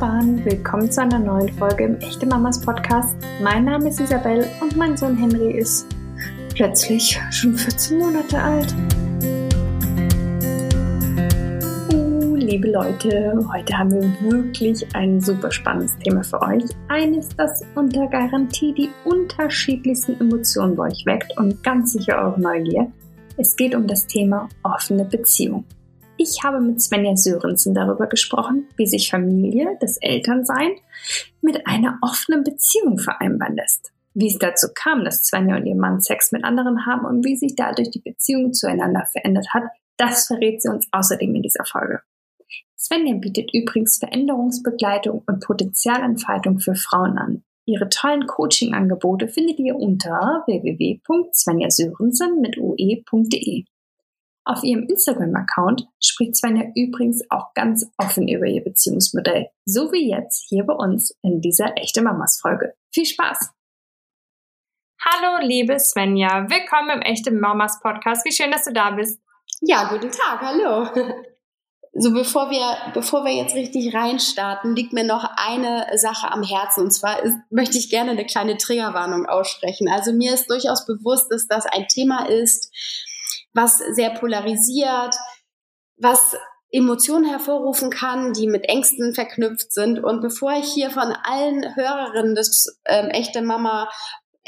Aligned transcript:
Bahn, 0.00 0.44
willkommen 0.44 0.90
zu 0.90 1.00
einer 1.00 1.18
neuen 1.18 1.48
Folge 1.54 1.84
im 1.84 1.96
Echte 2.00 2.26
Mamas 2.26 2.60
Podcast. 2.60 3.16
Mein 3.42 3.64
Name 3.64 3.88
ist 3.88 3.98
Isabel 3.98 4.46
und 4.60 4.76
mein 4.76 4.94
Sohn 4.94 5.16
Henry 5.16 5.58
ist 5.58 5.86
plötzlich 6.54 7.18
schon 7.30 7.54
14 7.54 7.98
Monate 7.98 8.38
alt. 8.38 8.74
Uh, 11.94 12.34
liebe 12.34 12.70
Leute, 12.72 13.38
heute 13.50 13.78
haben 13.78 13.90
wir 13.90 14.30
wirklich 14.30 14.86
ein 14.94 15.18
super 15.18 15.50
spannendes 15.50 15.96
Thema 15.98 16.22
für 16.22 16.42
euch. 16.42 16.64
Eines, 16.88 17.30
das 17.30 17.62
unter 17.74 18.06
Garantie 18.08 18.74
die 18.74 18.90
unterschiedlichsten 19.06 20.20
Emotionen 20.20 20.76
bei 20.76 20.88
euch 20.88 21.06
weckt 21.06 21.38
und 21.38 21.62
ganz 21.62 21.92
sicher 21.92 22.18
eure 22.18 22.38
Neugier. 22.38 22.92
Es 23.38 23.56
geht 23.56 23.74
um 23.74 23.86
das 23.86 24.06
Thema 24.06 24.50
offene 24.62 25.06
Beziehung. 25.06 25.64
Ich 26.18 26.42
habe 26.42 26.60
mit 26.60 26.80
Svenja 26.80 27.14
Sörensen 27.14 27.74
darüber 27.74 28.06
gesprochen, 28.06 28.68
wie 28.76 28.86
sich 28.86 29.10
Familie, 29.10 29.76
das 29.80 29.98
Elternsein, 29.98 30.72
mit 31.42 31.66
einer 31.66 31.98
offenen 32.00 32.42
Beziehung 32.42 32.98
vereinbaren 32.98 33.56
lässt. 33.56 33.92
Wie 34.14 34.28
es 34.28 34.38
dazu 34.38 34.68
kam, 34.74 35.04
dass 35.04 35.24
Svenja 35.24 35.56
und 35.56 35.66
ihr 35.66 35.76
Mann 35.76 36.00
Sex 36.00 36.32
mit 36.32 36.42
anderen 36.42 36.86
haben 36.86 37.04
und 37.04 37.22
wie 37.26 37.36
sich 37.36 37.54
dadurch 37.54 37.90
die 37.90 38.00
Beziehung 38.00 38.54
zueinander 38.54 39.04
verändert 39.12 39.48
hat, 39.52 39.64
das 39.98 40.26
verrät 40.26 40.62
sie 40.62 40.70
uns 40.70 40.88
außerdem 40.90 41.34
in 41.34 41.42
dieser 41.42 41.66
Folge. 41.66 42.00
Svenja 42.78 43.14
bietet 43.16 43.52
übrigens 43.52 43.98
Veränderungsbegleitung 43.98 45.22
und 45.26 45.44
Potenzialentfaltung 45.44 46.60
für 46.60 46.76
Frauen 46.76 47.18
an. 47.18 47.42
Ihre 47.66 47.90
tollen 47.90 48.26
Coaching-Angebote 48.26 49.28
findet 49.28 49.58
ihr 49.58 49.76
unter 49.76 50.44
www.svenjasörensen 50.46 52.40
mit. 52.40 52.56
Auf 54.48 54.62
ihrem 54.62 54.84
Instagram-Account 54.84 55.88
spricht 56.00 56.36
Svenja 56.36 56.66
übrigens 56.76 57.20
auch 57.30 57.52
ganz 57.54 57.84
offen 57.98 58.28
über 58.28 58.46
ihr 58.46 58.62
Beziehungsmodell, 58.62 59.48
so 59.64 59.90
wie 59.90 60.08
jetzt 60.08 60.46
hier 60.48 60.62
bei 60.64 60.72
uns 60.72 61.18
in 61.22 61.40
dieser 61.40 61.76
Echte 61.76 62.00
Mamas 62.00 62.38
Folge. 62.40 62.74
Viel 62.94 63.06
Spaß! 63.06 63.50
Hallo, 65.04 65.44
liebe 65.44 65.80
Svenja, 65.80 66.48
willkommen 66.48 66.90
im 66.90 67.02
Echte 67.02 67.32
Mamas 67.32 67.80
Podcast. 67.80 68.24
Wie 68.24 68.30
schön, 68.30 68.52
dass 68.52 68.62
du 68.62 68.72
da 68.72 68.92
bist. 68.92 69.20
Ja, 69.62 69.88
guten 69.88 70.12
Tag, 70.12 70.40
hallo. 70.40 70.90
So, 71.98 72.12
bevor 72.12 72.50
wir, 72.50 72.92
bevor 72.92 73.24
wir 73.24 73.32
jetzt 73.32 73.56
richtig 73.56 73.94
reinstarten, 73.94 74.76
liegt 74.76 74.92
mir 74.92 75.02
noch 75.02 75.24
eine 75.36 75.86
Sache 75.96 76.30
am 76.30 76.42
Herzen. 76.42 76.84
Und 76.84 76.90
zwar 76.92 77.22
ist, 77.22 77.36
möchte 77.50 77.78
ich 77.78 77.88
gerne 77.88 78.10
eine 78.10 78.26
kleine 78.26 78.58
Triggerwarnung 78.58 79.24
aussprechen. 79.26 79.88
Also 79.88 80.12
mir 80.12 80.34
ist 80.34 80.50
durchaus 80.50 80.86
bewusst, 80.86 81.32
dass 81.32 81.48
das 81.48 81.64
ein 81.64 81.88
Thema 81.88 82.28
ist, 82.28 82.70
was 83.56 83.78
sehr 83.78 84.10
polarisiert, 84.10 85.16
was 85.96 86.36
Emotionen 86.70 87.24
hervorrufen 87.24 87.90
kann, 87.90 88.32
die 88.34 88.46
mit 88.46 88.68
Ängsten 88.68 89.14
verknüpft 89.14 89.72
sind. 89.72 90.02
Und 90.02 90.20
bevor 90.20 90.52
ich 90.52 90.72
hier 90.72 90.90
von 90.90 91.12
allen 91.24 91.74
Hörerinnen 91.74 92.34
des 92.34 92.78
ähm, 92.86 93.08
Echte 93.08 93.40
Mama 93.40 93.88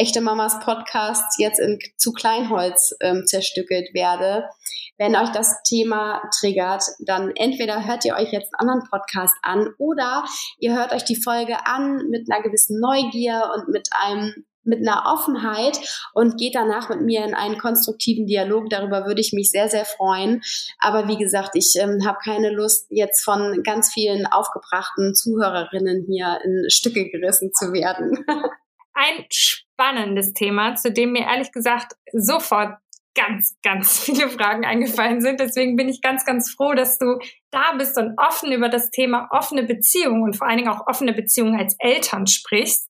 Echte 0.00 0.20
Mamas 0.20 0.60
Podcasts 0.60 1.38
jetzt 1.40 1.58
in, 1.58 1.80
zu 1.96 2.12
Kleinholz 2.12 2.94
ähm, 3.00 3.24
zerstückelt 3.26 3.92
werde. 3.94 4.48
Wenn 4.96 5.16
euch 5.16 5.30
das 5.30 5.60
Thema 5.64 6.22
triggert, 6.38 6.84
dann 7.04 7.32
entweder 7.34 7.84
hört 7.84 8.04
ihr 8.04 8.14
euch 8.14 8.30
jetzt 8.30 8.52
einen 8.54 8.68
anderen 8.68 8.88
Podcast 8.88 9.34
an 9.42 9.68
oder 9.78 10.24
ihr 10.58 10.76
hört 10.76 10.92
euch 10.92 11.04
die 11.04 11.20
Folge 11.20 11.66
an 11.66 12.08
mit 12.10 12.30
einer 12.30 12.42
gewissen 12.44 12.78
Neugier 12.78 13.50
und 13.56 13.70
mit 13.70 13.88
einem 14.00 14.44
mit 14.68 14.86
einer 14.86 15.04
Offenheit 15.06 15.80
und 16.12 16.38
geht 16.38 16.54
danach 16.54 16.88
mit 16.88 17.00
mir 17.00 17.24
in 17.24 17.34
einen 17.34 17.58
konstruktiven 17.58 18.26
Dialog. 18.26 18.70
Darüber 18.70 19.06
würde 19.06 19.20
ich 19.20 19.32
mich 19.32 19.50
sehr, 19.50 19.68
sehr 19.68 19.84
freuen. 19.84 20.42
Aber 20.78 21.08
wie 21.08 21.16
gesagt, 21.16 21.50
ich 21.54 21.74
ähm, 21.76 22.06
habe 22.06 22.18
keine 22.22 22.50
Lust, 22.50 22.86
jetzt 22.90 23.24
von 23.24 23.62
ganz 23.64 23.92
vielen 23.92 24.26
aufgebrachten 24.26 25.14
Zuhörerinnen 25.14 26.06
hier 26.08 26.38
in 26.44 26.70
Stücke 26.70 27.08
gerissen 27.08 27.52
zu 27.52 27.72
werden. 27.72 28.24
Ein 28.94 29.24
spannendes 29.30 30.32
Thema, 30.32 30.74
zu 30.74 30.92
dem 30.92 31.12
mir 31.12 31.22
ehrlich 31.22 31.52
gesagt 31.52 31.92
sofort 32.12 32.78
ganz, 33.14 33.56
ganz 33.62 33.98
viele 34.04 34.28
Fragen 34.28 34.64
eingefallen 34.64 35.20
sind. 35.20 35.40
Deswegen 35.40 35.76
bin 35.76 35.88
ich 35.88 36.00
ganz, 36.00 36.24
ganz 36.24 36.52
froh, 36.52 36.74
dass 36.74 36.98
du 36.98 37.18
da 37.50 37.72
bist 37.76 37.98
und 37.98 38.16
offen 38.16 38.52
über 38.52 38.68
das 38.68 38.90
Thema 38.90 39.28
offene 39.30 39.64
Beziehungen 39.64 40.22
und 40.22 40.36
vor 40.36 40.46
allen 40.46 40.58
Dingen 40.58 40.70
auch 40.70 40.86
offene 40.86 41.12
Beziehungen 41.12 41.58
als 41.58 41.74
Eltern 41.78 42.26
sprichst. 42.26 42.88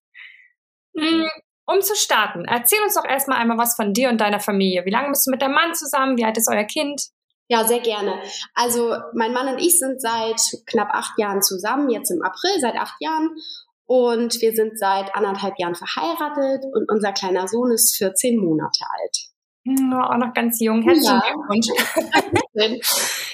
Um 1.71 1.83
zu 1.83 1.95
starten, 1.95 2.47
erzähl 2.47 2.83
uns 2.83 2.95
doch 2.95 3.05
erstmal 3.05 3.39
einmal 3.39 3.59
was 3.59 3.77
von 3.77 3.93
dir 3.93 4.09
und 4.09 4.23
deiner 4.23 4.41
Familie. 4.41 4.87
Wie 4.87 4.91
lange 4.91 5.11
bist 5.11 5.27
du 5.27 5.31
mit 5.31 5.43
deinem 5.43 5.53
Mann 5.53 5.75
zusammen? 5.75 6.17
Wie 6.17 6.25
alt 6.25 6.39
ist 6.39 6.49
euer 6.51 6.65
Kind? 6.65 7.03
Ja, 7.49 7.67
sehr 7.67 7.81
gerne. 7.81 8.23
Also 8.55 8.97
mein 9.13 9.35
Mann 9.35 9.49
und 9.49 9.59
ich 9.59 9.79
sind 9.79 10.01
seit 10.01 10.41
knapp 10.65 10.89
acht 10.93 11.19
Jahren 11.19 11.43
zusammen, 11.43 11.91
jetzt 11.91 12.11
im 12.11 12.23
April, 12.23 12.59
seit 12.61 12.75
acht 12.75 12.97
Jahren. 13.01 13.37
Und 13.85 14.41
wir 14.41 14.53
sind 14.55 14.79
seit 14.79 15.15
anderthalb 15.15 15.59
Jahren 15.59 15.75
verheiratet 15.75 16.65
und 16.73 16.91
unser 16.91 17.13
kleiner 17.13 17.47
Sohn 17.49 17.71
ist 17.71 17.97
14 17.99 18.39
Monate 18.39 18.85
alt. 18.89 19.19
Hm, 19.67 19.93
auch 19.93 20.17
noch 20.17 20.33
ganz 20.33 20.61
jung. 20.61 20.81
Herzlichen 20.81 21.21
Glückwunsch. 21.21 22.81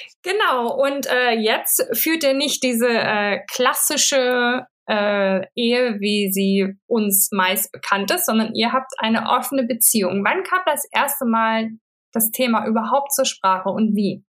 genau. 0.22 0.74
Und 0.74 1.06
äh, 1.06 1.34
jetzt 1.34 1.86
führt 1.92 2.24
ihr 2.24 2.34
nicht 2.34 2.64
diese 2.64 2.88
äh, 2.88 3.40
klassische 3.48 4.66
äh, 4.86 5.46
Ehe, 5.54 5.96
wie 6.00 6.30
sie 6.32 6.74
uns 6.86 7.28
meist 7.32 7.72
bekannt 7.72 8.10
ist, 8.10 8.26
sondern 8.26 8.54
ihr 8.54 8.72
habt 8.72 8.92
eine 8.98 9.30
offene 9.30 9.64
Beziehung. 9.64 10.24
Wann 10.24 10.42
kam 10.42 10.60
das 10.66 10.86
erste 10.92 11.24
Mal 11.24 11.70
das 12.12 12.30
Thema 12.30 12.66
überhaupt 12.66 13.12
zur 13.12 13.24
Sprache 13.24 13.70
und 13.70 13.94
wie? 13.96 14.24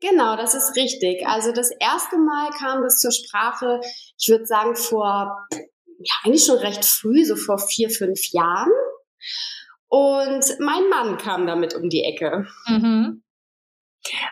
Genau, 0.00 0.36
das 0.36 0.54
ist 0.54 0.76
richtig. 0.76 1.26
Also 1.26 1.52
das 1.52 1.70
erste 1.80 2.18
Mal 2.18 2.50
kam 2.50 2.82
das 2.82 2.98
zur 2.98 3.12
Sprache, 3.12 3.80
ich 4.18 4.28
würde 4.28 4.46
sagen, 4.46 4.76
vor, 4.76 5.46
ja, 5.50 6.14
eigentlich 6.24 6.44
schon 6.44 6.58
recht 6.58 6.84
früh, 6.84 7.24
so 7.24 7.36
vor 7.36 7.58
vier, 7.58 7.88
fünf 7.88 8.20
Jahren. 8.32 8.70
Und 9.88 10.44
mein 10.60 10.88
Mann 10.90 11.16
kam 11.18 11.46
damit 11.46 11.74
um 11.74 11.88
die 11.88 12.04
Ecke. 12.04 12.46
Mhm. 12.66 13.23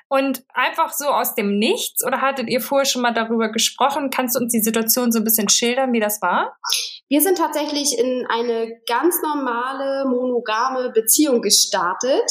Und 0.09 0.45
einfach 0.53 0.93
so 0.93 1.07
aus 1.07 1.35
dem 1.35 1.59
Nichts 1.59 2.05
oder 2.05 2.21
hattet 2.21 2.49
ihr 2.49 2.61
vorher 2.61 2.85
schon 2.85 3.03
mal 3.03 3.15
darüber 3.15 3.51
gesprochen? 3.51 4.11
Kannst 4.11 4.37
du 4.37 4.41
uns 4.41 4.53
die 4.53 4.63
Situation 4.63 5.13
so 5.13 5.19
ein 5.19 5.25
bisschen 5.25 5.49
schildern, 5.49 5.93
wie 5.93 6.01
das 6.01 6.21
war? 6.21 6.57
Wir 7.09 7.21
sind 7.21 7.39
tatsächlich 7.39 7.99
in 7.99 8.27
eine 8.29 8.81
ganz 8.87 9.21
normale 9.23 10.09
monogame 10.09 10.91
Beziehung 10.91 11.43
gestartet. 11.43 12.31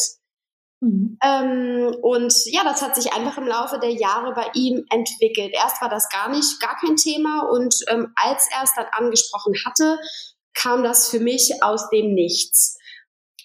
Mhm. 0.81 1.17
Ähm, 1.23 1.95
und 2.01 2.33
ja, 2.45 2.63
das 2.63 2.81
hat 2.81 2.95
sich 2.95 3.13
einfach 3.13 3.37
im 3.37 3.47
Laufe 3.47 3.79
der 3.79 3.91
Jahre 3.91 4.33
bei 4.33 4.49
ihm 4.55 4.83
entwickelt. 4.89 5.53
Erst 5.53 5.81
war 5.81 5.89
das 5.89 6.09
gar 6.09 6.29
nicht, 6.29 6.59
gar 6.59 6.75
kein 6.77 6.95
Thema 6.95 7.47
und 7.51 7.75
ähm, 7.89 8.11
als 8.15 8.47
er 8.55 8.63
es 8.63 8.73
dann 8.75 8.87
angesprochen 8.91 9.53
hatte, 9.65 9.99
kam 10.53 10.83
das 10.83 11.09
für 11.09 11.19
mich 11.19 11.63
aus 11.63 11.89
dem 11.89 12.13
Nichts. 12.13 12.77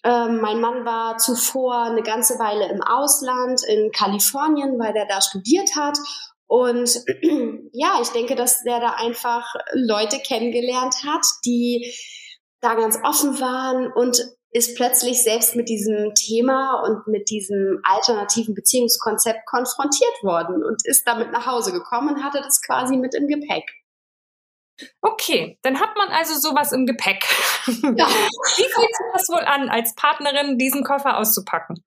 Ähm, 0.06 0.40
mein 0.40 0.60
Mann 0.60 0.84
war 0.84 1.18
zuvor 1.18 1.86
eine 1.86 2.02
ganze 2.02 2.38
Weile 2.38 2.70
im 2.70 2.80
Ausland, 2.80 3.60
in 3.66 3.90
Kalifornien, 3.90 4.78
weil 4.78 4.94
er 4.94 5.06
da 5.06 5.20
studiert 5.20 5.70
hat. 5.74 5.98
Und 6.46 7.02
ja, 7.72 7.98
ich 8.00 8.10
denke, 8.10 8.36
dass 8.36 8.62
der 8.62 8.78
da 8.78 8.90
einfach 8.90 9.52
Leute 9.72 10.20
kennengelernt 10.20 10.94
hat, 11.04 11.26
die 11.44 11.92
da 12.60 12.74
ganz 12.74 12.96
offen 13.02 13.40
waren 13.40 13.92
und 13.92 14.24
ist 14.52 14.76
plötzlich 14.76 15.24
selbst 15.24 15.56
mit 15.56 15.68
diesem 15.68 16.14
Thema 16.14 16.84
und 16.86 17.08
mit 17.08 17.28
diesem 17.28 17.80
alternativen 17.82 18.54
Beziehungskonzept 18.54 19.40
konfrontiert 19.46 20.22
worden 20.22 20.64
und 20.64 20.86
ist 20.86 21.02
damit 21.04 21.32
nach 21.32 21.46
Hause 21.46 21.72
gekommen 21.72 22.14
und 22.14 22.22
hatte 22.22 22.40
das 22.42 22.62
quasi 22.62 22.96
mit 22.96 23.16
im 23.16 23.26
Gepäck. 23.26 23.64
Okay, 25.00 25.58
dann 25.62 25.80
hat 25.80 25.96
man 25.96 26.08
also 26.08 26.34
sowas 26.38 26.72
im 26.72 26.86
Gepäck. 26.86 27.24
Ja. 27.96 28.06
Wie 28.06 28.62
fühlt 28.62 28.96
sich 28.96 29.06
das 29.12 29.28
wohl 29.28 29.44
an, 29.44 29.68
als 29.68 29.94
Partnerin 29.94 30.56
diesen 30.56 30.84
Koffer 30.84 31.18
auszupacken? 31.18 31.82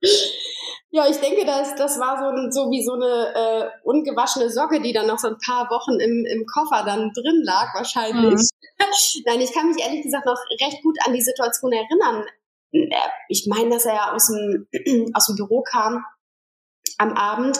Ja, 0.91 1.07
ich 1.07 1.17
denke, 1.17 1.45
das, 1.45 1.75
das 1.75 1.99
war 1.99 2.17
so, 2.17 2.51
so 2.51 2.71
wie 2.71 2.83
so 2.83 2.93
eine 2.93 3.33
äh, 3.33 3.69
ungewaschene 3.83 4.49
Socke, 4.49 4.81
die 4.81 4.91
dann 4.91 5.07
noch 5.07 5.19
so 5.19 5.27
ein 5.29 5.37
paar 5.37 5.69
Wochen 5.69 5.99
im, 5.99 6.25
im 6.25 6.45
Koffer 6.45 6.83
dann 6.83 7.11
drin 7.13 7.43
lag, 7.43 7.73
wahrscheinlich. 7.75 8.33
Mhm. 8.33 8.79
Nein, 9.25 9.41
ich 9.41 9.53
kann 9.53 9.69
mich 9.69 9.83
ehrlich 9.83 10.03
gesagt 10.03 10.25
noch 10.25 10.39
recht 10.61 10.81
gut 10.83 10.97
an 11.05 11.13
die 11.13 11.21
Situation 11.21 11.71
erinnern. 11.71 12.25
Äh, 12.71 12.89
ich 13.29 13.47
meine, 13.47 13.69
dass 13.69 13.85
er 13.85 13.95
ja 13.95 14.13
aus 14.13 14.27
dem, 14.27 14.67
aus 15.13 15.27
dem 15.27 15.35
Büro 15.35 15.61
kam 15.61 16.03
am 16.97 17.13
Abend 17.13 17.59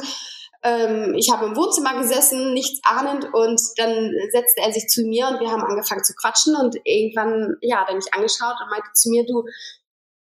ähm, 0.62 1.14
ich 1.16 1.32
habe 1.32 1.46
im 1.46 1.56
Wohnzimmer 1.56 1.98
gesessen, 1.98 2.54
nichts 2.54 2.80
ahnend 2.84 3.26
und 3.34 3.62
dann 3.78 4.12
setzte 4.32 4.62
er 4.62 4.74
sich 4.74 4.88
zu 4.88 5.04
mir 5.04 5.28
und 5.28 5.40
wir 5.40 5.52
haben 5.52 5.64
angefangen 5.64 6.04
zu 6.04 6.14
quatschen 6.16 6.56
und 6.56 6.76
irgendwann, 6.84 7.56
ja, 7.62 7.82
hat 7.82 7.90
er 7.90 7.96
mich 7.96 8.14
angeschaut 8.14 8.56
und 8.62 8.70
meinte 8.70 8.90
zu 8.94 9.10
mir, 9.10 9.26
du, 9.26 9.46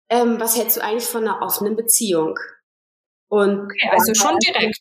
ähm, 0.10 0.40
was 0.40 0.58
hältst 0.58 0.78
du 0.78 0.84
eigentlich 0.84 1.08
von 1.08 1.28
einer 1.28 1.42
offenen 1.42 1.76
Beziehung? 1.76 2.38
Und 3.30 3.66
okay, 3.66 3.90
also 3.92 4.14
schon 4.14 4.38
direkt. 4.40 4.80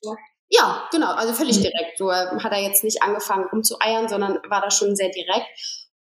Ja, 0.50 0.88
genau, 0.90 1.12
also 1.12 1.34
völlig 1.34 1.60
direkt. 1.60 1.98
So 1.98 2.10
hat 2.10 2.52
er 2.52 2.62
jetzt 2.62 2.82
nicht 2.82 3.02
angefangen 3.02 3.48
rumzueiern, 3.52 4.08
sondern 4.08 4.38
war 4.48 4.62
da 4.62 4.70
schon 4.70 4.96
sehr 4.96 5.10
direkt. 5.10 5.46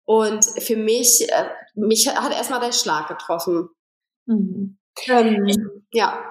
Und 0.04 0.44
für 0.44 0.76
mich, 0.76 1.26
äh, 1.30 1.48
mich 1.74 2.06
hat 2.08 2.32
erstmal 2.32 2.60
der 2.60 2.72
Schlag 2.72 3.08
getroffen. 3.08 3.70
Mhm. 4.26 4.78
Ähm, 5.06 5.46
ja. 5.92 6.22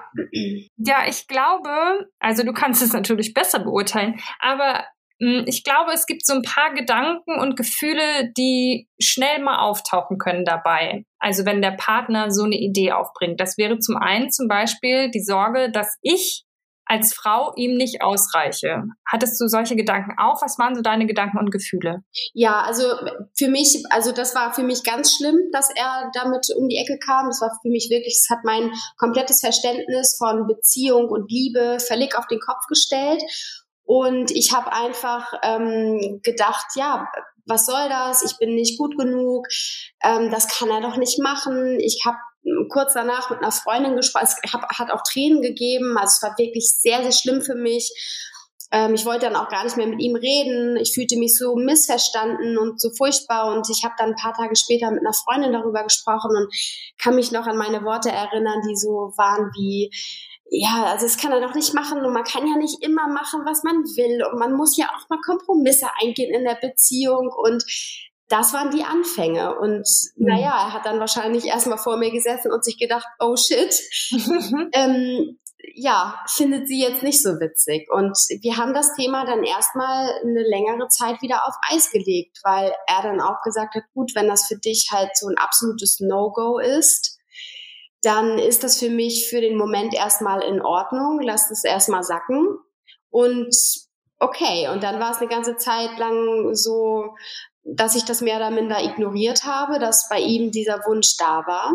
Ja, 0.76 1.06
ich 1.08 1.26
glaube, 1.28 2.08
also 2.18 2.42
du 2.42 2.52
kannst 2.52 2.82
es 2.82 2.92
natürlich 2.92 3.34
besser 3.34 3.60
beurteilen, 3.60 4.20
aber 4.40 4.84
hm, 5.20 5.44
ich 5.46 5.64
glaube, 5.64 5.92
es 5.92 6.06
gibt 6.06 6.26
so 6.26 6.34
ein 6.34 6.42
paar 6.42 6.74
Gedanken 6.74 7.38
und 7.40 7.56
Gefühle, 7.56 8.32
die 8.36 8.88
schnell 9.00 9.42
mal 9.42 9.58
auftauchen 9.60 10.18
können 10.18 10.44
dabei. 10.44 11.04
Also 11.18 11.46
wenn 11.46 11.62
der 11.62 11.72
Partner 11.72 12.30
so 12.30 12.44
eine 12.44 12.56
Idee 12.56 12.92
aufbringt. 12.92 13.40
Das 13.40 13.56
wäre 13.56 13.78
zum 13.78 13.96
einen 13.96 14.30
zum 14.30 14.46
Beispiel 14.46 15.10
die 15.10 15.22
Sorge, 15.22 15.70
dass 15.70 15.98
ich 16.02 16.45
als 16.86 17.14
Frau 17.14 17.52
ihm 17.56 17.76
nicht 17.76 18.02
ausreiche. 18.02 18.84
Hattest 19.06 19.40
du 19.40 19.48
solche 19.48 19.76
Gedanken 19.76 20.12
auch? 20.18 20.40
Was 20.40 20.58
waren 20.58 20.74
so 20.74 20.82
deine 20.82 21.06
Gedanken 21.06 21.38
und 21.38 21.50
Gefühle? 21.50 22.02
Ja, 22.32 22.62
also 22.62 22.84
für 23.36 23.48
mich, 23.48 23.82
also 23.90 24.12
das 24.12 24.34
war 24.34 24.54
für 24.54 24.62
mich 24.62 24.84
ganz 24.84 25.16
schlimm, 25.16 25.36
dass 25.52 25.70
er 25.74 26.10
damit 26.14 26.46
um 26.56 26.68
die 26.68 26.76
Ecke 26.76 26.98
kam. 26.98 27.26
Das 27.26 27.40
war 27.40 27.50
für 27.60 27.68
mich 27.68 27.88
wirklich, 27.90 28.14
es 28.14 28.30
hat 28.30 28.44
mein 28.44 28.70
komplettes 28.98 29.40
Verständnis 29.40 30.16
von 30.16 30.46
Beziehung 30.46 31.08
und 31.08 31.30
Liebe 31.30 31.78
völlig 31.80 32.16
auf 32.16 32.26
den 32.28 32.40
Kopf 32.40 32.66
gestellt. 32.68 33.22
Und 33.82 34.30
ich 34.30 34.52
habe 34.52 34.72
einfach 34.72 35.32
ähm, 35.42 36.20
gedacht, 36.22 36.66
ja, 36.76 37.08
was 37.46 37.66
soll 37.66 37.88
das? 37.88 38.22
Ich 38.22 38.38
bin 38.38 38.54
nicht 38.54 38.78
gut 38.78 38.96
genug. 38.98 39.46
Ähm, 40.02 40.30
das 40.30 40.48
kann 40.48 40.68
er 40.68 40.80
doch 40.80 40.96
nicht 40.96 41.20
machen. 41.20 41.78
Ich 41.80 42.02
habe 42.04 42.16
kurz 42.68 42.94
danach 42.94 43.30
mit 43.30 43.40
einer 43.40 43.52
Freundin 43.52 43.96
gesprochen. 43.96 44.26
Es 44.26 44.52
hab, 44.52 44.68
hat 44.78 44.90
auch 44.90 45.02
Tränen 45.02 45.42
gegeben. 45.42 45.96
Also 45.96 46.14
es 46.16 46.22
war 46.22 46.38
wirklich 46.38 46.70
sehr, 46.70 47.02
sehr 47.02 47.12
schlimm 47.12 47.42
für 47.42 47.54
mich. 47.54 47.92
Ähm, 48.72 48.94
ich 48.94 49.04
wollte 49.04 49.26
dann 49.26 49.36
auch 49.36 49.48
gar 49.48 49.64
nicht 49.64 49.76
mehr 49.76 49.86
mit 49.86 50.00
ihm 50.00 50.16
reden. 50.16 50.76
Ich 50.76 50.92
fühlte 50.94 51.16
mich 51.16 51.36
so 51.36 51.56
missverstanden 51.56 52.58
und 52.58 52.80
so 52.80 52.90
furchtbar. 52.96 53.54
Und 53.54 53.68
ich 53.70 53.84
habe 53.84 53.94
dann 53.98 54.10
ein 54.10 54.16
paar 54.16 54.34
Tage 54.34 54.56
später 54.56 54.90
mit 54.90 55.00
einer 55.00 55.12
Freundin 55.12 55.52
darüber 55.52 55.82
gesprochen 55.84 56.36
und 56.36 56.52
kann 56.98 57.14
mich 57.14 57.32
noch 57.32 57.46
an 57.46 57.56
meine 57.56 57.84
Worte 57.84 58.10
erinnern, 58.10 58.62
die 58.68 58.76
so 58.76 59.12
waren 59.16 59.50
wie, 59.56 59.90
ja, 60.48 60.84
also 60.92 61.06
das 61.06 61.16
kann 61.16 61.32
er 61.32 61.40
doch 61.40 61.54
nicht 61.54 61.74
machen 61.74 62.04
und 62.04 62.12
man 62.12 62.24
kann 62.24 62.46
ja 62.46 62.56
nicht 62.56 62.82
immer 62.82 63.08
machen, 63.08 63.42
was 63.44 63.64
man 63.64 63.76
will 63.76 64.24
und 64.30 64.38
man 64.38 64.52
muss 64.52 64.76
ja 64.76 64.86
auch 64.86 65.08
mal 65.08 65.20
Kompromisse 65.20 65.86
eingehen 66.00 66.32
in 66.32 66.44
der 66.44 66.54
Beziehung 66.54 67.30
und 67.36 67.64
das 68.28 68.52
waren 68.52 68.70
die 68.70 68.84
Anfänge. 68.84 69.58
Und 69.58 69.88
mhm. 70.16 70.26
naja, 70.26 70.66
er 70.66 70.72
hat 70.72 70.86
dann 70.86 71.00
wahrscheinlich 71.00 71.44
erstmal 71.44 71.78
vor 71.78 71.96
mir 71.96 72.10
gesessen 72.10 72.52
und 72.52 72.64
sich 72.64 72.78
gedacht, 72.78 73.06
oh 73.20 73.36
shit, 73.36 73.80
ähm, 74.72 75.38
ja, 75.74 76.22
findet 76.28 76.68
sie 76.68 76.80
jetzt 76.80 77.02
nicht 77.02 77.22
so 77.22 77.40
witzig. 77.40 77.88
Und 77.90 78.16
wir 78.40 78.56
haben 78.56 78.74
das 78.74 78.94
Thema 78.94 79.24
dann 79.24 79.42
erstmal 79.42 80.10
eine 80.22 80.42
längere 80.42 80.88
Zeit 80.88 81.22
wieder 81.22 81.46
auf 81.46 81.54
Eis 81.70 81.90
gelegt, 81.90 82.38
weil 82.42 82.72
er 82.86 83.02
dann 83.02 83.20
auch 83.20 83.42
gesagt 83.42 83.74
hat, 83.74 83.84
gut, 83.94 84.14
wenn 84.14 84.28
das 84.28 84.46
für 84.46 84.56
dich 84.56 84.88
halt 84.92 85.10
so 85.16 85.28
ein 85.28 85.38
absolutes 85.38 86.00
No-Go 86.00 86.58
ist, 86.58 87.18
dann 88.02 88.38
ist 88.38 88.62
das 88.62 88.78
für 88.78 88.90
mich 88.90 89.28
für 89.28 89.40
den 89.40 89.56
Moment 89.56 89.94
erstmal 89.94 90.42
in 90.42 90.60
Ordnung. 90.62 91.20
Lass 91.22 91.50
es 91.50 91.64
erstmal 91.64 92.02
sacken. 92.02 92.58
Und 93.10 93.56
okay, 94.18 94.68
und 94.68 94.82
dann 94.82 95.00
war 95.00 95.12
es 95.12 95.18
eine 95.18 95.28
ganze 95.28 95.56
Zeit 95.56 95.98
lang 95.98 96.54
so, 96.54 97.14
dass 97.68 97.96
ich 97.96 98.04
das 98.04 98.20
mehr 98.20 98.36
oder 98.36 98.50
minder 98.50 98.82
ignoriert 98.82 99.44
habe, 99.44 99.78
dass 99.78 100.08
bei 100.08 100.20
ihm 100.20 100.50
dieser 100.50 100.84
Wunsch 100.86 101.16
da 101.18 101.44
war. 101.46 101.72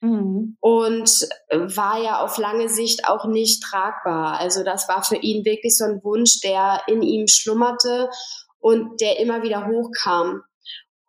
Mhm. 0.00 0.56
Und 0.60 1.28
war 1.50 2.02
ja 2.02 2.20
auf 2.20 2.36
lange 2.38 2.68
Sicht 2.68 3.08
auch 3.08 3.26
nicht 3.26 3.62
tragbar. 3.62 4.38
Also 4.38 4.64
das 4.64 4.88
war 4.88 5.04
für 5.04 5.16
ihn 5.16 5.44
wirklich 5.44 5.76
so 5.76 5.84
ein 5.84 6.02
Wunsch, 6.02 6.40
der 6.40 6.82
in 6.86 7.02
ihm 7.02 7.28
schlummerte 7.28 8.08
und 8.58 9.00
der 9.00 9.20
immer 9.20 9.42
wieder 9.42 9.66
hochkam. 9.66 10.42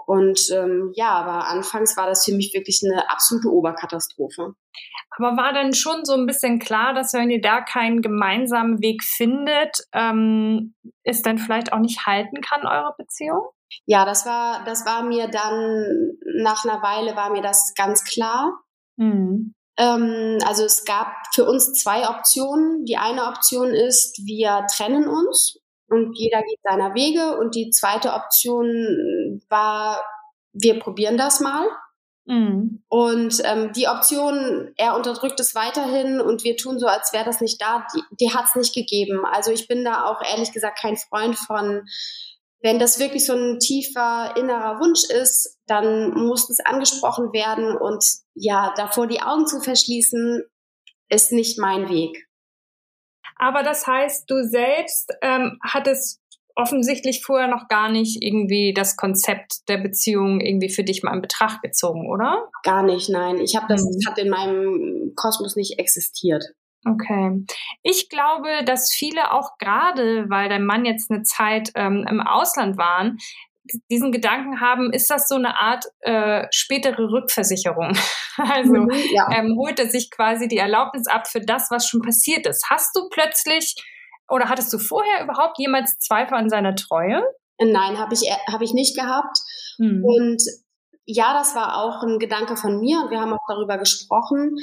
Und 0.06 0.50
ähm, 0.52 0.92
ja, 0.96 1.12
aber 1.12 1.48
anfangs 1.48 1.96
war 1.96 2.08
das 2.08 2.26
für 2.26 2.34
mich 2.34 2.54
wirklich 2.54 2.82
eine 2.84 3.10
absolute 3.10 3.50
Oberkatastrophe. 3.50 4.54
Aber 5.18 5.38
war 5.38 5.54
dann 5.54 5.74
schon 5.74 6.06
so 6.06 6.14
ein 6.14 6.26
bisschen 6.26 6.60
klar, 6.60 6.94
dass 6.94 7.14
wenn 7.14 7.30
ihr 7.30 7.42
da 7.42 7.62
keinen 7.62 8.02
gemeinsamen 8.02 8.82
Weg 8.82 9.04
findet, 9.04 9.86
ähm, 9.94 10.76
es 11.04 11.22
dann 11.22 11.38
vielleicht 11.38 11.72
auch 11.72 11.80
nicht 11.80 12.06
halten 12.06 12.42
kann, 12.42 12.66
eure 12.66 12.94
Beziehung? 12.98 13.44
Ja, 13.86 14.06
das 14.06 14.26
war, 14.26 14.64
das 14.66 14.86
war 14.86 15.04
mir 15.04 15.28
dann, 15.28 16.18
nach 16.42 16.66
einer 16.66 16.82
Weile 16.82 17.16
war 17.16 17.30
mir 17.32 17.42
das 17.42 17.74
ganz 17.76 18.04
klar. 18.04 18.60
Mhm. 18.98 19.54
Ähm, 19.78 20.38
also 20.46 20.66
es 20.66 20.86
gab 20.86 21.08
für 21.34 21.46
uns 21.46 21.74
zwei 21.74 22.08
Optionen. 22.10 22.86
Die 22.86 22.98
eine 22.98 23.26
Option 23.28 23.70
ist, 23.70 24.26
wir 24.26 24.66
trennen 24.76 25.08
uns 25.08 25.60
und 25.88 26.18
jeder 26.18 26.42
geht 26.42 26.60
seiner 26.64 26.94
Wege. 26.94 27.38
Und 27.38 27.56
die 27.56 27.70
zweite 27.70 28.14
Option 28.14 29.42
war, 29.50 30.04
wir 30.54 30.80
probieren 30.80 31.18
das 31.18 31.40
mal. 31.40 31.68
Mhm. 32.26 32.84
Und 32.88 33.42
ähm, 33.44 33.74
die 33.74 33.88
Option, 33.88 34.72
er 34.78 34.96
unterdrückt 34.96 35.40
es 35.40 35.56
weiterhin 35.56 36.22
und 36.22 36.44
wir 36.44 36.56
tun 36.56 36.80
so, 36.80 36.88
als 36.88 37.12
wäre 37.12 37.26
das 37.26 37.42
nicht 37.42 37.62
da, 37.62 37.86
die, 37.94 38.02
die 38.20 38.34
hat 38.34 38.46
es 38.46 38.56
nicht 38.56 38.74
gegeben. 38.74 39.26
Also 39.26 39.52
ich 39.52 39.68
bin 39.68 39.84
da 39.84 40.06
auch 40.06 40.22
ehrlich 40.22 40.54
gesagt 40.54 40.80
kein 40.80 40.96
Freund 40.96 41.38
von, 41.38 41.86
wenn 42.64 42.80
das 42.80 42.98
wirklich 42.98 43.26
so 43.26 43.34
ein 43.34 43.60
tiefer 43.60 44.36
innerer 44.38 44.80
Wunsch 44.80 45.04
ist, 45.10 45.60
dann 45.68 46.14
muss 46.14 46.50
es 46.50 46.60
angesprochen 46.62 47.34
werden 47.34 47.76
und 47.78 48.04
ja, 48.36 48.74
davor 48.78 49.06
die 49.06 49.22
Augen 49.22 49.46
zu 49.46 49.60
verschließen, 49.60 50.44
ist 51.10 51.34
nicht 51.34 51.60
mein 51.60 51.90
Weg. 51.90 52.26
Aber 53.36 53.64
das 53.64 53.86
heißt, 53.86 54.30
du 54.30 54.44
selbst 54.44 55.12
ähm, 55.22 55.60
hattest 55.62 56.22
offensichtlich 56.56 57.24
vorher 57.26 57.48
noch 57.48 57.68
gar 57.68 57.92
nicht 57.92 58.24
irgendwie 58.24 58.74
das 58.74 58.96
Konzept 58.96 59.68
der 59.68 59.80
Beziehung 59.80 60.40
irgendwie 60.40 60.70
für 60.70 60.84
dich 60.84 61.04
mal 61.04 61.14
in 61.14 61.22
Betracht 61.22 61.62
gezogen, 61.62 62.10
oder? 62.10 62.50
Gar 62.64 62.84
nicht, 62.84 63.10
nein. 63.10 63.40
Ich 63.40 63.56
habe 63.56 63.66
das, 63.68 63.84
mhm. 63.84 63.90
das 63.96 64.12
hat 64.12 64.20
in 64.20 64.30
meinem 64.30 65.14
Kosmos 65.16 65.56
nicht 65.56 65.80
existiert. 65.80 66.44
Okay. 66.86 67.46
Ich 67.82 68.10
glaube, 68.10 68.64
dass 68.66 68.92
viele 68.92 69.32
auch 69.32 69.58
gerade, 69.58 70.30
weil 70.30 70.50
dein 70.50 70.66
Mann 70.66 70.86
jetzt 70.86 71.10
eine 71.12 71.24
Zeit 71.24 71.72
ähm, 71.76 72.06
im 72.10 72.20
Ausland 72.20 72.78
waren, 72.78 73.18
diesen 73.90 74.12
Gedanken 74.12 74.60
haben, 74.60 74.92
ist 74.92 75.10
das 75.10 75.28
so 75.28 75.36
eine 75.36 75.58
Art 75.60 75.86
äh, 76.02 76.48
spätere 76.52 77.10
Rückversicherung? 77.12 77.94
also 78.38 78.74
mhm, 78.74 78.92
ja. 79.14 79.28
ähm, 79.32 79.56
holt 79.58 79.80
er 79.80 79.90
sich 79.90 80.12
quasi 80.12 80.48
die 80.48 80.58
Erlaubnis 80.58 81.08
ab 81.08 81.28
für 81.28 81.40
das, 81.40 81.72
was 81.72 81.88
schon 81.88 82.02
passiert 82.02 82.46
ist. 82.46 82.66
Hast 82.70 82.96
du 82.96 83.08
plötzlich 83.10 83.76
oder 84.28 84.50
hattest 84.50 84.74
du 84.74 84.80
vorher 84.80 85.24
überhaupt 85.24 85.58
jemals 85.60 85.98
Zweifel 86.00 86.36
an 86.36 86.50
seiner 86.50 86.76
Treue? 86.76 87.24
Nein, 87.60 87.98
habe 87.98 88.14
ich, 88.14 88.30
hab 88.52 88.62
ich 88.62 88.74
nicht 88.74 88.98
gehabt. 88.98 89.38
Mhm. 89.78 90.04
Und 90.04 90.42
ja, 91.06 91.34
das 91.34 91.56
war 91.56 91.84
auch 91.84 92.04
ein 92.04 92.20
Gedanke 92.20 92.56
von 92.56 92.80
mir 92.80 93.02
und 93.02 93.12
wir 93.12 93.20
haben 93.20 93.34
auch 93.34 93.46
darüber 93.48 93.78
gesprochen. 93.78 94.58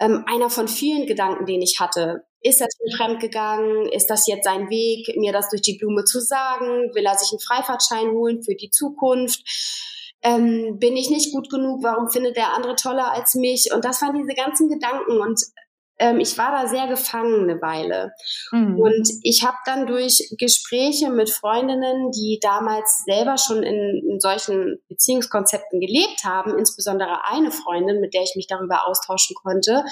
Ähm, 0.00 0.24
einer 0.26 0.50
von 0.50 0.66
vielen 0.68 1.06
Gedanken, 1.06 1.46
den 1.46 1.62
ich 1.62 1.78
hatte. 1.80 2.24
Ist 2.40 2.60
er 2.60 2.68
schon 2.68 2.96
fremdgegangen? 2.96 3.86
Ist 3.86 4.10
das 4.10 4.26
jetzt 4.26 4.44
sein 4.44 4.68
Weg, 4.68 5.16
mir 5.16 5.32
das 5.32 5.50
durch 5.50 5.62
die 5.62 5.78
Blume 5.78 6.04
zu 6.04 6.20
sagen? 6.20 6.90
Will 6.94 7.06
er 7.06 7.16
sich 7.16 7.30
einen 7.32 7.40
Freifahrtschein 7.40 8.10
holen 8.10 8.42
für 8.42 8.54
die 8.54 8.70
Zukunft? 8.70 9.40
Ähm, 10.22 10.78
bin 10.78 10.96
ich 10.96 11.10
nicht 11.10 11.32
gut 11.32 11.48
genug? 11.48 11.82
Warum 11.82 12.08
findet 12.08 12.36
der 12.36 12.54
andere 12.54 12.74
toller 12.74 13.12
als 13.12 13.34
mich? 13.34 13.70
Und 13.72 13.84
das 13.84 14.02
waren 14.02 14.16
diese 14.16 14.34
ganzen 14.34 14.68
Gedanken. 14.68 15.18
Und 15.20 15.40
ähm, 15.98 16.18
ich 16.20 16.36
war 16.38 16.50
da 16.50 16.66
sehr 16.66 16.88
gefangen 16.88 17.48
eine 17.48 17.60
Weile. 17.62 18.12
Mhm. 18.50 18.78
Und 18.78 19.08
ich 19.22 19.44
habe 19.44 19.56
dann 19.64 19.86
durch 19.86 20.34
Gespräche 20.38 21.10
mit 21.10 21.30
Freundinnen, 21.30 22.10
die 22.10 22.38
damals 22.42 23.04
selber 23.06 23.36
schon 23.38 23.62
in, 23.62 24.02
in, 24.10 24.20
solchen 24.20 24.78
Beziehungskonzepten 24.88 25.80
gelebt 25.80 26.24
haben, 26.24 26.58
insbesondere 26.58 27.24
eine 27.28 27.50
Freundin, 27.50 28.00
mit 28.00 28.14
der 28.14 28.22
ich 28.22 28.34
mich 28.36 28.46
darüber 28.48 28.86
austauschen 28.86 29.36
konnte, 29.36 29.84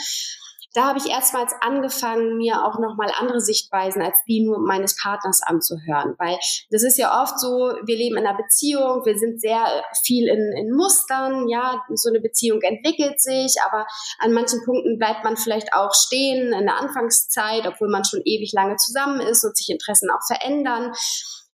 da 0.75 0.89
habe 0.89 0.99
ich 0.99 1.07
erstmals 1.07 1.53
angefangen, 1.61 2.37
mir 2.37 2.65
auch 2.65 2.79
nochmal 2.79 3.13
andere 3.19 3.41
Sichtweisen 3.41 4.03
als 4.03 4.17
die 4.27 4.45
nur 4.45 4.59
meines 4.59 4.97
Partners 4.97 5.41
anzuhören. 5.43 6.15
Weil 6.19 6.39
das 6.71 6.83
ist 6.83 6.99
ja 6.99 7.23
oft 7.23 7.39
so, 7.39 7.75
wir 7.85 7.97
leben 7.97 8.17
in 8.17 8.27
einer 8.27 8.37
Beziehung, 8.37 9.05
wir 9.05 9.19
sind 9.19 9.41
sehr 9.41 9.65
viel 10.05 10.29
in, 10.29 10.53
in 10.57 10.73
Mustern, 10.73 11.49
ja, 11.49 11.83
so 11.95 12.09
eine 12.09 12.21
Beziehung 12.21 12.61
entwickelt 12.63 13.21
sich, 13.21 13.55
aber 13.67 13.87
an 14.19 14.33
manchen 14.33 14.65
Punkten 14.65 14.99
bleibt 14.99 15.25
man 15.25 15.37
vielleicht 15.37 15.75
auch 15.75 15.93
stehen 15.95 16.53
in 16.53 16.67
der 16.67 16.79
Anfangszeit, 16.79 17.67
obwohl 17.67 17.89
man 17.89 18.05
schon 18.05 18.23
ewig 18.25 18.53
lange 18.53 18.77
zusammen 18.77 19.21
ist 19.21 19.45
und 19.45 19.57
sich 19.57 19.69
Interessen 19.69 20.11
auch 20.11 20.25
verändern. 20.27 20.93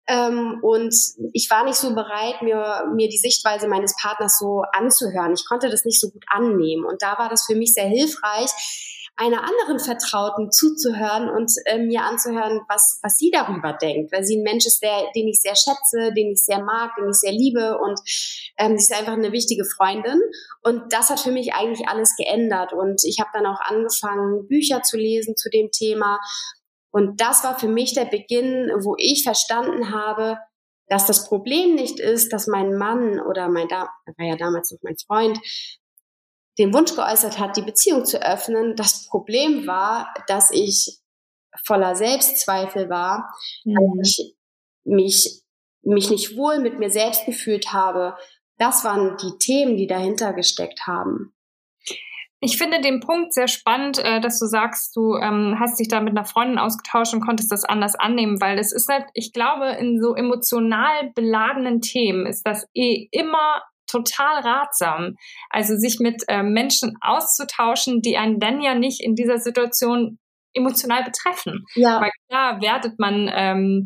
Ähm, 0.08 0.60
und 0.62 0.94
ich 1.34 1.50
war 1.50 1.64
nicht 1.64 1.78
so 1.78 1.96
bereit, 1.96 2.42
mir, 2.42 2.84
mir 2.94 3.10
die 3.10 3.18
Sichtweise 3.18 3.68
meines 3.68 3.96
Partners 4.00 4.38
so 4.38 4.64
anzuhören. 4.72 5.34
Ich 5.34 5.48
konnte 5.48 5.70
das 5.70 5.84
nicht 5.84 6.00
so 6.00 6.12
gut 6.12 6.24
annehmen. 6.28 6.86
Und 6.86 7.02
da 7.02 7.18
war 7.18 7.30
das 7.30 7.46
für 7.46 7.56
mich 7.56 7.74
sehr 7.74 7.88
hilfreich, 7.88 8.52
einer 9.18 9.44
anderen 9.44 9.80
Vertrauten 9.80 10.52
zuzuhören 10.52 11.30
und 11.30 11.52
äh, 11.66 11.78
mir 11.78 12.04
anzuhören, 12.04 12.62
was, 12.68 13.00
was 13.02 13.18
sie 13.18 13.32
darüber 13.32 13.72
denkt, 13.74 14.12
weil 14.12 14.26
sie 14.26 14.38
ein 14.38 14.44
Mensch 14.44 14.66
ist, 14.66 14.82
der, 14.84 15.10
den 15.16 15.28
ich 15.28 15.40
sehr 15.40 15.56
schätze, 15.56 16.14
den 16.14 16.32
ich 16.32 16.44
sehr 16.44 16.62
mag, 16.62 16.92
den 16.98 17.10
ich 17.10 17.16
sehr 17.16 17.32
liebe 17.32 17.78
und 17.78 18.00
ähm, 18.58 18.78
sie 18.78 18.92
ist 18.92 18.94
einfach 18.94 19.14
eine 19.14 19.32
wichtige 19.32 19.64
Freundin. 19.64 20.20
Und 20.64 20.92
das 20.92 21.10
hat 21.10 21.20
für 21.22 21.32
mich 21.32 21.54
eigentlich 21.54 21.88
alles 21.88 22.16
geändert. 22.18 22.74
Und 22.74 23.04
ich 23.06 23.20
habe 23.20 23.30
dann 23.34 23.46
auch 23.46 23.60
angefangen, 23.62 24.48
Bücher 24.48 24.82
zu 24.82 24.98
lesen 24.98 25.38
zu 25.38 25.50
dem 25.50 25.70
Thema. 25.72 26.20
Und 26.92 27.22
das 27.22 27.44
war 27.44 27.58
für 27.58 27.68
mich 27.68 27.94
der 27.94 28.06
Beginn, 28.06 28.72
wo 28.82 28.96
ich 28.98 29.24
verstanden 29.24 29.94
habe, 29.94 30.40
dass 30.88 31.06
das 31.06 31.28
Problem 31.28 31.76
nicht 31.76 32.00
ist, 32.00 32.32
dass 32.32 32.48
mein 32.48 32.78
Mann 32.78 33.20
oder 33.20 33.50
mein, 33.50 33.68
da 33.68 33.90
war 34.18 34.26
ja 34.26 34.36
damals 34.36 34.72
noch 34.72 34.80
mein 34.84 34.98
Freund, 34.98 35.40
den 36.58 36.74
Wunsch 36.74 36.96
geäußert 36.96 37.40
hat, 37.40 37.58
die 37.58 37.62
Beziehung 37.62 38.06
zu 38.06 38.22
öffnen. 38.22 38.76
Das 38.76 39.08
Problem 39.08 39.68
war, 39.68 40.14
dass 40.28 40.52
ich 40.52 41.00
voller 41.64 41.96
Selbstzweifel 41.96 42.90
war, 42.90 43.34
mhm. 43.64 43.76
dass 43.98 44.08
ich 44.08 44.36
mich, 44.84 45.42
mich 45.84 46.10
nicht 46.10 46.38
wohl 46.38 46.60
mit 46.60 46.80
mir 46.80 46.90
selbst 46.90 47.26
gefühlt 47.26 47.74
habe. 47.74 48.16
Das 48.58 48.84
waren 48.84 49.18
die 49.18 49.38
Themen, 49.38 49.78
die 49.78 49.88
dahinter 49.88 50.34
gesteckt 50.34 50.88
haben. 50.88 51.34
Ich 52.42 52.58
finde 52.58 52.80
den 52.80 53.00
Punkt 53.00 53.34
sehr 53.34 53.48
spannend, 53.48 53.98
äh, 53.98 54.20
dass 54.20 54.40
du 54.40 54.46
sagst, 54.46 54.96
du 54.96 55.16
ähm, 55.16 55.56
hast 55.60 55.80
dich 55.80 55.88
da 55.88 56.00
mit 56.00 56.12
einer 56.12 56.26
Freundin 56.26 56.60
ausgetauscht 56.60 57.14
und 57.14 57.26
konntest 57.26 57.52
das 57.52 57.64
anders 57.64 57.96
annehmen, 57.96 58.40
weil 58.40 58.60
es 58.60 58.72
ist 58.72 58.88
halt, 58.88 59.06
ich 59.14 59.34
glaube, 59.34 59.72
in 59.80 60.00
so 60.00 60.16
emotional 60.16 61.12
beladenen 61.16 61.82
Themen 61.82 62.26
ist 62.26 62.46
das 62.46 62.68
eh 62.76 63.08
immer 63.12 63.64
total 63.88 64.42
ratsam. 64.42 65.16
Also 65.50 65.76
sich 65.76 66.00
mit 66.00 66.24
äh, 66.28 66.44
Menschen 66.44 66.98
auszutauschen, 67.02 68.02
die 68.02 68.18
einen 68.18 68.40
dann 68.40 68.62
ja 68.62 68.76
nicht 68.76 69.02
in 69.02 69.16
dieser 69.16 69.38
Situation 69.38 70.20
emotional 70.54 71.04
betreffen. 71.04 71.66
Ja. 71.76 72.02
Weil 72.02 72.12
klar 72.30 72.62
wertet 72.62 72.98
man 72.98 73.30
ähm, 73.34 73.86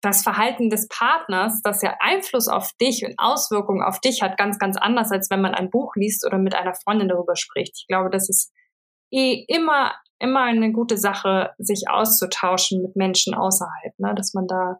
das 0.00 0.22
Verhalten 0.22 0.70
des 0.70 0.88
Partners, 0.88 1.60
das 1.62 1.82
ja 1.82 1.96
Einfluss 2.00 2.48
auf 2.48 2.72
dich 2.80 3.04
und 3.04 3.14
Auswirkungen 3.18 3.82
auf 3.82 4.00
dich 4.00 4.22
hat, 4.22 4.36
ganz, 4.36 4.58
ganz 4.58 4.76
anders, 4.76 5.12
als 5.12 5.30
wenn 5.30 5.40
man 5.40 5.54
ein 5.54 5.70
Buch 5.70 5.92
liest 5.94 6.26
oder 6.26 6.38
mit 6.38 6.54
einer 6.54 6.74
Freundin 6.74 7.08
darüber 7.08 7.36
spricht. 7.36 7.76
Ich 7.76 7.86
glaube, 7.86 8.10
das 8.10 8.28
ist 8.28 8.52
eh 9.12 9.44
immer, 9.48 9.94
immer 10.18 10.42
eine 10.42 10.72
gute 10.72 10.96
Sache, 10.96 11.52
sich 11.58 11.84
auszutauschen 11.88 12.82
mit 12.82 12.96
Menschen 12.96 13.34
außerhalb, 13.34 13.98
ne? 13.98 14.14
dass 14.16 14.34
man 14.34 14.46
da 14.46 14.78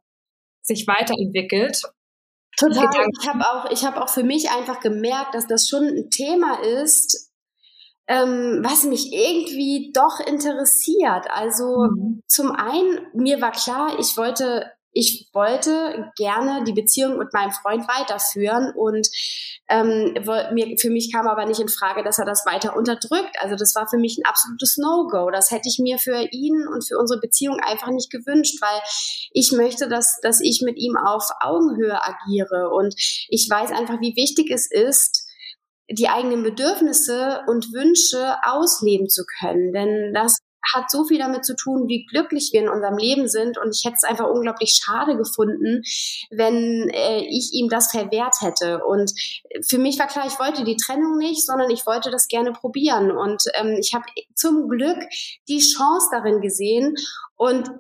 sich 0.63 0.87
weiterentwickelt. 0.87 1.83
Total. 2.57 3.07
Ich 3.21 3.29
habe 3.29 3.45
auch, 3.45 3.71
ich 3.71 3.85
habe 3.85 4.03
auch 4.03 4.09
für 4.09 4.23
mich 4.23 4.51
einfach 4.51 4.81
gemerkt, 4.81 5.35
dass 5.35 5.47
das 5.47 5.69
schon 5.69 5.85
ein 5.85 6.11
Thema 6.11 6.59
ist, 6.83 7.31
ähm, 8.09 8.61
was 8.63 8.85
mich 8.85 9.13
irgendwie 9.13 9.93
doch 9.93 10.21
interessiert. 10.21 11.27
Also 11.31 11.89
mhm. 11.91 12.23
zum 12.27 12.53
einen, 12.53 13.07
mir 13.15 13.41
war 13.41 13.53
klar, 13.53 13.99
ich 13.99 14.17
wollte 14.17 14.73
ich 14.97 15.29
wollte 15.35 16.11
gerne 16.17 16.65
die 16.65 16.73
Beziehung 16.73 17.19
mit 17.19 17.35
meinem 17.35 17.51
Freund 17.51 17.87
weiterführen 17.87 18.73
und 18.75 19.07
ähm, 19.69 20.15
mir, 20.55 20.79
für 20.79 20.89
mich 20.89 21.13
kam 21.13 21.27
aber 21.27 21.45
nicht 21.45 21.61
in 21.61 21.69
Frage, 21.69 22.03
dass 22.03 22.19
er 22.19 22.25
das 22.25 22.47
weiter 22.47 22.75
unterdrückt. 22.75 23.37
Also 23.41 23.57
das 23.57 23.75
war 23.75 23.87
für 23.89 23.99
mich 23.99 24.17
ein 24.17 24.25
absolutes 24.25 24.79
No-Go. 24.79 25.31
Das 25.31 25.51
hätte 25.51 25.69
ich 25.69 25.79
mir 25.79 25.99
für 25.99 26.27
ihn 26.33 26.67
und 26.73 26.89
für 26.89 26.99
unsere 26.99 27.21
Beziehung 27.21 27.61
einfach 27.61 27.91
nicht 27.91 28.11
gewünscht, 28.11 28.57
weil 28.63 28.81
ich 29.33 29.53
möchte, 29.53 29.87
dass, 29.87 30.19
dass 30.23 30.41
ich 30.41 30.63
mit 30.65 30.79
ihm 30.79 30.97
auf 30.97 31.29
Augenhöhe 31.41 32.03
agiere 32.03 32.71
und 32.71 32.95
ich 33.29 33.47
weiß 33.51 33.73
einfach, 33.73 34.01
wie 34.01 34.17
wichtig 34.17 34.51
es 34.51 34.71
ist, 34.71 35.27
die 35.91 36.09
eigenen 36.09 36.43
Bedürfnisse 36.43 37.43
und 37.49 37.67
Wünsche 37.75 38.37
ausleben 38.45 39.11
zu 39.11 39.25
können. 39.39 39.75
Denn 39.75 40.15
das 40.15 40.39
hat 40.75 40.91
so 40.91 41.05
viel 41.05 41.19
damit 41.19 41.45
zu 41.45 41.55
tun, 41.57 41.89
wie 41.89 42.07
glücklich 42.07 42.51
wir 42.53 42.61
in 42.61 42.69
unserem 42.69 42.97
Leben 42.97 43.29
sind. 43.29 43.59
Und 43.59 43.75
ich 43.75 43.85
hätte 43.85 43.97
es 43.97 44.05
einfach 44.05 44.29
unglaublich 44.29 44.81
schade 44.83 45.17
gefunden, 45.17 45.83
wenn 46.31 46.89
äh, 46.91 47.21
ich 47.21 47.51
ihm 47.53 47.69
das 47.69 47.91
verwehrt 47.91 48.35
hätte. 48.41 48.85
Und 48.85 49.13
für 49.67 49.79
mich 49.79 49.99
war 49.99 50.07
klar, 50.07 50.27
ich 50.27 50.39
wollte 50.39 50.65
die 50.65 50.77
Trennung 50.77 51.19
nicht, 51.19 51.45
sondern 51.45 51.71
ich 51.71 51.87
wollte 51.87 52.11
das 52.11 52.29
gerne 52.29 52.53
probieren. 52.53 53.11
Und 53.11 53.43
ähm, 53.55 53.77
ich 53.79 53.95
habe 53.95 54.05
zum 54.35 54.69
Glück 54.69 54.99
die 55.49 55.61
Chance 55.61 56.09
darin 56.11 56.41
gesehen. 56.41 56.95
Und 57.37 57.71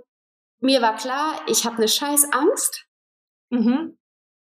mir 0.60 0.82
war 0.82 0.96
klar, 0.96 1.40
ich 1.46 1.64
habe 1.64 1.76
eine 1.76 1.88
scheiß 1.88 2.32
Angst. 2.32 2.86
Mhm. 3.50 3.98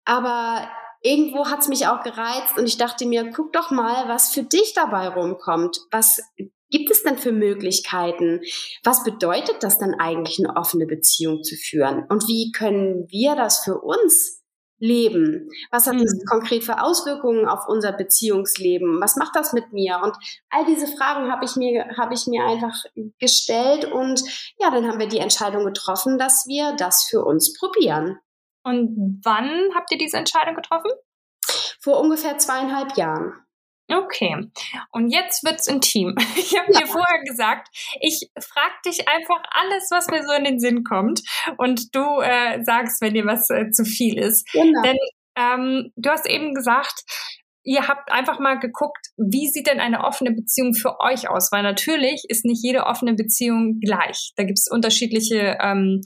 Aber 0.05 0.69
irgendwo 1.03 1.47
hat 1.49 1.61
es 1.61 1.69
mich 1.69 1.87
auch 1.87 2.03
gereizt 2.03 2.59
und 2.59 2.67
ich 2.67 2.77
dachte 2.77 3.07
mir, 3.07 3.31
guck 3.31 3.53
doch 3.53 3.71
mal, 3.71 4.09
was 4.09 4.33
für 4.33 4.43
dich 4.43 4.75
dabei 4.75 5.09
rumkommt, 5.09 5.81
was 5.91 6.21
gibt 6.71 6.91
es 6.91 7.03
denn 7.03 7.19
für 7.19 7.33
Möglichkeiten? 7.33 8.41
Was 8.85 9.05
bedeutet 9.05 9.63
das 9.63 9.79
dann 9.79 9.95
eigentlich, 9.95 10.39
eine 10.39 10.57
offene 10.57 10.87
Beziehung 10.87 11.43
zu 11.43 11.57
führen? 11.57 12.05
Und 12.09 12.27
wie 12.29 12.53
können 12.53 13.07
wir 13.11 13.37
das 13.37 13.65
für 13.65 13.79
uns 13.81 14.41
leben? 14.81 15.49
Was 15.71 15.87
hat 15.87 15.95
das 15.95 16.15
mhm. 16.15 16.25
konkret 16.29 16.65
für 16.65 16.83
Auswirkungen 16.83 17.47
auf 17.47 17.69
unser 17.69 17.93
Beziehungsleben? 17.93 19.01
Was 19.01 19.17
macht 19.17 19.37
das 19.37 19.53
mit 19.53 19.73
mir? 19.73 20.01
Und 20.03 20.17
all 20.49 20.65
diese 20.65 20.87
Fragen 20.87 21.31
habe 21.31 21.45
ich 21.45 21.57
mir, 21.57 21.87
habe 21.97 22.15
ich 22.15 22.27
mir 22.27 22.45
einfach 22.45 22.75
gestellt 23.19 23.85
und 23.85 24.23
ja, 24.59 24.71
dann 24.71 24.89
haben 24.89 24.99
wir 24.99 25.09
die 25.09 25.19
Entscheidung 25.19 25.65
getroffen, 25.65 26.19
dass 26.19 26.47
wir 26.47 26.75
das 26.77 27.05
für 27.05 27.25
uns 27.25 27.57
probieren. 27.59 28.19
Und 28.65 29.21
wann 29.23 29.75
habt 29.75 29.91
ihr 29.93 29.99
diese 29.99 30.17
Entscheidung 30.17 30.55
getroffen? 30.55 30.91
Vor 31.81 32.01
ungefähr 32.01 32.37
zweieinhalb 32.39 32.97
Jahren. 32.97 33.33
Okay, 33.93 34.37
und 34.93 35.11
jetzt 35.11 35.45
wird's 35.45 35.67
intim. 35.67 36.15
Ich 36.37 36.57
habe 36.59 36.73
ja. 36.73 36.81
dir 36.81 36.87
vorher 36.87 37.23
gesagt, 37.25 37.69
ich 38.01 38.31
frage 38.39 38.75
dich 38.87 39.09
einfach 39.09 39.43
alles, 39.51 39.89
was 39.91 40.09
mir 40.09 40.23
so 40.25 40.33
in 40.33 40.45
den 40.45 40.59
Sinn 40.59 40.85
kommt, 40.85 41.21
und 41.59 41.95
du 41.95 42.21
äh, 42.21 42.63
sagst, 42.65 43.01
wenn 43.01 43.15
dir 43.15 43.27
was 43.27 43.51
äh, 43.51 43.71
zu 43.71 43.85
viel 43.85 44.19
ist. 44.19 44.51
Genau. 44.53 44.83
Denn 44.83 44.97
ähm, 45.37 45.93
du 45.97 46.11
hast 46.11 46.27
eben 46.27 46.55
gesagt, 46.55 47.03
ihr 47.63 47.89
habt 47.89 48.11
einfach 48.11 48.39
mal 48.39 48.59
geguckt, 48.59 49.09
wie 49.17 49.49
sieht 49.49 49.67
denn 49.67 49.81
eine 49.81 50.05
offene 50.05 50.33
Beziehung 50.33 50.75
für 50.75 51.01
euch 51.01 51.29
aus? 51.29 51.51
Weil 51.53 51.63
natürlich 51.63 52.25
ist 52.29 52.45
nicht 52.45 52.63
jede 52.63 52.87
offene 52.87 53.15
Beziehung 53.15 53.81
gleich. 53.81 54.33
Da 54.37 54.45
gibt's 54.45 54.71
unterschiedliche 54.71 55.59
ähm, 55.61 56.01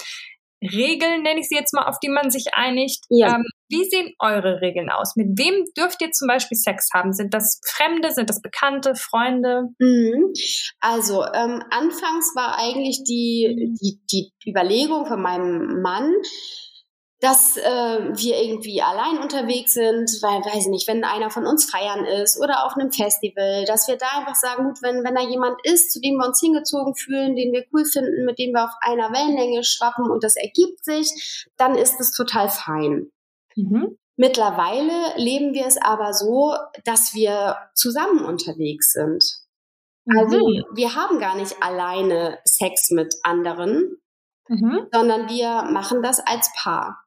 Regeln, 0.62 1.22
nenne 1.22 1.40
ich 1.40 1.48
sie 1.48 1.56
jetzt 1.56 1.74
mal, 1.74 1.86
auf 1.86 1.98
die 2.00 2.08
man 2.08 2.30
sich 2.30 2.54
einigt. 2.54 3.04
Ja. 3.08 3.36
Ähm, 3.36 3.44
wie 3.74 3.84
sehen 3.88 4.14
eure 4.20 4.60
Regeln 4.60 4.88
aus? 4.88 5.16
Mit 5.16 5.36
wem 5.38 5.64
dürft 5.76 6.00
ihr 6.00 6.12
zum 6.12 6.28
Beispiel 6.28 6.56
Sex 6.56 6.88
haben? 6.94 7.12
Sind 7.12 7.34
das 7.34 7.60
Fremde? 7.66 8.12
Sind 8.12 8.30
das 8.30 8.40
Bekannte, 8.40 8.94
Freunde? 8.94 9.68
Mhm. 9.78 10.32
Also 10.80 11.24
ähm, 11.24 11.62
anfangs 11.70 12.32
war 12.36 12.56
eigentlich 12.58 13.02
die, 13.04 13.74
die, 13.80 14.00
die 14.12 14.50
Überlegung 14.50 15.06
von 15.06 15.20
meinem 15.20 15.82
Mann, 15.82 16.12
dass 17.20 17.56
äh, 17.56 17.62
wir 17.62 18.36
irgendwie 18.36 18.82
allein 18.82 19.18
unterwegs 19.18 19.72
sind, 19.72 20.10
weil, 20.20 20.40
weiß 20.44 20.66
ich 20.66 20.70
nicht, 20.70 20.86
wenn 20.86 21.04
einer 21.04 21.30
von 21.30 21.46
uns 21.46 21.70
feiern 21.70 22.04
ist 22.04 22.38
oder 22.38 22.66
auf 22.66 22.76
einem 22.76 22.92
Festival, 22.92 23.64
dass 23.64 23.88
wir 23.88 23.96
da 23.96 24.18
einfach 24.18 24.34
sagen, 24.34 24.64
gut, 24.64 24.82
wenn, 24.82 25.02
wenn 25.04 25.14
da 25.14 25.22
jemand 25.22 25.56
ist, 25.64 25.90
zu 25.90 26.00
dem 26.00 26.16
wir 26.16 26.26
uns 26.26 26.40
hingezogen 26.40 26.94
fühlen, 26.94 27.34
den 27.34 27.52
wir 27.52 27.64
cool 27.72 27.86
finden, 27.86 28.26
mit 28.26 28.38
dem 28.38 28.52
wir 28.52 28.64
auf 28.64 28.74
einer 28.80 29.10
Wellenlänge 29.10 29.64
schwappen 29.64 30.10
und 30.10 30.22
das 30.22 30.36
ergibt 30.36 30.84
sich, 30.84 31.48
dann 31.56 31.76
ist 31.76 31.98
es 31.98 32.12
total 32.12 32.50
fein. 32.50 33.10
Mhm. 33.56 33.98
Mittlerweile 34.16 35.16
leben 35.16 35.54
wir 35.54 35.66
es 35.66 35.76
aber 35.76 36.12
so, 36.12 36.54
dass 36.84 37.14
wir 37.14 37.56
zusammen 37.74 38.24
unterwegs 38.24 38.92
sind. 38.92 39.24
Also 40.06 40.36
mhm. 40.36 40.64
wir 40.74 40.94
haben 40.94 41.18
gar 41.18 41.36
nicht 41.36 41.62
alleine 41.62 42.38
Sex 42.44 42.90
mit 42.90 43.14
anderen, 43.22 43.96
mhm. 44.48 44.86
sondern 44.92 45.28
wir 45.28 45.64
machen 45.70 46.02
das 46.02 46.20
als 46.20 46.50
Paar. 46.56 47.04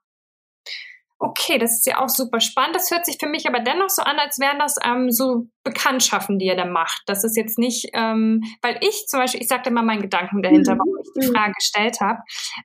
Okay, 1.20 1.58
das 1.58 1.78
ist 1.78 1.88
ja 1.88 2.00
auch 2.00 2.10
super 2.10 2.40
spannend. 2.40 2.76
Das 2.76 2.92
hört 2.92 3.06
sich 3.06 3.18
für 3.20 3.28
mich 3.28 3.48
aber 3.48 3.60
dennoch 3.60 3.90
so 3.90 4.04
an, 4.04 4.20
als 4.20 4.38
wären 4.40 4.60
das 4.60 4.76
ähm, 4.84 5.12
so 5.12 5.48
Bekanntschaften, 5.64 6.38
die 6.38 6.46
ihr 6.46 6.56
da 6.56 6.66
macht. 6.66 7.02
Das 7.08 7.24
ist 7.24 7.36
jetzt 7.36 7.58
nicht, 7.58 7.90
ähm, 7.94 8.44
weil 8.62 8.78
ich 8.82 9.08
zum 9.08 9.20
Beispiel, 9.20 9.42
ich 9.42 9.48
sagte 9.48 9.72
mal 9.72 9.82
meinen 9.82 10.04
Gedanken 10.04 10.44
dahinter, 10.44 10.76
mhm. 10.76 10.80
warum 10.80 10.98
ich 11.02 11.10
die 11.20 11.28
mhm. 11.28 11.34
Frage 11.34 11.54
gestellt 11.54 12.02
habe. 12.02 12.20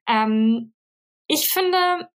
Ähm, 0.07 0.75
ich 1.29 1.51
finde, 1.51 2.09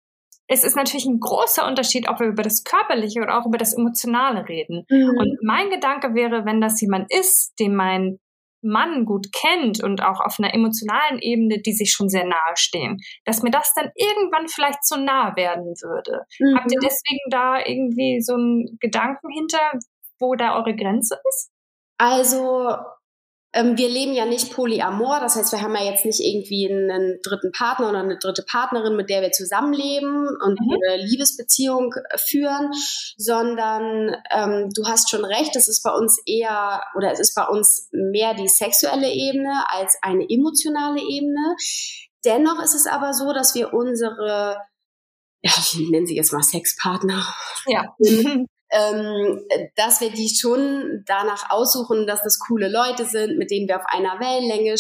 es 0.48 0.63
ist 0.63 0.75
natürlich 0.75 1.06
ein 1.06 1.20
großer 1.20 1.68
Unterschied, 1.68 2.10
ob 2.10 2.20
wir 2.20 2.27
über 2.27 2.44
das 2.44 2.63
Körperliche 2.63 3.22
oder 3.22 3.38
auch 3.38 3.46
über 3.46 3.58
das 3.58 3.74
Emotionale 3.74 4.48
reden. 4.48 4.86
Mhm. 4.89 5.18
Und 5.18 5.38
mein 5.44 5.70
Gedanke 5.70 6.13
wäre, 6.13 6.46
wenn 6.46 6.62
das 6.62 6.80
jemand 6.82 7.12
ist, 7.13 7.54
dem 7.60 7.75
mein 7.75 8.20
Mann 8.62 9.06
gut 9.06 9.27
kennt 9.34 9.84
und 9.84 10.01
auch 10.01 10.20
auf 10.20 10.38
einer 10.39 10.54
emotionalen 10.54 11.20
Ebene, 11.20 11.62
die 11.62 11.74
sich 11.74 11.92
schon 11.92 12.10
sehr 12.10 12.25
nahe 12.25 12.56
stehen, 12.56 12.98
dass 13.25 13.44
mir 13.44 13.51
das 13.51 13.74
dann 13.75 13.92
irgendwann 13.96 14.48
vielleicht 14.48 14.84
zu 14.84 15.00
nah 15.00 15.36
werden 15.36 15.66
würde. 15.82 16.25
Mhm. 16.39 16.58
Habt 16.58 16.72
ihr 16.72 16.80
deswegen 16.82 17.30
da 17.30 17.60
irgendwie 17.60 18.22
so 18.22 18.34
einen 18.34 18.77
Gedanken 18.80 19.30
hinter, 19.32 19.74
wo 20.20 20.36
da 20.36 20.58
eure 20.58 20.75
Grenze 20.75 21.20
ist? 21.30 21.51
Also 22.00 22.75
wir 23.64 23.90
leben 23.90 24.14
ja 24.14 24.26
nicht 24.26 24.54
polyamor, 24.54 25.20
das 25.20 25.36
heißt, 25.36 25.52
wir 25.52 25.62
haben 25.62 25.76
ja 25.76 25.84
jetzt 25.84 26.06
nicht 26.06 26.20
irgendwie 26.20 26.70
einen 26.70 27.20
dritten 27.24 27.52
Partner 27.52 27.90
oder 27.90 28.00
eine 28.00 28.18
dritte 28.18 28.44
Partnerin, 28.44 28.96
mit 28.96 29.10
der 29.10 29.22
wir 29.22 29.32
zusammenleben 29.32 30.28
und 30.44 30.60
mhm. 30.60 30.78
eine 30.90 31.04
Liebesbeziehung 31.04 31.94
äh, 31.94 32.18
führen, 32.18 32.72
sondern 33.18 34.16
ähm, 34.32 34.70
du 34.76 34.86
hast 34.86 35.10
schon 35.10 35.26
recht, 35.26 35.56
es 35.56 35.68
ist 35.68 35.84
bei 35.84 35.92
uns 35.92 36.22
eher 36.26 36.84
oder 36.96 37.12
es 37.12 37.20
ist 37.20 37.36
bei 37.36 37.46
uns 37.46 37.90
mehr 37.92 38.34
die 38.34 38.48
sexuelle 38.48 39.12
Ebene 39.12 39.64
als 39.70 39.98
eine 40.02 40.26
emotionale 40.30 41.02
Ebene. 41.02 41.56
Dennoch 42.26 42.62
ist 42.64 42.76
es 42.76 42.88
aber 42.88 43.14
so, 43.14 43.34
dass 43.34 43.56
wir 43.56 43.74
unsere 43.74 44.58
ja, 45.44 45.52
ich 45.56 45.90
nenne 45.90 46.08
sie 46.08 46.16
jetzt 46.16 46.34
mal 46.34 46.42
Sexpartner. 46.42 47.24
Ja. 47.68 47.96
ähm, 48.70 49.46
dass 49.76 50.02
wir 50.02 50.10
die 50.12 50.30
schon 50.30 51.04
danach 51.06 51.50
aussuchen, 51.50 52.06
dass 52.06 52.22
das 52.22 52.40
coole 52.40 52.70
Leute 52.70 53.06
sind, 53.06 53.38
mit 53.38 53.52
denen 53.52 53.68
wir 53.68 53.78
auf 53.78 53.86
einer 53.88 54.20
Wellenlänge 54.20 54.76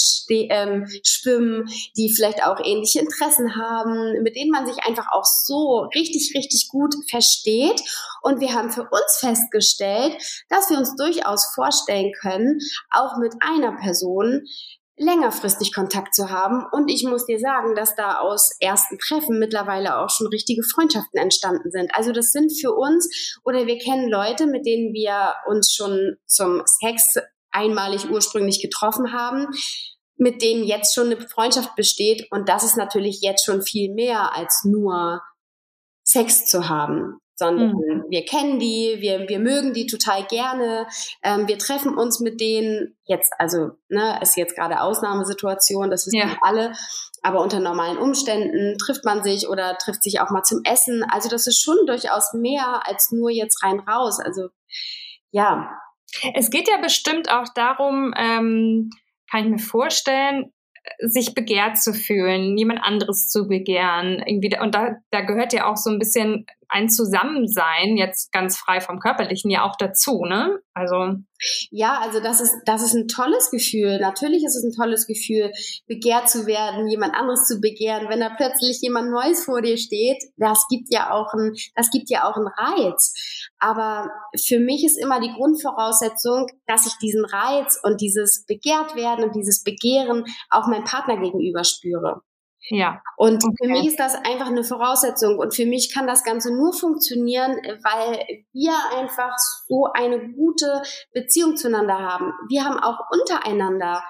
ähm, 0.49 0.85
schwimmen, 1.03 1.65
die 1.95 2.13
vielleicht 2.13 2.43
auch 2.43 2.59
ähnliche 2.63 2.99
Interessen 2.99 3.55
haben, 3.55 4.21
mit 4.23 4.35
denen 4.35 4.51
man 4.51 4.67
sich 4.67 4.83
einfach 4.85 5.07
auch 5.11 5.25
so 5.25 5.87
richtig, 5.95 6.33
richtig 6.35 6.67
gut 6.69 6.93
versteht. 7.09 7.81
Und 8.21 8.41
wir 8.41 8.53
haben 8.53 8.71
für 8.71 8.83
uns 8.83 9.17
festgestellt, 9.19 10.15
dass 10.49 10.69
wir 10.69 10.77
uns 10.77 10.95
durchaus 10.95 11.45
vorstellen 11.55 12.11
können, 12.21 12.59
auch 12.91 13.17
mit 13.17 13.33
einer 13.39 13.77
Person 13.77 14.43
längerfristig 14.97 15.73
Kontakt 15.73 16.15
zu 16.15 16.29
haben. 16.29 16.65
Und 16.71 16.89
ich 16.89 17.03
muss 17.03 17.25
dir 17.25 17.39
sagen, 17.39 17.75
dass 17.75 17.95
da 17.95 18.17
aus 18.19 18.51
ersten 18.59 18.97
Treffen 18.97 19.39
mittlerweile 19.39 19.99
auch 19.99 20.09
schon 20.09 20.27
richtige 20.27 20.63
Freundschaften 20.63 21.19
entstanden 21.19 21.71
sind. 21.71 21.91
Also 21.93 22.11
das 22.11 22.31
sind 22.31 22.51
für 22.59 22.73
uns 22.73 23.39
oder 23.45 23.67
wir 23.67 23.77
kennen 23.77 24.09
Leute, 24.09 24.47
mit 24.47 24.65
denen 24.65 24.93
wir 24.93 25.35
uns 25.47 25.71
schon 25.71 26.17
zum 26.25 26.63
Sex 26.65 27.15
einmalig 27.51 28.09
ursprünglich 28.09 28.61
getroffen 28.61 29.13
haben, 29.13 29.47
mit 30.17 30.41
denen 30.41 30.63
jetzt 30.63 30.95
schon 30.95 31.11
eine 31.11 31.21
Freundschaft 31.29 31.75
besteht. 31.75 32.27
Und 32.31 32.49
das 32.49 32.63
ist 32.63 32.75
natürlich 32.75 33.21
jetzt 33.21 33.45
schon 33.45 33.61
viel 33.61 33.93
mehr 33.93 34.35
als 34.35 34.63
nur 34.63 35.21
Sex 36.03 36.45
zu 36.45 36.69
haben 36.69 37.19
sondern 37.37 37.69
mhm. 37.69 38.05
wir 38.09 38.25
kennen 38.25 38.59
die, 38.59 38.97
wir, 38.99 39.29
wir 39.29 39.39
mögen 39.39 39.73
die 39.73 39.85
total 39.85 40.25
gerne, 40.25 40.87
ähm, 41.23 41.47
wir 41.47 41.57
treffen 41.57 41.95
uns 41.95 42.19
mit 42.19 42.41
denen 42.41 42.97
jetzt, 43.05 43.31
also 43.37 43.71
ne, 43.89 44.19
ist 44.21 44.35
jetzt 44.35 44.55
gerade 44.55 44.81
Ausnahmesituation, 44.81 45.89
das 45.89 46.07
wissen 46.07 46.17
ja. 46.17 46.27
wir 46.27 46.37
alle, 46.41 46.73
aber 47.21 47.41
unter 47.41 47.59
normalen 47.59 47.97
Umständen 47.97 48.77
trifft 48.77 49.05
man 49.05 49.23
sich 49.23 49.47
oder 49.47 49.77
trifft 49.77 50.03
sich 50.03 50.19
auch 50.19 50.31
mal 50.31 50.43
zum 50.43 50.61
Essen. 50.63 51.03
Also 51.09 51.29
das 51.29 51.47
ist 51.47 51.61
schon 51.61 51.77
durchaus 51.85 52.33
mehr 52.33 52.81
als 52.87 53.11
nur 53.11 53.29
jetzt 53.29 53.63
rein 53.63 53.79
raus. 53.79 54.19
Also 54.19 54.49
ja. 55.31 55.71
Es 56.33 56.49
geht 56.49 56.67
ja 56.69 56.77
bestimmt 56.77 57.29
auch 57.31 57.47
darum, 57.53 58.13
ähm, 58.17 58.89
kann 59.29 59.43
ich 59.43 59.49
mir 59.49 59.59
vorstellen, 59.59 60.53
sich 60.99 61.33
begehrt 61.33 61.77
zu 61.77 61.93
fühlen, 61.93 62.57
jemand 62.57 62.81
anderes 62.81 63.27
zu 63.27 63.47
begehren. 63.47 64.23
Irgendwie, 64.25 64.57
und 64.59 64.73
da, 64.73 64.95
da 65.11 65.21
gehört 65.21 65.53
ja 65.53 65.69
auch 65.69 65.75
so 65.75 65.89
ein 65.89 65.99
bisschen 65.99 66.45
ein 66.69 66.89
Zusammensein, 66.89 67.97
jetzt 67.97 68.31
ganz 68.31 68.57
frei 68.57 68.81
vom 68.81 68.99
Körperlichen, 68.99 69.49
ja 69.49 69.63
auch 69.63 69.75
dazu, 69.77 70.23
ne? 70.25 70.59
Also. 70.73 71.15
Ja, 71.71 71.99
also 72.01 72.19
das 72.19 72.41
ist, 72.41 72.53
das 72.65 72.81
ist 72.83 72.93
ein 72.93 73.07
tolles 73.07 73.51
Gefühl. 73.51 73.99
Natürlich 73.99 74.43
ist 74.43 74.55
es 74.55 74.63
ein 74.63 74.75
tolles 74.75 75.07
Gefühl, 75.07 75.51
begehrt 75.87 76.29
zu 76.29 76.45
werden, 76.45 76.87
jemand 76.87 77.13
anderes 77.13 77.45
zu 77.45 77.59
begehren. 77.59 78.09
Wenn 78.09 78.19
da 78.19 78.29
plötzlich 78.35 78.79
jemand 78.81 79.11
Neues 79.11 79.45
vor 79.45 79.61
dir 79.61 79.77
steht, 79.77 80.21
das 80.37 80.65
gibt 80.69 80.87
ja 80.91 81.11
auch 81.11 81.33
ein, 81.33 81.53
das 81.75 81.89
gibt 81.89 82.09
ja 82.09 82.29
auch 82.29 82.35
einen 82.35 82.47
Reiz. 82.47 83.13
Aber 83.59 84.09
für 84.35 84.59
mich 84.59 84.83
ist 84.83 84.97
immer 84.97 85.19
die 85.19 85.33
Grundvoraussetzung, 85.33 86.47
dass 86.65 86.85
ich 86.85 86.93
diesen 86.97 87.25
Reiz 87.25 87.79
und 87.83 88.01
dieses 88.01 88.45
begehrt 88.45 88.95
werden 88.95 89.25
und 89.25 89.35
dieses 89.35 89.63
Begehren 89.63 90.25
auch 90.49 90.67
meinem 90.67 90.83
Partner 90.83 91.17
gegenüber 91.17 91.63
spüre. 91.63 92.21
Ja. 92.69 93.01
Und 93.15 93.43
okay. 93.43 93.55
für 93.61 93.69
mich 93.69 93.87
ist 93.87 93.99
das 93.99 94.15
einfach 94.15 94.47
eine 94.47 94.63
Voraussetzung. 94.63 95.37
Und 95.37 95.55
für 95.55 95.65
mich 95.65 95.93
kann 95.93 96.07
das 96.07 96.23
Ganze 96.23 96.53
nur 96.53 96.73
funktionieren, 96.73 97.55
weil 97.83 98.43
wir 98.51 98.73
einfach 98.97 99.33
so 99.67 99.87
eine 99.93 100.33
gute 100.33 100.81
Beziehung 101.13 101.55
zueinander 101.55 101.97
haben. 101.97 102.33
Wir 102.49 102.65
haben 102.65 102.79
auch 102.79 102.99
untereinander 103.11 104.03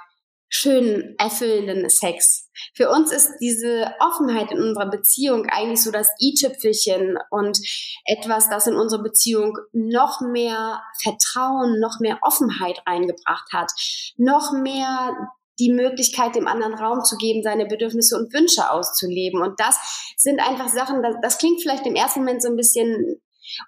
schönen, 0.50 1.16
erfüllenden 1.18 1.90
Sex. 1.90 2.50
Für 2.74 2.90
uns 2.90 3.12
ist 3.12 3.34
diese 3.42 3.94
Offenheit 4.00 4.52
in 4.52 4.62
unserer 4.62 4.90
Beziehung 4.90 5.46
eigentlich 5.48 5.84
so 5.84 5.92
das 5.92 6.10
i-Tüpfelchen 6.22 7.18
und 7.30 7.60
etwas, 8.06 8.50
das 8.50 8.68
in 8.68 8.76
unsere 8.76 9.04
Beziehung 9.04 9.58
noch 9.74 10.22
mehr 10.22 10.82
Vertrauen, 11.04 11.80
noch 11.80 12.00
mehr 12.00 12.20
Offenheit 12.22 12.82
reingebracht 12.88 13.52
hat, 13.54 13.72
noch 14.16 14.54
mehr 14.54 15.16
die 15.60 15.72
Möglichkeit, 15.72 16.36
dem 16.36 16.48
anderen 16.48 16.74
Raum 16.74 17.04
zu 17.04 17.18
geben, 17.18 17.44
seine 17.44 17.66
Bedürfnisse 17.66 18.18
und 18.18 18.34
Wünsche 18.34 18.70
auszuleben. 18.70 19.42
Und 19.42 19.60
das 19.60 20.14
sind 20.18 20.40
einfach 20.40 20.70
Sachen, 20.70 21.02
das, 21.02 21.16
das 21.22 21.38
klingt 21.38 21.62
vielleicht 21.62 21.86
im 21.86 21.96
ersten 21.96 22.20
Moment 22.20 22.42
so 22.42 22.50
ein 22.50 22.56
bisschen 22.56 23.22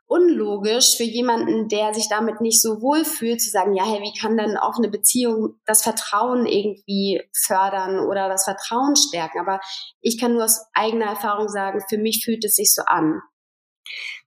unlogisch 0.08 0.98
für 0.98 1.04
jemanden, 1.04 1.68
der 1.70 1.94
sich 1.94 2.10
damit 2.10 2.42
nicht 2.42 2.62
so 2.62 2.82
wohl 2.82 3.06
fühlt, 3.06 3.42
zu 3.42 3.50
sagen, 3.50 3.76
ja, 3.76 3.86
hey, 3.86 4.02
wie 4.02 4.20
kann 4.20 4.38
denn 4.38 4.58
auch 4.58 4.78
eine 4.78 4.90
Beziehung 4.90 5.60
das 5.66 5.84
Vertrauen 5.84 6.46
irgendwie 6.46 7.22
fördern 7.34 8.00
oder 8.00 8.28
das 8.28 8.44
Vertrauen 8.44 8.96
stärken? 8.96 9.40
Aber 9.40 9.60
ich 10.02 10.20
kann 10.20 10.34
nur 10.34 10.44
aus 10.44 10.66
eigener 10.74 11.06
Erfahrung 11.06 11.48
sagen, 11.48 11.82
für 11.88 11.98
mich 11.98 12.24
fühlt 12.24 12.44
es 12.44 12.56
sich 12.56 12.74
so 12.74 12.82
an. 12.86 13.22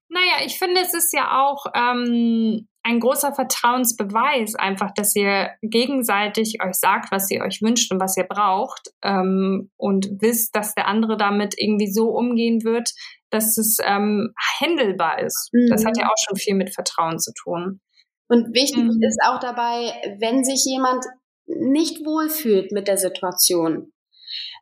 Naja, 0.08 0.44
ich 0.44 0.58
finde, 0.58 0.80
es 0.80 0.94
ist 0.94 1.12
ja 1.12 1.40
auch 1.40 1.66
ähm, 1.74 2.68
ein 2.84 3.00
großer 3.00 3.32
Vertrauensbeweis, 3.32 4.54
einfach, 4.56 4.92
dass 4.94 5.14
ihr 5.14 5.50
gegenseitig 5.62 6.58
euch 6.62 6.74
sagt, 6.74 7.12
was 7.12 7.30
ihr 7.30 7.42
euch 7.42 7.62
wünscht 7.62 7.92
und 7.92 8.00
was 8.00 8.16
ihr 8.16 8.24
braucht 8.24 8.90
ähm, 9.02 9.70
und 9.76 10.08
wisst, 10.20 10.56
dass 10.56 10.74
der 10.74 10.88
andere 10.88 11.16
damit 11.16 11.54
irgendwie 11.56 11.92
so 11.92 12.10
umgehen 12.10 12.64
wird, 12.64 12.92
dass 13.30 13.56
es 13.56 13.78
ähm, 13.84 14.34
handelbar 14.60 15.20
ist. 15.20 15.50
Mhm. 15.52 15.68
Das 15.70 15.84
hat 15.84 15.96
ja 15.96 16.06
auch 16.06 16.18
schon 16.26 16.36
viel 16.36 16.54
mit 16.54 16.74
Vertrauen 16.74 17.18
zu 17.18 17.32
tun. 17.32 17.80
Und 18.28 18.54
wichtig 18.54 18.84
mhm. 18.84 19.02
ist 19.02 19.20
auch 19.24 19.38
dabei, 19.38 19.92
wenn 20.18 20.44
sich 20.44 20.64
jemand 20.64 21.04
nicht 21.46 22.04
wohlfühlt 22.04 22.72
mit 22.72 22.88
der 22.88 22.98
Situation, 22.98 23.92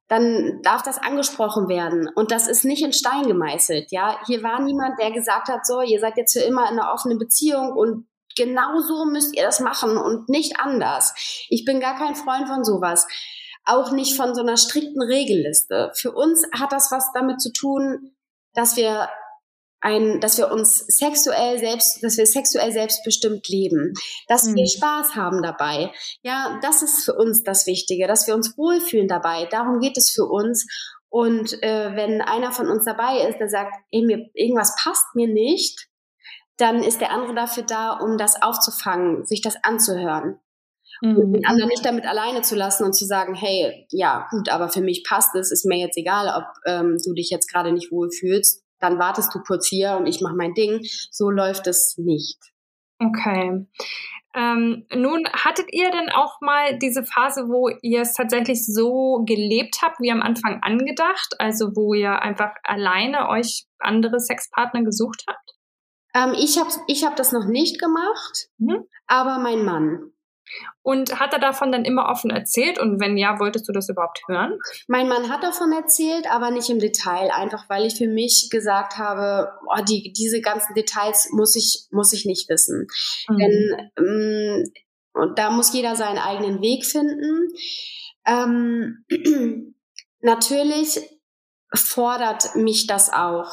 dann 0.09 0.61
darf 0.63 0.83
das 0.83 0.99
angesprochen 0.99 1.69
werden. 1.69 2.09
Und 2.17 2.33
das 2.33 2.49
ist 2.49 2.65
nicht 2.65 2.85
in 2.85 2.93
Stein 2.93 3.29
gemeißelt. 3.29 3.93
Ja, 3.93 4.19
hier 4.27 4.43
war 4.43 4.61
niemand, 4.61 4.99
der 5.01 5.13
gesagt 5.13 5.49
hat, 5.49 5.65
so, 5.65 5.83
ihr 5.83 6.01
seid 6.01 6.17
jetzt 6.17 6.33
für 6.33 6.45
immer 6.45 6.69
in 6.71 6.79
einer 6.79 6.93
offenen 6.93 7.19
Beziehung 7.19 7.73
und 7.73 8.09
genau 8.41 8.81
so 8.81 9.05
müsst 9.05 9.37
ihr 9.37 9.45
das 9.45 9.61
machen 9.61 9.99
und 9.99 10.29
nicht 10.31 10.59
anders. 10.59 11.13
Ich 11.51 11.65
bin 11.65 11.79
gar 11.79 11.97
kein 11.97 12.15
Freund 12.15 12.49
von 12.49 12.65
sowas. 12.65 13.07
Auch 13.65 13.93
nicht 13.93 14.17
von 14.17 14.35
so 14.35 14.41
einer 14.41 14.57
strikten 14.57 15.03
Regelliste. 15.03 15.93
Für 15.95 16.13
uns 16.13 16.47
hat 16.59 16.73
das 16.73 16.91
was 16.91 17.13
damit 17.13 17.41
zu 17.41 17.53
tun, 17.53 18.15
dass 18.55 18.77
wir 18.77 19.11
ein, 19.83 20.21
dass 20.21 20.39
wir 20.39 20.51
uns 20.51 20.79
sexuell 20.79 21.59
selbst, 21.59 22.03
dass 22.03 22.17
wir 22.17 22.27
sexuell 22.27 22.73
selbstbestimmt 22.73 23.47
leben, 23.49 23.93
dass 24.29 24.45
mhm. 24.45 24.57
wir 24.57 24.67
Spaß 24.67 25.15
haben 25.15 25.43
dabei. 25.43 25.93
Ja, 26.23 26.59
das 26.63 26.83
ist 26.83 27.05
für 27.05 27.15
uns 27.15 27.43
das 27.43 27.67
Wichtige, 27.67 28.07
dass 28.07 28.27
wir 28.27 28.35
uns 28.35 28.57
wohlfühlen 28.57 29.09
dabei. 29.09 29.47
Darum 29.51 29.81
geht 29.81 29.97
es 29.97 30.11
für 30.11 30.25
uns. 30.25 30.67
Und 31.11 31.63
äh, 31.63 31.97
wenn 31.97 32.23
einer 32.23 32.53
von 32.53 32.69
uns 32.69 32.85
dabei 32.85 33.27
ist, 33.29 33.39
der 33.39 33.49
sagt, 33.49 33.75
ey, 33.91 34.03
mir, 34.03 34.31
irgendwas 34.33 34.77
passt 34.83 35.15
mir 35.15 35.29
nicht, 35.29 35.90
dann 36.61 36.83
ist 36.83 37.01
der 37.01 37.13
andere 37.13 37.35
dafür 37.35 37.63
da, 37.63 37.93
um 37.93 38.19
das 38.19 38.43
aufzufangen, 38.43 39.27
sich 39.27 39.41
das 39.41 39.57
anzuhören. 39.63 40.39
Mhm. 41.03 41.17
Und 41.17 41.33
den 41.33 41.47
anderen 41.47 41.69
nicht 41.69 41.85
damit 41.85 42.05
alleine 42.05 42.43
zu 42.43 42.57
lassen 42.57 42.85
und 42.85 42.95
zu 42.95 43.05
sagen, 43.07 43.35
hey, 43.35 43.87
ja, 43.91 44.27
gut, 44.31 44.49
aber 44.49 44.69
für 44.69 44.81
mich 44.81 45.05
passt 45.09 45.35
es, 45.35 45.51
ist 45.51 45.65
mir 45.65 45.79
jetzt 45.79 45.97
egal, 45.97 46.29
ob 46.37 46.45
ähm, 46.67 46.97
du 47.05 47.15
dich 47.15 47.31
jetzt 47.31 47.51
gerade 47.51 47.73
nicht 47.73 47.91
wohlfühlst 47.91 48.65
dann 48.81 48.99
wartest 48.99 49.35
du 49.35 49.41
kurz 49.41 49.69
hier 49.69 49.97
und 49.97 50.07
ich 50.07 50.21
mache 50.21 50.35
mein 50.35 50.55
Ding. 50.55 50.81
So 51.11 51.31
läuft 51.31 51.67
es 51.67 51.97
nicht. 51.99 52.39
Okay. 52.99 53.67
Ähm, 54.35 54.87
nun, 54.95 55.27
hattet 55.33 55.73
ihr 55.73 55.91
denn 55.91 56.09
auch 56.11 56.41
mal 56.41 56.79
diese 56.79 57.05
Phase, 57.05 57.49
wo 57.49 57.69
ihr 57.83 58.03
es 58.03 58.15
tatsächlich 58.15 58.65
so 58.65 59.25
gelebt 59.27 59.79
habt, 59.83 60.01
wie 60.01 60.13
am 60.13 60.23
Anfang 60.23 60.61
angedacht? 60.63 61.35
Also 61.39 61.75
wo 61.75 61.95
ihr 61.95 62.23
einfach 62.23 62.53
alleine 62.63 63.29
euch 63.29 63.67
andere 63.79 64.21
Sexpartner 64.21 64.83
gesucht 64.83 65.25
habt? 65.29 65.57
Ähm, 66.15 66.35
ich 66.39 66.59
habe 66.59 66.71
ich 66.87 67.05
hab 67.05 67.17
das 67.17 67.33
noch 67.33 67.47
nicht 67.47 67.81
gemacht, 67.81 68.49
mhm. 68.59 68.85
aber 69.07 69.39
mein 69.39 69.65
Mann. 69.65 70.13
Und 70.83 71.21
hat 71.21 71.33
er 71.33 71.39
davon 71.39 71.71
dann 71.71 71.85
immer 71.85 72.09
offen 72.09 72.31
erzählt? 72.31 72.81
Und 72.81 73.01
wenn 73.01 73.17
ja, 73.17 73.39
wolltest 73.39 73.69
du 73.69 73.73
das 73.73 73.89
überhaupt 73.89 74.21
hören? 74.27 74.59
Mein 74.89 75.09
Mann 75.09 75.29
hat 75.29 75.45
davon 75.45 75.73
erzählt, 75.73 76.27
aber 76.29 76.51
nicht 76.51 76.69
im 76.71 76.81
Detail, 76.81 77.31
einfach 77.31 77.69
weil 77.69 77.87
ich 77.87 77.97
für 77.97 78.09
mich 78.09 78.49
gesagt 78.51 78.99
habe, 78.99 79.53
oh, 79.69 79.83
die, 79.89 80.13
diese 80.13 80.41
ganzen 80.41 80.75
Details 80.75 81.29
muss 81.31 81.55
ich, 81.55 81.87
muss 81.93 82.13
ich 82.13 82.25
nicht 82.25 82.49
wissen. 82.49 82.89
Mhm. 83.29 83.39
Denn 83.39 83.91
ähm, 83.97 84.73
und 85.13 85.39
da 85.39 85.51
muss 85.51 85.73
jeder 85.73 85.97
seinen 85.97 86.19
eigenen 86.19 86.61
Weg 86.63 86.85
finden. 86.85 87.49
Ähm, 88.27 89.05
natürlich 90.21 91.01
fordert 91.75 92.57
mich 92.57 92.87
das 92.87 93.13
auch. 93.13 93.53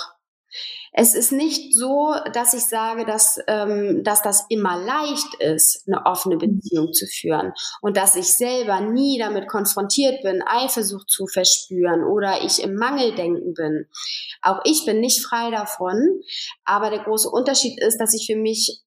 Es 0.99 1.13
ist 1.13 1.31
nicht 1.31 1.75
so, 1.75 2.15
dass 2.33 2.55
ich 2.55 2.65
sage, 2.65 3.05
dass, 3.05 3.39
ähm, 3.45 4.01
dass 4.03 4.23
das 4.23 4.47
immer 4.49 4.79
leicht 4.79 5.35
ist, 5.39 5.87
eine 5.87 6.03
offene 6.07 6.37
mhm. 6.37 6.39
Beziehung 6.39 6.91
zu 6.91 7.05
führen 7.05 7.53
und 7.81 7.97
dass 7.97 8.15
ich 8.15 8.33
selber 8.33 8.81
nie 8.81 9.19
damit 9.19 9.47
konfrontiert 9.47 10.23
bin, 10.23 10.41
Eifersucht 10.41 11.07
zu 11.07 11.27
verspüren 11.27 12.03
oder 12.03 12.43
ich 12.43 12.63
im 12.63 12.73
Mangeldenken 12.73 13.53
bin. 13.53 13.85
Auch 14.41 14.61
ich 14.63 14.85
bin 14.85 14.99
nicht 14.99 15.23
frei 15.23 15.51
davon, 15.51 16.21
aber 16.65 16.89
der 16.89 17.03
große 17.03 17.29
Unterschied 17.29 17.79
ist, 17.79 17.99
dass 17.99 18.15
ich 18.15 18.25
für 18.25 18.35
mich 18.35 18.81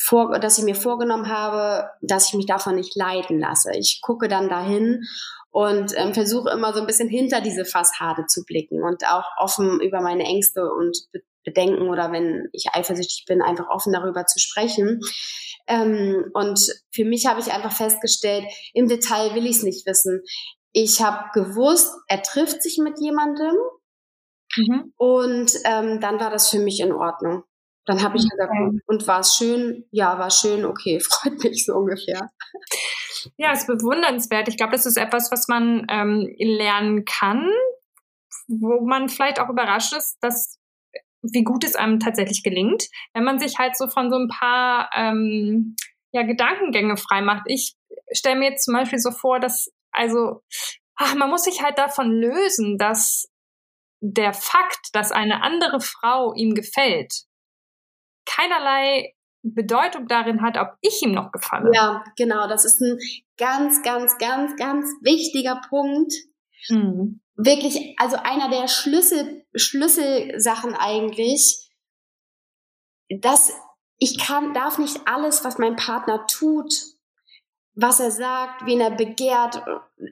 vor, 0.00 0.38
dass 0.38 0.58
ich 0.58 0.64
mir 0.64 0.74
vorgenommen 0.74 1.28
habe, 1.28 1.90
dass 2.02 2.28
ich 2.28 2.34
mich 2.34 2.46
davon 2.46 2.76
nicht 2.76 2.94
leiten 2.96 3.38
lasse. 3.38 3.72
Ich 3.76 4.00
gucke 4.02 4.28
dann 4.28 4.48
dahin 4.48 5.02
und 5.50 5.92
ähm, 5.96 6.14
versuche 6.14 6.50
immer 6.50 6.72
so 6.72 6.80
ein 6.80 6.86
bisschen 6.86 7.08
hinter 7.08 7.40
diese 7.40 7.64
Fassade 7.64 8.26
zu 8.26 8.44
blicken 8.44 8.82
und 8.82 9.04
auch 9.06 9.24
offen 9.38 9.80
über 9.80 10.00
meine 10.00 10.24
Ängste 10.24 10.70
und 10.70 10.96
Bedenken 11.44 11.88
oder 11.88 12.12
wenn 12.12 12.48
ich 12.52 12.66
eifersüchtig 12.72 13.24
bin, 13.26 13.42
einfach 13.42 13.68
offen 13.68 13.92
darüber 13.92 14.26
zu 14.26 14.38
sprechen. 14.38 15.00
Ähm, 15.66 16.30
und 16.34 16.60
für 16.92 17.04
mich 17.04 17.26
habe 17.26 17.40
ich 17.40 17.52
einfach 17.52 17.72
festgestellt, 17.72 18.44
im 18.74 18.88
Detail 18.88 19.34
will 19.34 19.46
ich 19.46 19.58
es 19.58 19.62
nicht 19.62 19.86
wissen. 19.86 20.22
Ich 20.72 21.00
habe 21.02 21.30
gewusst, 21.32 21.92
er 22.08 22.22
trifft 22.22 22.62
sich 22.62 22.78
mit 22.78 23.00
jemandem 23.00 23.54
mhm. 24.56 24.92
und 24.96 25.52
ähm, 25.64 26.00
dann 26.00 26.20
war 26.20 26.30
das 26.30 26.50
für 26.50 26.58
mich 26.58 26.80
in 26.80 26.92
Ordnung. 26.92 27.44
Dann 27.88 28.02
habe 28.02 28.18
ich 28.18 28.28
gesagt, 28.28 28.50
okay. 28.50 28.80
und 28.86 29.06
war 29.08 29.20
es 29.20 29.34
schön? 29.34 29.86
Ja, 29.92 30.18
war 30.18 30.30
schön, 30.30 30.66
okay, 30.66 31.00
freut 31.10 31.42
mich 31.42 31.64
so 31.64 31.74
ungefähr. 31.74 32.30
Ja, 33.38 33.52
es 33.52 33.60
ist 33.60 33.66
bewundernswert. 33.66 34.46
Ich 34.48 34.58
glaube, 34.58 34.72
das 34.72 34.84
ist 34.84 34.98
etwas, 34.98 35.32
was 35.32 35.48
man 35.48 35.86
ähm, 35.88 36.30
lernen 36.38 37.06
kann, 37.06 37.50
wo 38.46 38.82
man 38.82 39.08
vielleicht 39.08 39.40
auch 39.40 39.48
überrascht 39.48 39.94
ist, 39.94 40.18
dass 40.20 40.58
wie 41.22 41.44
gut 41.44 41.64
es 41.64 41.76
einem 41.76 41.98
tatsächlich 41.98 42.42
gelingt, 42.42 42.84
wenn 43.14 43.24
man 43.24 43.38
sich 43.38 43.58
halt 43.58 43.74
so 43.76 43.88
von 43.88 44.10
so 44.10 44.18
ein 44.18 44.28
paar 44.28 44.90
ähm, 44.94 45.74
ja, 46.12 46.24
Gedankengänge 46.24 46.98
frei 46.98 47.22
macht. 47.22 47.44
Ich 47.46 47.74
stelle 48.12 48.38
mir 48.38 48.50
jetzt 48.50 48.66
zum 48.66 48.74
Beispiel 48.74 48.98
so 48.98 49.10
vor, 49.12 49.40
dass 49.40 49.72
also 49.92 50.42
ach, 50.94 51.14
man 51.14 51.30
muss 51.30 51.44
sich 51.44 51.62
halt 51.62 51.78
davon 51.78 52.12
lösen, 52.12 52.76
dass 52.76 53.30
der 54.00 54.34
Fakt, 54.34 54.90
dass 54.92 55.10
eine 55.10 55.42
andere 55.42 55.80
Frau 55.80 56.34
ihm 56.34 56.54
gefällt, 56.54 57.24
keinerlei 58.28 59.14
Bedeutung 59.42 60.06
darin 60.08 60.42
hat, 60.42 60.58
ob 60.58 60.76
ich 60.80 61.02
ihm 61.02 61.12
noch 61.12 61.32
gefalle. 61.32 61.70
Ja, 61.74 62.04
genau. 62.16 62.48
Das 62.48 62.64
ist 62.64 62.80
ein 62.80 62.98
ganz, 63.36 63.82
ganz, 63.82 64.18
ganz, 64.18 64.56
ganz 64.56 64.86
wichtiger 65.00 65.60
Punkt. 65.68 66.12
Mhm. 66.68 67.20
Wirklich, 67.34 67.94
also 67.98 68.16
einer 68.16 68.50
der 68.50 68.68
Schlüssel, 68.68 69.44
Schlüsselsachen 69.54 70.74
eigentlich, 70.74 71.70
dass 73.08 73.52
ich 73.98 74.18
kann, 74.18 74.54
darf 74.54 74.78
nicht 74.78 75.00
alles, 75.06 75.44
was 75.44 75.58
mein 75.58 75.76
Partner 75.76 76.26
tut, 76.26 76.72
was 77.74 78.00
er 78.00 78.10
sagt, 78.10 78.66
wen 78.66 78.80
er 78.80 78.90
begehrt, 78.90 79.62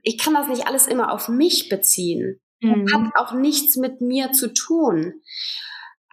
ich 0.02 0.18
kann 0.18 0.34
das 0.34 0.46
nicht 0.46 0.68
alles 0.68 0.86
immer 0.86 1.12
auf 1.12 1.28
mich 1.28 1.68
beziehen. 1.68 2.40
Mhm. 2.60 2.86
Hat 2.92 3.16
auch 3.16 3.32
nichts 3.32 3.76
mit 3.76 4.00
mir 4.00 4.32
zu 4.32 4.54
tun. 4.54 5.20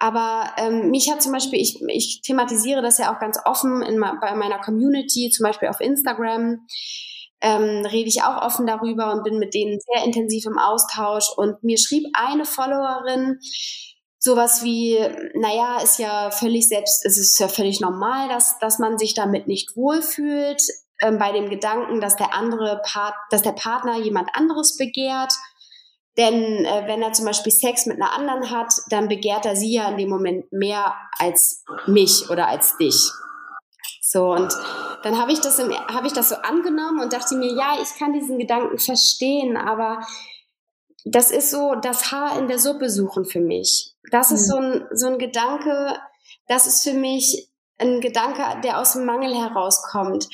Aber 0.03 0.51
ähm, 0.57 0.89
mich 0.91 1.09
hat 1.09 1.21
zum 1.21 1.31
Beispiel, 1.31 1.61
ich, 1.61 1.81
ich 1.87 2.21
thematisiere 2.23 2.81
das 2.81 2.97
ja 2.97 3.15
auch 3.15 3.21
ganz 3.21 3.39
offen 3.45 3.81
in, 3.83 4.01
bei 4.01 4.35
meiner 4.35 4.59
Community, 4.59 5.29
zum 5.29 5.45
Beispiel 5.45 5.69
auf 5.69 5.79
Instagram, 5.79 6.67
ähm, 7.39 7.85
rede 7.85 8.09
ich 8.09 8.21
auch 8.21 8.41
offen 8.41 8.67
darüber 8.67 9.13
und 9.13 9.23
bin 9.23 9.39
mit 9.39 9.53
denen 9.53 9.79
sehr 9.79 10.03
intensiv 10.03 10.45
im 10.45 10.57
Austausch. 10.57 11.29
Und 11.37 11.63
mir 11.63 11.77
schrieb 11.77 12.03
eine 12.15 12.43
Followerin, 12.43 13.39
sowas 14.19 14.61
wie, 14.65 14.99
naja, 15.35 15.77
ist 15.81 15.99
ja 15.99 16.31
völlig 16.31 16.67
selbst, 16.67 17.05
es 17.05 17.17
ist 17.17 17.39
ja 17.39 17.47
völlig 17.47 17.79
normal, 17.79 18.27
dass, 18.27 18.59
dass 18.59 18.79
man 18.79 18.97
sich 18.97 19.13
damit 19.13 19.47
nicht 19.47 19.77
wohlfühlt, 19.77 20.61
ähm, 21.01 21.17
bei 21.17 21.31
dem 21.31 21.49
Gedanken, 21.49 22.01
dass 22.01 22.17
der 22.17 22.33
andere 22.33 22.81
Part, 22.83 23.15
dass 23.29 23.41
der 23.41 23.53
Partner 23.53 23.99
jemand 23.99 24.29
anderes 24.33 24.75
begehrt. 24.75 25.31
Denn 26.17 26.65
äh, 26.65 26.83
wenn 26.85 27.01
er 27.01 27.13
zum 27.13 27.25
Beispiel 27.25 27.51
Sex 27.51 27.85
mit 27.85 27.99
einer 27.99 28.13
anderen 28.13 28.51
hat, 28.51 28.73
dann 28.89 29.07
begehrt 29.07 29.45
er 29.45 29.55
sie 29.55 29.73
ja 29.73 29.89
in 29.89 29.97
dem 29.97 30.09
Moment 30.09 30.51
mehr 30.51 30.93
als 31.17 31.63
mich 31.87 32.29
oder 32.29 32.47
als 32.47 32.77
dich. 32.77 33.11
So, 34.01 34.31
und 34.31 34.53
dann 35.01 35.19
habe 35.19 35.31
ich, 35.31 35.41
das 35.41 35.59
hab 35.59 36.05
ich 36.05 36.13
das 36.13 36.29
so 36.29 36.35
angenommen 36.35 37.01
und 37.01 37.13
dachte 37.13 37.35
mir, 37.35 37.51
ja, 37.51 37.77
ich 37.81 37.97
kann 37.97 38.13
diesen 38.13 38.37
Gedanken 38.37 38.77
verstehen, 38.77 39.57
aber 39.57 40.01
das 41.03 41.31
ist 41.31 41.49
so 41.49 41.75
das 41.75 42.11
Haar 42.11 42.37
in 42.37 42.47
der 42.47 42.59
Suppe 42.59 42.89
suchen 42.89 43.25
für 43.25 43.41
mich. 43.41 43.95
Das 44.11 44.29
mhm. 44.29 44.35
ist 44.35 44.47
so 44.49 44.57
ein, 44.57 44.87
so 44.91 45.07
ein 45.07 45.17
Gedanke, 45.17 45.97
das 46.47 46.67
ist 46.67 46.83
für 46.83 46.93
mich 46.93 47.49
ein 47.79 48.01
Gedanke, 48.01 48.61
der 48.63 48.79
aus 48.79 48.93
dem 48.93 49.05
Mangel 49.05 49.33
herauskommt 49.33 50.27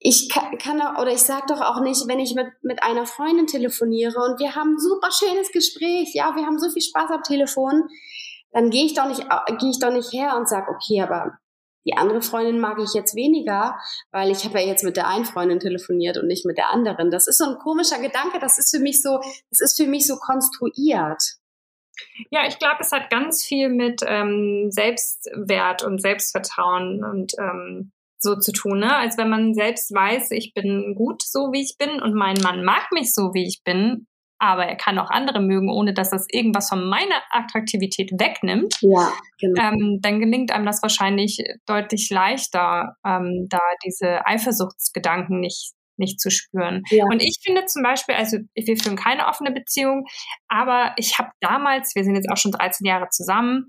ich 0.00 0.28
kann, 0.28 0.56
kann 0.58 0.80
auch, 0.80 1.00
oder 1.00 1.12
ich 1.12 1.22
sag 1.22 1.46
doch 1.48 1.60
auch 1.60 1.80
nicht, 1.80 2.06
wenn 2.06 2.20
ich 2.20 2.34
mit, 2.34 2.46
mit 2.62 2.82
einer 2.82 3.06
Freundin 3.06 3.46
telefoniere 3.46 4.18
und 4.18 4.38
wir 4.38 4.54
haben 4.54 4.74
ein 4.74 4.78
super 4.78 5.10
schönes 5.10 5.50
Gespräch, 5.50 6.10
ja, 6.14 6.34
wir 6.36 6.46
haben 6.46 6.58
so 6.58 6.70
viel 6.70 6.82
Spaß 6.82 7.10
am 7.10 7.22
Telefon, 7.22 7.88
dann 8.52 8.70
gehe 8.70 8.84
ich 8.86 8.94
doch 8.94 9.06
nicht, 9.08 9.26
gehe 9.58 9.70
ich 9.70 9.80
doch 9.80 9.92
nicht 9.92 10.12
her 10.12 10.36
und 10.36 10.48
sag, 10.48 10.68
okay, 10.68 11.02
aber 11.02 11.38
die 11.84 11.96
andere 11.96 12.22
Freundin 12.22 12.60
mag 12.60 12.78
ich 12.78 12.92
jetzt 12.92 13.14
weniger, 13.14 13.78
weil 14.10 14.30
ich 14.30 14.44
habe 14.44 14.60
ja 14.60 14.66
jetzt 14.66 14.84
mit 14.84 14.96
der 14.96 15.08
einen 15.08 15.24
Freundin 15.24 15.58
telefoniert 15.58 16.18
und 16.18 16.26
nicht 16.26 16.44
mit 16.44 16.58
der 16.58 16.70
anderen. 16.70 17.10
Das 17.10 17.26
ist 17.26 17.38
so 17.38 17.44
ein 17.46 17.58
komischer 17.58 17.98
Gedanke, 17.98 18.38
das 18.38 18.58
ist 18.58 18.74
für 18.74 18.82
mich 18.82 19.02
so, 19.02 19.18
das 19.50 19.60
ist 19.60 19.76
für 19.76 19.88
mich 19.88 20.06
so 20.06 20.16
konstruiert. 20.16 21.22
Ja, 22.30 22.46
ich 22.46 22.58
glaube, 22.58 22.76
es 22.80 22.92
hat 22.92 23.10
ganz 23.10 23.44
viel 23.44 23.70
mit 23.70 24.02
ähm, 24.06 24.68
Selbstwert 24.70 25.82
und 25.82 26.00
Selbstvertrauen 26.00 27.02
und 27.02 27.32
ähm, 27.38 27.92
so 28.20 28.36
zu 28.36 28.52
tun, 28.52 28.80
ne? 28.80 28.96
als 28.96 29.16
wenn 29.16 29.28
man 29.28 29.54
selbst 29.54 29.94
weiß, 29.94 30.30
ich 30.32 30.52
bin 30.54 30.94
gut 30.96 31.22
so, 31.22 31.50
wie 31.52 31.62
ich 31.62 31.76
bin 31.78 32.02
und 32.02 32.14
mein 32.14 32.36
Mann 32.42 32.64
mag 32.64 32.90
mich 32.92 33.14
so, 33.14 33.32
wie 33.34 33.46
ich 33.46 33.60
bin, 33.64 34.06
aber 34.38 34.66
er 34.66 34.76
kann 34.76 34.98
auch 34.98 35.10
andere 35.10 35.40
mögen, 35.40 35.68
ohne 35.68 35.92
dass 35.92 36.10
das 36.10 36.26
irgendwas 36.30 36.68
von 36.68 36.88
meiner 36.88 37.22
Attraktivität 37.30 38.12
wegnimmt, 38.12 38.76
ja, 38.80 39.12
genau. 39.40 39.62
ähm, 39.62 39.98
dann 40.00 40.20
gelingt 40.20 40.52
einem 40.52 40.66
das 40.66 40.82
wahrscheinlich 40.82 41.38
deutlich 41.66 42.08
leichter, 42.10 42.94
ähm, 43.04 43.46
da 43.48 43.60
diese 43.84 44.26
Eifersuchtsgedanken 44.26 45.40
nicht 45.40 45.72
nicht 45.98 46.20
zu 46.20 46.30
spüren. 46.30 46.82
Ja. 46.90 47.04
Und 47.10 47.20
ich 47.22 47.38
finde 47.44 47.66
zum 47.66 47.82
Beispiel, 47.82 48.14
also 48.14 48.38
wir 48.54 48.76
führen 48.76 48.96
keine 48.96 49.26
offene 49.26 49.50
Beziehung, 49.50 50.06
aber 50.46 50.94
ich 50.96 51.18
habe 51.18 51.30
damals, 51.40 51.96
wir 51.96 52.04
sind 52.04 52.14
jetzt 52.14 52.30
auch 52.30 52.36
schon 52.36 52.52
13 52.52 52.86
Jahre 52.86 53.08
zusammen, 53.10 53.66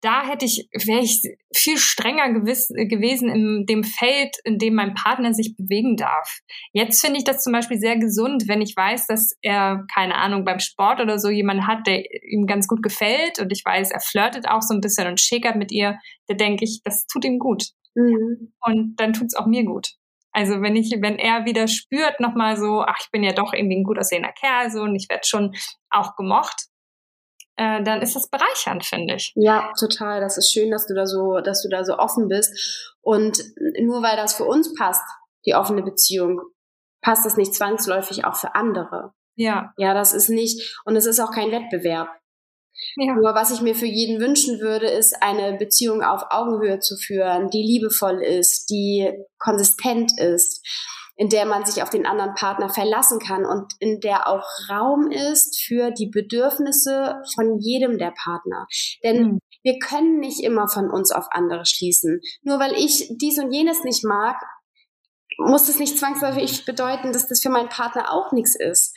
da 0.00 0.24
hätte 0.24 0.44
ich, 0.44 0.68
wäre 0.72 1.00
ich 1.00 1.22
viel 1.52 1.76
strenger 1.76 2.32
gewiss, 2.32 2.68
gewesen 2.68 3.28
in 3.28 3.66
dem 3.66 3.82
Feld, 3.82 4.36
in 4.44 4.58
dem 4.58 4.74
mein 4.74 4.94
Partner 4.94 5.34
sich 5.34 5.56
bewegen 5.56 5.96
darf. 5.96 6.38
Jetzt 6.72 7.00
finde 7.00 7.18
ich 7.18 7.24
das 7.24 7.42
zum 7.42 7.52
Beispiel 7.52 7.78
sehr 7.78 7.96
gesund, 7.96 8.44
wenn 8.46 8.60
ich 8.60 8.76
weiß, 8.76 9.06
dass 9.06 9.36
er, 9.42 9.84
keine 9.92 10.14
Ahnung, 10.14 10.44
beim 10.44 10.60
Sport 10.60 11.00
oder 11.00 11.18
so 11.18 11.30
jemanden 11.30 11.66
hat, 11.66 11.86
der 11.86 12.04
ihm 12.24 12.46
ganz 12.46 12.68
gut 12.68 12.82
gefällt 12.82 13.40
und 13.40 13.50
ich 13.50 13.64
weiß, 13.64 13.90
er 13.90 14.00
flirtet 14.00 14.48
auch 14.48 14.62
so 14.62 14.74
ein 14.74 14.80
bisschen 14.80 15.08
und 15.08 15.20
schäkert 15.20 15.56
mit 15.56 15.72
ihr, 15.72 15.98
da 16.28 16.34
denke 16.34 16.64
ich, 16.64 16.80
das 16.84 17.06
tut 17.06 17.24
ihm 17.24 17.38
gut. 17.38 17.64
Mhm. 17.94 18.52
Und 18.60 18.96
dann 18.96 19.12
tut 19.12 19.28
es 19.28 19.34
auch 19.34 19.46
mir 19.46 19.64
gut. 19.64 19.88
Also 20.32 20.62
wenn 20.62 20.76
ich, 20.76 20.94
wenn 21.00 21.18
er 21.18 21.46
wieder 21.46 21.66
spürt 21.66 22.20
nochmal 22.20 22.56
so, 22.56 22.82
ach, 22.82 22.98
ich 23.00 23.10
bin 23.10 23.24
ja 23.24 23.32
doch 23.32 23.52
irgendwie 23.52 23.78
ein 23.78 23.84
gut 23.84 23.98
aussehender 23.98 24.32
Kerl 24.32 24.70
so 24.70 24.82
und 24.82 24.94
ich 24.94 25.08
werde 25.08 25.26
schon 25.26 25.54
auch 25.90 26.14
gemocht, 26.14 26.66
äh, 27.58 27.82
dann 27.82 28.00
ist 28.00 28.14
das 28.14 28.30
bereichernd, 28.30 28.84
finde 28.84 29.16
ich. 29.16 29.32
Ja, 29.34 29.72
total. 29.78 30.20
Das 30.20 30.38
ist 30.38 30.52
schön, 30.52 30.70
dass 30.70 30.86
du 30.86 30.94
da 30.94 31.06
so, 31.06 31.40
dass 31.40 31.62
du 31.62 31.68
da 31.68 31.84
so 31.84 31.98
offen 31.98 32.28
bist. 32.28 32.94
Und 33.02 33.42
nur 33.80 34.02
weil 34.02 34.16
das 34.16 34.34
für 34.34 34.44
uns 34.44 34.74
passt, 34.74 35.02
die 35.44 35.54
offene 35.54 35.82
Beziehung, 35.82 36.40
passt 37.02 37.26
das 37.26 37.36
nicht 37.36 37.54
zwangsläufig 37.54 38.24
auch 38.24 38.36
für 38.36 38.54
andere. 38.54 39.12
Ja. 39.34 39.72
Ja, 39.76 39.92
das 39.92 40.14
ist 40.14 40.28
nicht, 40.28 40.80
und 40.84 40.96
es 40.96 41.06
ist 41.06 41.20
auch 41.20 41.32
kein 41.32 41.50
Wettbewerb. 41.50 42.08
Ja. 42.96 43.14
Nur 43.14 43.34
was 43.34 43.50
ich 43.50 43.60
mir 43.60 43.74
für 43.74 43.86
jeden 43.86 44.20
wünschen 44.20 44.60
würde, 44.60 44.86
ist 44.86 45.20
eine 45.20 45.56
Beziehung 45.58 46.02
auf 46.02 46.26
Augenhöhe 46.30 46.78
zu 46.78 46.96
führen, 46.96 47.50
die 47.50 47.62
liebevoll 47.62 48.22
ist, 48.22 48.70
die 48.70 49.12
konsistent 49.38 50.12
ist 50.20 50.64
in 51.18 51.28
der 51.28 51.46
man 51.46 51.66
sich 51.66 51.82
auf 51.82 51.90
den 51.90 52.06
anderen 52.06 52.34
Partner 52.34 52.68
verlassen 52.68 53.18
kann 53.18 53.44
und 53.44 53.72
in 53.80 53.98
der 53.98 54.28
auch 54.28 54.46
Raum 54.70 55.10
ist 55.10 55.60
für 55.60 55.90
die 55.90 56.06
Bedürfnisse 56.06 57.20
von 57.34 57.58
jedem 57.58 57.98
der 57.98 58.12
Partner. 58.12 58.66
Denn 59.02 59.22
mhm. 59.22 59.38
wir 59.64 59.80
können 59.80 60.20
nicht 60.20 60.40
immer 60.40 60.68
von 60.68 60.88
uns 60.88 61.10
auf 61.10 61.26
andere 61.32 61.66
schließen. 61.66 62.20
Nur 62.42 62.60
weil 62.60 62.72
ich 62.74 63.12
dies 63.20 63.38
und 63.40 63.52
jenes 63.52 63.82
nicht 63.82 64.04
mag, 64.04 64.36
muss 65.38 65.66
das 65.66 65.80
nicht 65.80 65.98
zwangsläufig 65.98 66.64
bedeuten, 66.64 67.12
dass 67.12 67.26
das 67.26 67.40
für 67.40 67.50
meinen 67.50 67.68
Partner 67.68 68.12
auch 68.12 68.30
nichts 68.30 68.54
ist. 68.54 68.96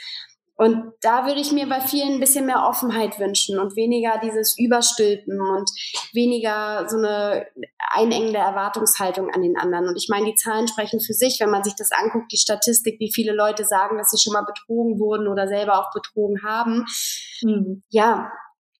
Und 0.61 0.93
da 1.01 1.25
würde 1.25 1.41
ich 1.41 1.51
mir 1.51 1.67
bei 1.67 1.81
vielen 1.81 2.13
ein 2.13 2.19
bisschen 2.19 2.45
mehr 2.45 2.67
Offenheit 2.67 3.17
wünschen 3.17 3.57
und 3.57 3.75
weniger 3.75 4.19
dieses 4.23 4.55
Überstülpen 4.59 5.41
und 5.41 5.67
weniger 6.13 6.87
so 6.87 6.97
eine 6.97 7.47
einengende 7.91 8.37
Erwartungshaltung 8.37 9.31
an 9.31 9.41
den 9.41 9.57
anderen. 9.57 9.87
Und 9.87 9.95
ich 9.97 10.07
meine, 10.07 10.27
die 10.27 10.35
Zahlen 10.35 10.67
sprechen 10.67 10.99
für 10.99 11.13
sich, 11.13 11.39
wenn 11.39 11.49
man 11.49 11.63
sich 11.63 11.73
das 11.75 11.89
anguckt, 11.91 12.31
die 12.31 12.37
Statistik, 12.37 12.99
wie 12.99 13.11
viele 13.11 13.33
Leute 13.33 13.65
sagen, 13.65 13.97
dass 13.97 14.11
sie 14.11 14.19
schon 14.19 14.33
mal 14.33 14.45
betrogen 14.45 14.99
wurden 14.99 15.27
oder 15.27 15.47
selber 15.47 15.79
auch 15.79 15.91
betrogen 15.95 16.43
haben. 16.43 16.85
Mhm. 17.41 17.81
Ja, 17.89 18.31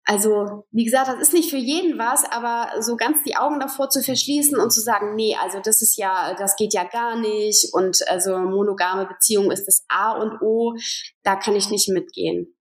also, 0.04 0.66
wie 0.72 0.84
gesagt, 0.84 1.10
das 1.10 1.20
ist 1.20 1.34
nicht 1.34 1.52
für 1.52 1.58
jeden 1.58 2.00
was, 2.00 2.26
aber 2.32 2.82
so 2.82 2.96
ganz 2.96 3.24
die 3.24 3.36
Augen 3.36 3.60
davor 3.60 3.90
zu 3.90 4.02
verschließen 4.02 4.60
und 4.60 4.72
zu 4.72 4.82
sagen, 4.82 5.16
nee, 5.16 5.36
also 5.40 5.60
das 5.60 5.82
ist 5.82 5.98
ja, 5.98 6.34
das 6.34 6.56
geht 6.56 6.74
ja 6.74 6.86
gar 6.86 7.20
nicht 7.20 7.72
und 7.74 8.00
also 8.08 8.40
monogame 8.40 9.06
Beziehung 9.06 9.52
ist 9.52 9.66
das 9.68 9.86
A 9.90 10.14
und 10.14 10.42
O, 10.42 10.76
da 11.24 11.36
kann 11.36 11.56
ich 11.56 11.70
nicht 11.70 11.88
mitgehen. 11.90 12.56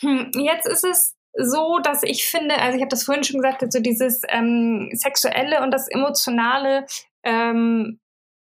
Hm, 0.00 0.30
jetzt 0.34 0.66
ist 0.66 0.84
es 0.84 1.16
so, 1.34 1.78
dass 1.78 2.02
ich 2.02 2.26
finde, 2.26 2.56
also 2.58 2.76
ich 2.76 2.82
habe 2.82 2.90
das 2.90 3.04
vorhin 3.04 3.22
schon 3.22 3.40
gesagt, 3.40 3.72
so 3.72 3.80
dieses 3.80 4.22
ähm, 4.28 4.90
Sexuelle 4.94 5.62
und 5.62 5.70
das 5.70 5.88
Emotionale 5.88 6.86
ähm, 7.22 8.00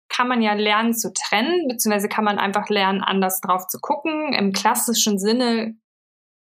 kann 0.10 0.28
man 0.28 0.42
ja 0.42 0.54
lernen 0.54 0.94
zu 0.94 1.14
trennen, 1.14 1.68
beziehungsweise 1.68 2.10
kann 2.10 2.26
man 2.26 2.40
einfach 2.40 2.68
lernen, 2.70 3.02
anders 3.02 3.40
drauf 3.42 3.68
zu 3.68 3.80
gucken. 3.80 4.34
Im 4.34 4.52
klassischen 4.52 5.20
Sinne 5.20 5.76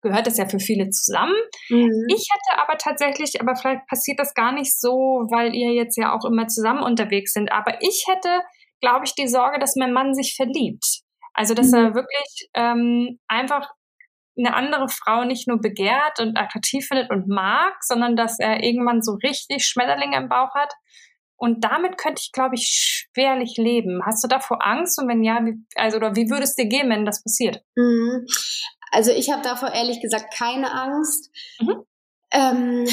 gehört 0.03 0.27
das 0.27 0.37
ja 0.37 0.49
für 0.49 0.59
viele 0.59 0.91
zusammen. 0.91 1.35
Mhm. 1.71 2.07
Ich 2.09 2.29
hätte 2.33 2.61
aber 2.61 2.77
tatsächlich, 2.77 3.41
aber 3.41 3.55
vielleicht 3.57 3.87
passiert 3.87 4.19
das 4.19 4.35
gar 4.35 4.53
nicht 4.53 4.79
so, 4.79 5.27
weil 5.31 5.55
ihr 5.55 5.73
jetzt 5.73 5.97
ja 5.97 6.15
auch 6.15 6.25
immer 6.25 6.49
zusammen 6.49 6.83
unterwegs 6.83 7.33
sind, 7.33 7.51
aber 7.53 7.81
ich 7.81 8.05
hätte, 8.09 8.43
glaube 8.81 9.05
ich, 9.05 9.15
die 9.15 9.29
Sorge, 9.29 9.59
dass 9.59 9.77
mein 9.77 9.93
Mann 9.93 10.15
sich 10.15 10.35
verliebt. 10.37 11.03
Also, 11.35 11.55
dass 11.55 11.71
mhm. 11.71 11.79
er 11.79 11.95
wirklich 11.95 12.49
ähm, 12.55 13.19
einfach 13.29 13.71
eine 14.37 14.55
andere 14.55 14.89
Frau 14.89 15.25
nicht 15.25 15.47
nur 15.47 15.61
begehrt 15.61 16.21
und 16.21 16.39
attraktiv 16.39 16.87
findet 16.87 17.11
und 17.11 17.29
mag, 17.29 17.75
sondern 17.83 18.17
dass 18.17 18.39
er 18.39 18.63
irgendwann 18.63 19.03
so 19.03 19.13
richtig 19.23 19.65
Schmetterlinge 19.67 20.17
im 20.17 20.29
Bauch 20.29 20.55
hat 20.55 20.73
Und 21.37 21.65
damit 21.65 21.99
könnte 21.99 22.23
ich, 22.25 22.33
glaube 22.33 22.55
ich, 22.55 23.09
schwerlich 23.13 23.57
leben. 23.57 24.01
Hast 24.07 24.23
du 24.23 24.29
davor 24.29 24.65
Angst? 24.65 25.01
Und 25.01 25.09
wenn 25.09 25.23
ja, 25.23 25.45
wie, 25.45 25.55
also 25.75 25.97
oder 25.97 26.15
wie 26.15 26.31
würde 26.31 26.45
es 26.45 26.55
dir 26.55 26.67
gehen, 26.67 26.89
wenn 26.89 27.05
das 27.05 27.23
passiert? 27.23 27.63
Mhm. 27.77 28.27
Also 28.93 29.11
ich 29.11 29.31
habe 29.31 29.43
davor 29.43 29.73
ehrlich 29.73 30.01
gesagt 30.01 30.35
keine 30.35 30.73
Angst. 30.73 31.31
Mhm. 31.61 31.85
Ähm, 32.35 32.87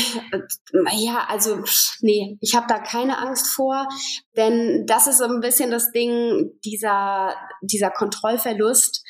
ja, 0.97 1.25
also 1.29 1.63
nee, 2.01 2.37
ich 2.41 2.55
habe 2.55 2.65
da 2.67 2.79
keine 2.79 3.19
Angst 3.19 3.47
vor, 3.47 3.87
denn 4.35 4.85
das 4.85 5.07
ist 5.07 5.19
so 5.19 5.25
ein 5.25 5.39
bisschen 5.39 5.71
das 5.71 5.91
Ding, 5.91 6.51
dieser, 6.65 7.35
dieser 7.61 7.89
Kontrollverlust 7.89 9.01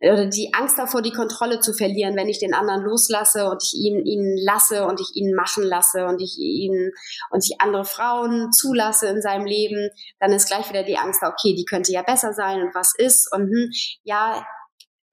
oder 0.00 0.26
die 0.26 0.52
Angst 0.52 0.78
davor, 0.78 1.02
die 1.02 1.12
Kontrolle 1.12 1.60
zu 1.60 1.72
verlieren, 1.72 2.16
wenn 2.16 2.28
ich 2.28 2.38
den 2.38 2.54
anderen 2.54 2.82
loslasse 2.82 3.48
und 3.48 3.62
ich 3.62 3.74
ihn, 3.74 4.04
ihn 4.04 4.36
lasse 4.44 4.86
und 4.86 5.00
ich 5.00 5.14
ihn 5.14 5.34
machen 5.34 5.64
lasse 5.64 6.06
und 6.06 6.20
ich 6.20 6.36
ihn 6.38 6.90
und 7.30 7.44
ich 7.44 7.60
andere 7.60 7.84
Frauen 7.84 8.52
zulasse 8.52 9.08
in 9.08 9.22
seinem 9.22 9.46
Leben, 9.46 9.90
dann 10.20 10.32
ist 10.32 10.48
gleich 10.48 10.68
wieder 10.68 10.84
die 10.84 10.98
Angst, 10.98 11.22
okay, 11.22 11.54
die 11.54 11.64
könnte 11.64 11.92
ja 11.92 12.02
besser 12.02 12.32
sein 12.32 12.62
und 12.62 12.74
was 12.74 12.94
ist 12.96 13.32
und 13.32 13.42
hm, 13.42 13.70
ja, 14.04 14.44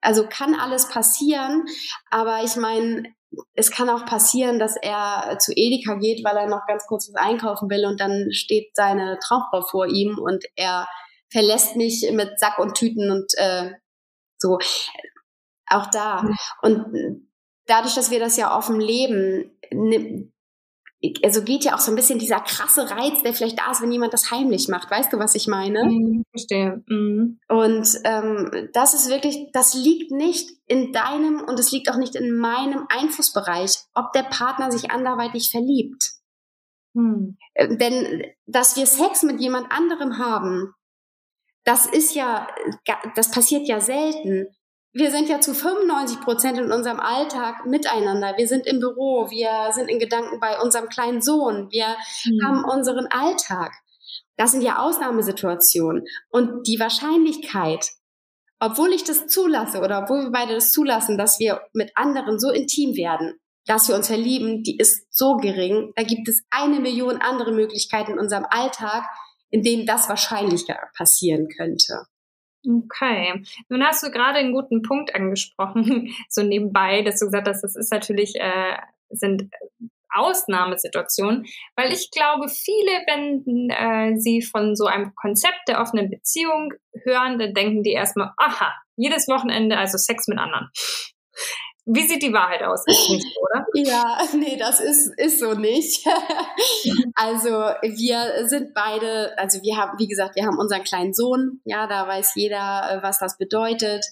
also 0.06 0.28
kann 0.28 0.56
alles 0.56 0.88
passieren, 0.89 1.65
aber 2.10 2.44
ich 2.44 2.56
meine, 2.56 3.04
es 3.54 3.72
kann 3.72 3.89
auch 3.89 4.06
passieren, 4.06 4.60
dass 4.60 4.76
er 4.82 5.38
zu 5.39 5.52
Edeka 5.56 5.96
geht, 5.96 6.24
weil 6.24 6.38
er 6.38 6.48
noch 6.48 6.65
ganz 6.68 6.86
kurz 6.88 7.10
was 7.10 7.22
einkaufen 7.22 7.70
will 7.70 7.86
und 7.86 8.00
dann 8.00 8.32
steht 8.32 8.70
seine 8.76 9.20
Traumfrau 9.20 9.62
vor 9.62 9.88
ihm 9.88 10.18
und 10.18 10.46
er 10.56 10.88
verlässt 11.32 11.76
mich 11.76 12.10
mit 12.13 12.39
Sack 12.39 12.60
und 12.60 12.76
Tüten 12.76 13.12
und 13.12 13.32
äh, 13.38 13.72
so. 14.38 14.58
Auch 15.68 15.88
da. 15.88 16.30
Und 16.62 17.26
dadurch, 17.65 17.96
dass 17.96 18.12
wir 18.12 18.20
das 18.20 18.38
ja 18.38 18.56
offen 18.56 18.80
leben, 18.80 19.58
also 21.24 21.44
geht 21.44 21.64
ja 21.66 21.76
auch 21.76 21.80
so 21.80 21.92
ein 21.92 21.96
bisschen 21.96 22.20
dieser 22.20 22.40
krasse 22.40 22.90
Reiz, 22.90 23.22
der 23.24 23.34
vielleicht 23.34 23.60
da 23.60 23.72
ist, 23.72 23.82
wenn 23.82 23.92
jemand 23.92 24.14
das 24.14 24.32
heimlich 24.32 24.68
macht. 24.68 24.90
Weißt 24.90 25.12
du, 25.14 25.20
was 25.20 25.36
ich 25.36 25.48
meine? 25.48 25.86
Mhm, 25.86 26.24
verstehe. 26.32 26.84
Mhm. 26.88 27.40
Und 27.48 27.88
ähm, 28.04 28.70
das 28.74 28.94
ist 28.94 29.10
wirklich, 29.10 29.50
das 29.54 29.74
liegt 29.74 30.12
nicht 30.12 30.50
in 30.68 30.94
deinem 30.94 31.42
und 31.42 31.60
es 31.60 31.72
liegt 31.72 31.90
auch 31.90 31.98
nicht 31.98 32.16
in 32.16 32.36
meinem 32.36 32.86
Einflussbereich, 32.90 33.76
ob 33.94 34.14
der 34.14 34.24
Partner 34.24 34.72
sich 34.72 34.92
anderweitig 34.92 35.52
verliebt. 35.52 36.14
Mhm. 36.94 37.38
Denn 37.58 38.24
dass 38.46 38.78
wir 38.78 38.86
Sex 38.86 39.24
mit 39.24 39.40
jemand 39.40 39.72
anderem 39.72 40.18
haben, 40.18 40.74
das 41.66 41.88
ist 41.88 42.16
ja, 42.16 42.48
das 43.16 43.32
passiert 43.32 43.68
ja 43.68 43.80
selten 43.80 44.48
wir 44.96 45.12
sind 45.12 45.28
ja 45.28 45.42
zu 45.42 45.54
95 45.54 46.22
Prozent 46.22 46.58
in 46.58 46.72
unserem 46.72 47.02
Alltag 47.02 47.66
miteinander. 47.66 48.36
Wir 48.38 48.48
sind 48.48 48.66
im 48.66 48.80
Büro, 48.80 49.30
wir 49.30 49.74
sind 49.74 49.90
in 49.90 50.00
Gedanken 50.00 50.40
bei 50.40 50.58
unserem 50.62 50.88
kleinen 50.88 51.22
Sohn, 51.22 51.70
wir 51.70 51.98
mhm. 52.24 52.46
haben 52.46 52.64
unseren 52.64 53.08
Alltag. 53.08 53.74
Das 54.38 54.52
sind 54.52 54.62
ja 54.62 54.80
Ausnahmesituationen. 54.80 56.06
Und 56.30 56.66
die 56.66 56.80
Wahrscheinlichkeit, 56.80 57.86
obwohl 58.62 58.94
ich 58.94 59.04
das 59.04 59.28
zulasse 59.28 59.82
oder 59.82 60.04
obwohl 60.04 60.24
wir 60.24 60.32
beide 60.32 60.56
das 60.56 60.72
zulassen, 60.72 61.18
dass 61.18 61.40
wir 61.40 61.62
mit 61.74 61.92
anderen 61.96 62.40
so 62.40 62.50
intim 62.50 62.96
werden, 62.96 63.38
dass 63.66 63.90
wir 63.90 63.96
uns 63.96 64.08
verlieben, 64.08 64.64
die 64.64 64.78
ist 64.78 65.14
so 65.14 65.36
gering. 65.36 65.92
Da 65.98 66.04
gibt 66.04 66.30
es 66.30 66.46
eine 66.50 66.80
Million 66.80 67.18
andere 67.18 67.52
Möglichkeiten 67.52 68.14
in 68.14 68.20
unserem 68.20 68.46
Alltag, 68.50 69.04
in 69.50 69.62
denen 69.62 69.86
das 69.86 70.08
wahrscheinlicher 70.08 70.80
passieren 70.96 71.50
könnte. 71.50 72.06
Okay. 72.67 73.43
Nun 73.69 73.84
hast 73.84 74.04
du 74.04 74.12
gerade 74.12 74.39
einen 74.39 74.54
guten 74.54 74.82
Punkt 74.82 75.13
angesprochen, 75.15 76.13
so 76.30 76.43
nebenbei, 76.43 77.01
dass 77.01 77.19
du 77.19 77.25
gesagt 77.25 77.47
hast, 77.47 77.62
das 77.62 77.75
ist 77.75 77.91
natürlich, 77.91 78.36
äh, 78.36 78.78
sind 79.10 79.49
Ausnahmesituationen, 80.15 81.45
weil 81.75 81.91
ich 81.91 82.10
glaube, 82.12 82.47
viele, 82.47 82.91
wenn 83.08 83.69
äh, 83.69 84.17
sie 84.17 84.41
von 84.41 84.75
so 84.75 84.86
einem 84.86 85.13
Konzept 85.15 85.67
der 85.67 85.82
offenen 85.82 86.10
Beziehung 86.10 86.73
hören, 87.04 87.38
dann 87.38 87.54
denken 87.54 87.84
die 87.84 87.91
erstmal, 87.91 88.32
aha, 88.38 88.73
jedes 88.95 89.28
Wochenende 89.28 89.78
also 89.78 89.97
Sex 89.97 90.28
mit 90.28 90.39
anderen. 90.39 90.69
Wie 91.88 92.08
sieht 92.08 92.24
die 92.24 92.34
Wahrheit 92.34 92.63
aus? 92.63 92.84
Nicht 92.88 93.38
oder? 93.39 93.65
Ja, 93.76 94.17
nee, 94.36 94.58
das 94.58 94.80
ist, 94.80 95.13
ist 95.17 95.39
so 95.39 95.54
nicht. 95.54 96.06
also 97.15 97.50
wir 97.50 98.48
sind 98.48 98.74
beide, 98.74 99.38
also 99.38 99.62
wir 99.62 99.78
haben, 99.78 100.00
wie 100.00 100.08
gesagt, 100.08 100.36
wir 100.36 100.45
haben 100.45 100.58
unseren 100.58 100.84
kleinen 100.84 101.13
Sohn, 101.13 101.62
ja, 101.63 101.86
da 101.86 102.08
weiß 102.08 102.32
jeder, 102.36 102.89
äh, 102.89 103.04
was 103.04 103.19
das 103.19 103.38
bedeutet, 103.38 104.04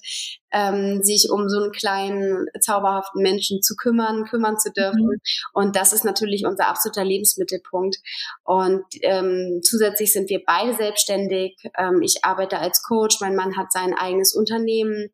ähm, 0.51 1.01
sich 1.01 1.29
um 1.31 1.49
so 1.49 1.63
einen 1.63 1.71
kleinen, 1.71 2.45
zauberhaften 2.59 3.23
Menschen 3.23 3.61
zu 3.63 3.75
kümmern, 3.75 4.25
kümmern 4.25 4.59
zu 4.59 4.71
dürfen. 4.71 5.05
Mhm. 5.05 5.21
Und 5.53 5.75
das 5.75 5.93
ist 5.93 6.05
natürlich 6.05 6.45
unser 6.45 6.67
absoluter 6.67 7.03
Lebensmittelpunkt. 7.03 7.97
Und 8.43 8.83
ähm, 9.01 9.61
zusätzlich 9.63 10.13
sind 10.13 10.29
wir 10.29 10.43
beide 10.45 10.75
selbstständig. 10.75 11.57
Ähm, 11.75 12.01
ich 12.03 12.23
arbeite 12.23 12.59
als 12.59 12.83
Coach, 12.83 13.19
mein 13.19 13.35
Mann 13.35 13.57
hat 13.57 13.71
sein 13.71 13.95
eigenes 13.95 14.35
Unternehmen. 14.35 15.09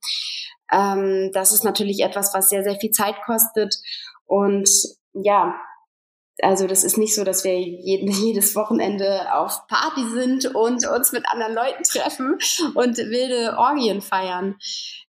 Ähm, 0.72 1.32
das 1.34 1.54
ist 1.54 1.64
natürlich 1.64 2.02
etwas, 2.02 2.34
was 2.34 2.50
sehr, 2.50 2.64
sehr 2.64 2.76
viel 2.76 2.92
Zeit 2.92 3.16
kostet. 3.26 3.76
Und 4.26 4.70
ja, 5.14 5.56
also 6.42 6.68
das 6.68 6.84
ist 6.84 6.98
nicht 6.98 7.16
so, 7.16 7.24
dass 7.24 7.44
wir 7.44 7.60
jeden, 7.60 8.10
jedes 8.26 8.56
Wochenende 8.56 9.34
auf 9.34 9.68
Party 9.68 10.08
sind 10.10 10.56
und 10.56 10.88
uns 10.88 11.12
mit 11.12 11.26
anderen 11.32 11.54
Leuten 11.54 11.84
treffen 11.84 12.38
und 12.76 12.98
wilde 12.98 13.58
Orgien 13.58 14.02
feiern. 14.02 14.58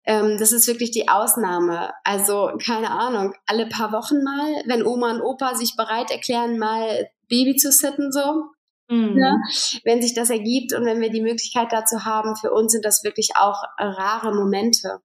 Ähm, 0.04 0.36
das 0.38 0.52
ist 0.52 0.66
wirklich 0.66 0.90
die 0.90 1.08
Ausnahme. 1.08 1.92
Also 2.04 2.50
keine 2.64 2.90
Ahnung, 2.90 3.34
alle 3.46 3.68
paar 3.68 3.92
Wochen 3.92 4.22
mal, 4.22 4.62
wenn 4.66 4.84
Oma 4.84 5.12
und 5.12 5.22
Opa 5.22 5.54
sich 5.54 5.76
bereit 5.76 6.10
erklären, 6.10 6.58
mal 6.58 7.08
Baby 7.28 7.56
zu 7.56 7.70
sitten, 7.70 8.10
so. 8.12 8.44
Mhm. 8.88 9.16
Ja, 9.16 9.36
wenn 9.84 10.02
sich 10.02 10.14
das 10.14 10.30
ergibt 10.30 10.72
und 10.74 10.84
wenn 10.84 11.00
wir 11.00 11.10
die 11.10 11.22
Möglichkeit 11.22 11.68
dazu 11.70 12.04
haben, 12.04 12.34
für 12.34 12.50
uns 12.50 12.72
sind 12.72 12.84
das 12.84 13.04
wirklich 13.04 13.30
auch 13.36 13.62
rare 13.78 14.34
Momente. 14.34 15.00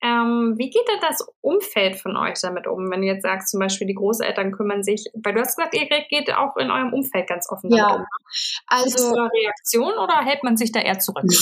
Ähm, 0.00 0.54
wie 0.56 0.70
geht 0.70 0.86
denn 0.88 1.00
das 1.00 1.26
Umfeld 1.40 1.96
von 1.96 2.16
euch 2.16 2.40
damit 2.40 2.68
um? 2.68 2.88
Wenn 2.90 3.00
du 3.00 3.08
jetzt 3.08 3.22
sagst, 3.22 3.50
zum 3.50 3.58
Beispiel 3.58 3.86
die 3.86 3.94
Großeltern 3.94 4.52
kümmern 4.52 4.84
sich, 4.84 5.06
weil 5.14 5.34
du 5.34 5.40
hast 5.40 5.56
gesagt, 5.56 5.74
ihr 5.74 5.88
geht 6.08 6.32
auch 6.32 6.56
in 6.56 6.70
eurem 6.70 6.92
Umfeld 6.92 7.28
ganz 7.28 7.50
offen 7.50 7.70
ja. 7.70 7.88
damit 7.88 8.00
um. 8.00 8.06
Also 8.68 8.86
Ist 8.86 8.98
das 8.98 9.06
eine 9.06 9.30
Reaktion 9.32 9.92
oder 9.94 10.24
hält 10.24 10.44
man 10.44 10.56
sich 10.56 10.70
da 10.70 10.80
eher 10.80 10.98
zurück? 10.98 11.24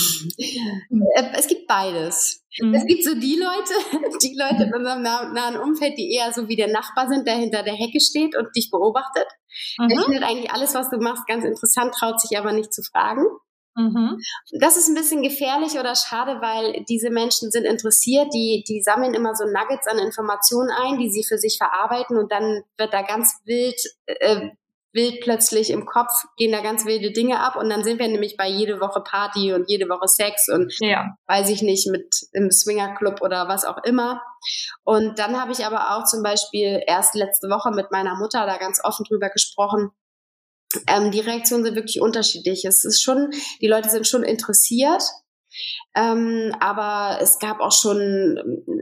Äh, 1.15 1.23
es 1.37 1.47
gibt 1.47 1.67
beides. 1.67 2.43
Mhm. 2.59 2.73
Es 2.73 2.85
gibt 2.85 3.03
so 3.03 3.13
die 3.13 3.39
Leute, 3.39 3.73
die 4.21 4.35
Leute 4.37 4.63
in 4.63 4.73
unserem 4.73 5.01
nahen 5.01 5.57
Umfeld, 5.57 5.97
die 5.97 6.13
eher 6.13 6.31
so 6.33 6.47
wie 6.47 6.55
der 6.55 6.67
Nachbar 6.67 7.07
sind, 7.07 7.27
der 7.27 7.35
hinter 7.35 7.63
der 7.63 7.73
Hecke 7.73 7.99
steht 7.99 8.35
und 8.35 8.55
dich 8.55 8.69
beobachtet. 8.71 9.27
Mhm. 9.77 9.87
Der 9.89 10.01
findet 10.01 10.23
eigentlich 10.23 10.51
alles, 10.51 10.73
was 10.73 10.89
du 10.89 10.97
machst, 10.97 11.27
ganz 11.27 11.45
interessant, 11.45 11.93
traut 11.93 12.19
sich 12.19 12.37
aber 12.37 12.53
nicht 12.53 12.73
zu 12.73 12.81
fragen. 12.83 13.25
Mhm. 13.77 14.19
Das 14.59 14.75
ist 14.75 14.89
ein 14.89 14.95
bisschen 14.95 15.21
gefährlich 15.21 15.79
oder 15.79 15.93
schade, 15.95 16.41
weil 16.41 16.83
diese 16.89 17.11
Menschen 17.11 17.51
sind 17.51 17.63
interessiert, 17.63 18.33
die, 18.33 18.63
die 18.67 18.81
sammeln 18.81 19.13
immer 19.13 19.35
so 19.35 19.45
Nuggets 19.45 19.87
an 19.87 19.99
Informationen 19.99 20.71
ein, 20.71 20.97
die 20.97 21.11
sie 21.11 21.23
für 21.23 21.37
sich 21.37 21.57
verarbeiten 21.57 22.17
und 22.17 22.31
dann 22.31 22.63
wird 22.77 22.91
da 22.91 23.03
ganz 23.03 23.39
wild, 23.45 23.79
äh, 24.07 24.49
wild 24.93 25.21
plötzlich 25.21 25.69
im 25.69 25.85
Kopf, 25.85 26.11
gehen 26.37 26.51
da 26.51 26.61
ganz 26.61 26.85
wilde 26.87 27.11
Dinge 27.11 27.39
ab 27.39 27.55
und 27.55 27.69
dann 27.69 27.83
sind 27.83 27.99
wir 27.99 28.07
nämlich 28.07 28.35
bei 28.35 28.49
jede 28.49 28.81
Woche 28.81 29.01
Party 29.01 29.53
und 29.53 29.69
jede 29.69 29.87
Woche 29.89 30.07
Sex 30.07 30.49
und 30.49 30.73
ja. 30.79 31.15
weiß 31.27 31.51
ich 31.51 31.61
nicht, 31.61 31.87
mit 31.87 32.25
im 32.31 32.49
Swingerclub 32.49 33.21
oder 33.21 33.47
was 33.47 33.63
auch 33.63 33.83
immer. 33.83 34.23
Und 34.83 35.19
dann 35.19 35.39
habe 35.39 35.51
ich 35.51 35.65
aber 35.65 35.95
auch 35.95 36.05
zum 36.05 36.23
Beispiel 36.23 36.81
erst 36.87 37.13
letzte 37.13 37.47
Woche 37.47 37.69
mit 37.69 37.91
meiner 37.91 38.15
Mutter 38.15 38.47
da 38.47 38.57
ganz 38.57 38.83
offen 38.83 39.05
drüber 39.07 39.29
gesprochen, 39.29 39.91
ähm, 40.87 41.11
die 41.11 41.19
Reaktionen 41.19 41.63
sind 41.63 41.75
wirklich 41.75 42.01
unterschiedlich. 42.01 42.65
Es 42.65 42.83
ist 42.83 43.01
schon, 43.01 43.31
die 43.61 43.67
Leute 43.67 43.89
sind 43.89 44.07
schon 44.07 44.23
interessiert, 44.23 45.03
ähm, 45.95 46.55
aber 46.59 47.19
es 47.21 47.39
gab 47.39 47.59
auch 47.59 47.71
schon 47.71 48.39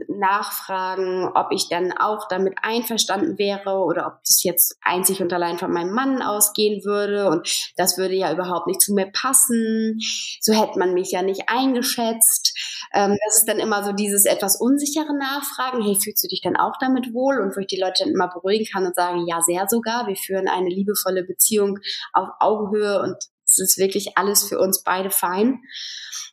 Nachfragen, 0.08 1.30
ob 1.34 1.48
ich 1.50 1.68
dann 1.68 1.92
auch 1.92 2.28
damit 2.28 2.54
einverstanden 2.62 3.38
wäre 3.38 3.78
oder 3.78 4.06
ob 4.06 4.14
das 4.26 4.42
jetzt 4.42 4.76
einzig 4.82 5.22
und 5.22 5.32
allein 5.32 5.58
von 5.58 5.72
meinem 5.72 5.92
Mann 5.92 6.22
ausgehen 6.22 6.84
würde 6.84 7.28
und 7.28 7.48
das 7.76 7.98
würde 7.98 8.14
ja 8.14 8.32
überhaupt 8.32 8.66
nicht 8.66 8.80
zu 8.80 8.94
mir 8.94 9.06
passen. 9.06 9.98
So 10.40 10.52
hätte 10.52 10.78
man 10.78 10.94
mich 10.94 11.10
ja 11.12 11.22
nicht 11.22 11.48
eingeschätzt. 11.48 12.56
Ähm, 12.92 13.16
das 13.26 13.38
ist 13.38 13.48
dann 13.48 13.58
immer 13.58 13.84
so 13.84 13.92
dieses 13.92 14.24
etwas 14.24 14.60
unsichere 14.60 15.16
Nachfragen. 15.16 15.82
Hey, 15.82 15.96
fühlst 16.00 16.24
du 16.24 16.28
dich 16.28 16.40
dann 16.42 16.56
auch 16.56 16.74
damit 16.80 17.12
wohl? 17.12 17.40
Und 17.40 17.56
wo 17.56 17.60
ich 17.60 17.66
die 17.66 17.80
Leute 17.80 18.04
dann 18.04 18.12
immer 18.12 18.28
beruhigen 18.28 18.66
kann 18.72 18.86
und 18.86 18.94
sagen, 18.94 19.26
ja, 19.26 19.40
sehr 19.40 19.66
sogar. 19.68 20.06
Wir 20.06 20.16
führen 20.16 20.48
eine 20.48 20.68
liebevolle 20.68 21.24
Beziehung 21.24 21.78
auf 22.12 22.28
Augenhöhe 22.40 23.00
und 23.02 23.16
es 23.46 23.58
ist 23.58 23.78
wirklich 23.78 24.16
alles 24.18 24.44
für 24.44 24.58
uns 24.58 24.82
beide 24.82 25.10
fein. 25.10 25.62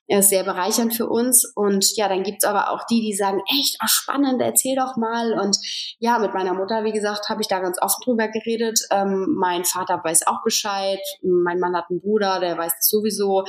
Er 0.08 0.19
ist 0.19 0.30
sehr 0.30 0.43
bereichernd 0.43 0.93
für 0.93 1.08
uns. 1.08 1.49
Und 1.56 1.95
ja, 1.95 2.10
dann 2.10 2.23
gibt's 2.23 2.43
aber 2.43 2.71
auch 2.71 2.86
die, 2.89 2.99
die 2.99 3.15
sagen, 3.15 3.41
echt, 3.49 3.78
oh, 3.82 3.88
spannend, 3.88 4.41
erzähl 4.41 4.76
doch 4.76 4.97
mal. 4.97 5.39
Und 5.39 5.58
ja, 5.99 6.19
mit 6.19 6.34
meiner 6.34 6.54
Mutter, 6.54 6.84
wie 6.84 6.91
gesagt, 6.91 7.30
habe 7.30 7.41
ich 7.41 7.47
da 7.47 7.60
ganz 7.60 7.78
oft 7.82 8.06
drüber 8.06 8.28
geredet. 8.28 8.80
Ähm, 8.91 9.36
mein 9.39 9.63
Vater 9.63 10.02
weiß 10.04 10.28
auch 10.28 10.43
Bescheid. 10.43 10.99
Mein 11.21 11.60
Mann 11.60 11.76
hat 11.76 11.86
einen 11.89 12.02
Bruder, 12.02 12.39
der 12.41 12.58
weiß 12.58 12.73
das 12.76 12.89
sowieso. 12.89 13.45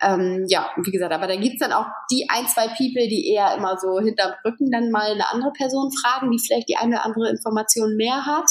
Ähm, 0.00 0.46
ja, 0.48 0.70
wie 0.82 0.90
gesagt, 0.90 1.12
aber 1.12 1.26
da 1.26 1.36
gibt's 1.36 1.60
dann 1.60 1.72
auch 1.72 1.86
die 2.10 2.26
ein, 2.30 2.46
zwei 2.48 2.68
People, 2.68 3.06
die 3.08 3.28
eher 3.34 3.54
immer 3.54 3.76
so 3.78 4.00
hinterm 4.00 4.32
Rücken 4.44 4.70
dann 4.70 4.90
mal 4.90 5.10
eine 5.10 5.28
andere 5.30 5.52
Person 5.52 5.92
fragen, 5.92 6.30
die 6.30 6.38
vielleicht 6.38 6.68
die 6.70 6.76
eine 6.76 6.96
oder 6.96 7.04
andere 7.04 7.28
Information 7.28 7.96
mehr 7.96 8.24
hat. 8.24 8.48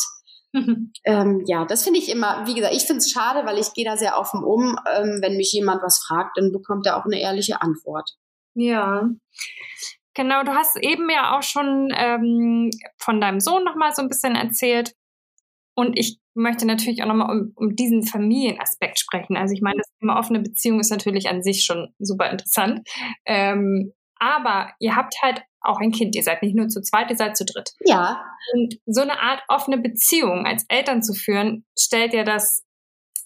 ähm, 1.05 1.43
ja, 1.45 1.65
das 1.65 1.83
finde 1.83 1.99
ich 1.99 2.09
immer, 2.09 2.45
wie 2.47 2.55
gesagt, 2.55 2.73
ich 2.75 2.83
finde 2.83 2.99
es 2.99 3.12
schade, 3.12 3.45
weil 3.45 3.57
ich 3.59 3.73
gehe 3.73 3.85
da 3.85 3.97
sehr 3.97 4.17
offen 4.17 4.43
um. 4.43 4.77
Ähm, 4.91 5.19
wenn 5.21 5.38
mich 5.38 5.51
jemand 5.53 5.81
was 5.83 6.03
fragt, 6.05 6.38
dann 6.38 6.51
bekommt 6.51 6.85
er 6.85 6.97
auch 6.97 7.05
eine 7.05 7.19
ehrliche 7.19 7.62
Antwort. 7.62 8.09
Ja. 8.55 9.09
Genau, 10.15 10.43
du 10.43 10.51
hast 10.51 10.75
eben 10.81 11.09
ja 11.09 11.38
auch 11.38 11.43
schon 11.43 11.93
ähm, 11.95 12.71
von 12.97 13.21
deinem 13.21 13.39
Sohn 13.39 13.63
nochmal 13.63 13.93
so 13.93 14.01
ein 14.01 14.09
bisschen 14.09 14.35
erzählt. 14.35 14.93
Und 15.75 15.97
ich 15.97 16.19
möchte 16.33 16.65
natürlich 16.65 17.03
auch 17.03 17.07
nochmal 17.07 17.31
um, 17.31 17.53
um 17.55 17.75
diesen 17.75 18.03
Familienaspekt 18.03 18.99
sprechen. 18.99 19.38
Also 19.38 19.53
ich 19.53 19.62
meine, 19.62 19.77
das 19.77 19.88
Thema 19.99 20.19
offene 20.19 20.39
Beziehung 20.41 20.79
ist 20.79 20.89
natürlich 20.89 21.29
an 21.29 21.41
sich 21.41 21.63
schon 21.63 21.93
super 21.99 22.29
interessant. 22.29 22.81
Ähm, 23.25 23.93
aber 24.19 24.73
ihr 24.79 24.95
habt 24.95 25.15
halt 25.21 25.41
auch 25.62 25.79
ein 25.79 25.91
Kind. 25.91 26.15
Ihr 26.15 26.23
seid 26.23 26.41
nicht 26.41 26.55
nur 26.55 26.67
zu 26.67 26.82
zweit, 26.82 27.10
ihr 27.10 27.17
seid 27.17 27.36
zu 27.36 27.45
dritt. 27.45 27.71
Ja. 27.82 28.23
Und 28.53 28.75
so 28.86 29.01
eine 29.01 29.19
Art 29.19 29.41
offene 29.47 29.77
Beziehung 29.77 30.45
als 30.45 30.65
Eltern 30.69 31.03
zu 31.03 31.13
führen, 31.13 31.65
stellt 31.77 32.13
ja 32.13 32.23
das 32.23 32.63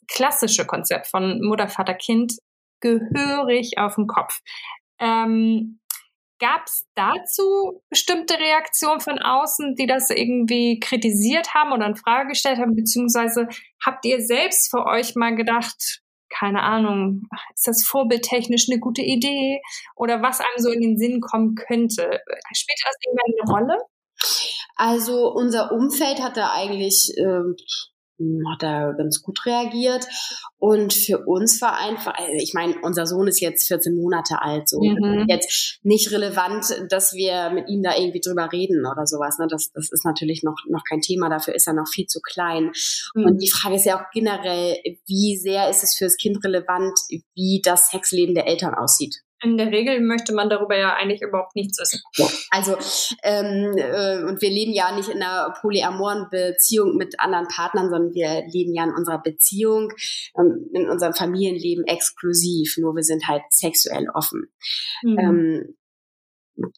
klassische 0.07 0.65
Konzept 0.65 1.07
von 1.07 1.41
Mutter, 1.41 1.67
Vater, 1.67 1.93
Kind 1.93 2.33
gehörig 2.81 3.77
auf 3.77 3.95
den 3.95 4.07
Kopf. 4.07 4.41
Ähm, 4.99 5.79
Gab 6.43 6.65
es 6.65 6.85
dazu 6.95 7.81
bestimmte 7.89 8.37
Reaktionen 8.37 8.99
von 8.99 9.17
außen, 9.17 9.75
die 9.75 9.85
das 9.85 10.09
irgendwie 10.09 10.77
kritisiert 10.81 11.53
haben 11.53 11.71
oder 11.71 11.85
in 11.85 11.95
Frage 11.95 12.29
gestellt 12.29 12.59
haben? 12.59 12.75
Beziehungsweise 12.75 13.47
habt 13.85 14.03
ihr 14.03 14.19
selbst 14.19 14.69
für 14.69 14.85
euch 14.85 15.15
mal 15.15 15.35
gedacht, 15.35 16.01
keine 16.37 16.61
Ahnung, 16.63 17.23
ist 17.53 17.67
das 17.67 17.83
vorbildtechnisch 17.83 18.67
eine 18.69 18.79
gute 18.79 19.01
Idee? 19.01 19.61
Oder 19.95 20.21
was 20.21 20.39
einem 20.39 20.57
so 20.57 20.69
in 20.69 20.81
den 20.81 20.97
Sinn 20.97 21.21
kommen 21.21 21.55
könnte? 21.55 22.21
Spielt 22.53 22.79
das 22.83 22.95
irgendwann 23.05 23.33
eine 23.39 23.51
Rolle? 23.51 23.77
Also 24.75 25.31
unser 25.31 25.71
Umfeld 25.71 26.21
hat 26.21 26.37
da 26.37 26.51
eigentlich 26.51 27.13
äh, 27.17 27.43
hat 28.51 28.63
er 28.63 28.93
ganz 28.93 29.21
gut 29.21 29.45
reagiert. 29.45 30.05
Und 30.57 30.93
für 30.93 31.25
uns 31.25 31.61
war 31.61 31.77
einfach, 31.77 32.13
also 32.15 32.31
ich 32.41 32.53
meine, 32.53 32.75
unser 32.83 33.05
Sohn 33.05 33.27
ist 33.27 33.41
jetzt 33.41 33.67
14 33.67 33.95
Monate 33.95 34.41
alt, 34.41 34.69
so 34.69 34.79
mhm. 34.81 35.25
jetzt 35.27 35.79
nicht 35.83 36.11
relevant, 36.11 36.65
dass 36.89 37.13
wir 37.13 37.49
mit 37.49 37.69
ihm 37.69 37.83
da 37.83 37.97
irgendwie 37.97 38.21
drüber 38.21 38.51
reden 38.51 38.85
oder 38.85 39.05
sowas. 39.05 39.37
Ne? 39.39 39.47
Das, 39.49 39.71
das 39.73 39.91
ist 39.91 40.05
natürlich 40.05 40.43
noch, 40.43 40.55
noch 40.69 40.83
kein 40.87 41.01
Thema, 41.01 41.29
dafür 41.29 41.55
ist 41.55 41.67
er 41.67 41.73
noch 41.73 41.87
viel 41.87 42.05
zu 42.05 42.19
klein. 42.21 42.71
Mhm. 43.15 43.25
Und 43.25 43.41
die 43.41 43.49
Frage 43.49 43.75
ist 43.75 43.85
ja 43.85 43.99
auch 43.99 44.09
generell, 44.13 44.77
wie 45.05 45.37
sehr 45.37 45.69
ist 45.69 45.83
es 45.83 45.95
für 45.97 46.05
das 46.05 46.17
Kind 46.17 46.43
relevant, 46.43 46.97
wie 47.35 47.61
das 47.63 47.89
Sexleben 47.89 48.35
der 48.35 48.47
Eltern 48.47 48.73
aussieht. 48.73 49.22
In 49.43 49.57
der 49.57 49.71
Regel 49.71 49.99
möchte 50.01 50.33
man 50.33 50.49
darüber 50.49 50.77
ja 50.77 50.93
eigentlich 50.93 51.21
überhaupt 51.21 51.55
nichts 51.55 51.79
wissen. 51.79 52.01
Also, 52.49 52.77
ähm, 53.23 53.75
äh, 53.77 54.23
und 54.23 54.41
wir 54.41 54.49
leben 54.49 54.73
ja 54.73 54.95
nicht 54.95 55.09
in 55.09 55.21
einer 55.21 55.53
polyamoren 55.61 56.27
Beziehung 56.31 56.95
mit 56.95 57.19
anderen 57.19 57.47
Partnern, 57.47 57.89
sondern 57.89 58.13
wir 58.13 58.43
leben 58.47 58.73
ja 58.73 58.85
in 58.85 58.93
unserer 58.93 59.21
Beziehung, 59.21 59.91
ähm, 60.37 60.69
in 60.73 60.89
unserem 60.89 61.13
Familienleben 61.13 61.85
exklusiv. 61.85 62.77
Nur 62.77 62.95
wir 62.95 63.03
sind 63.03 63.27
halt 63.27 63.43
sexuell 63.49 64.07
offen. 64.13 64.47
Mhm. 65.03 65.19
Ähm, 65.19 65.75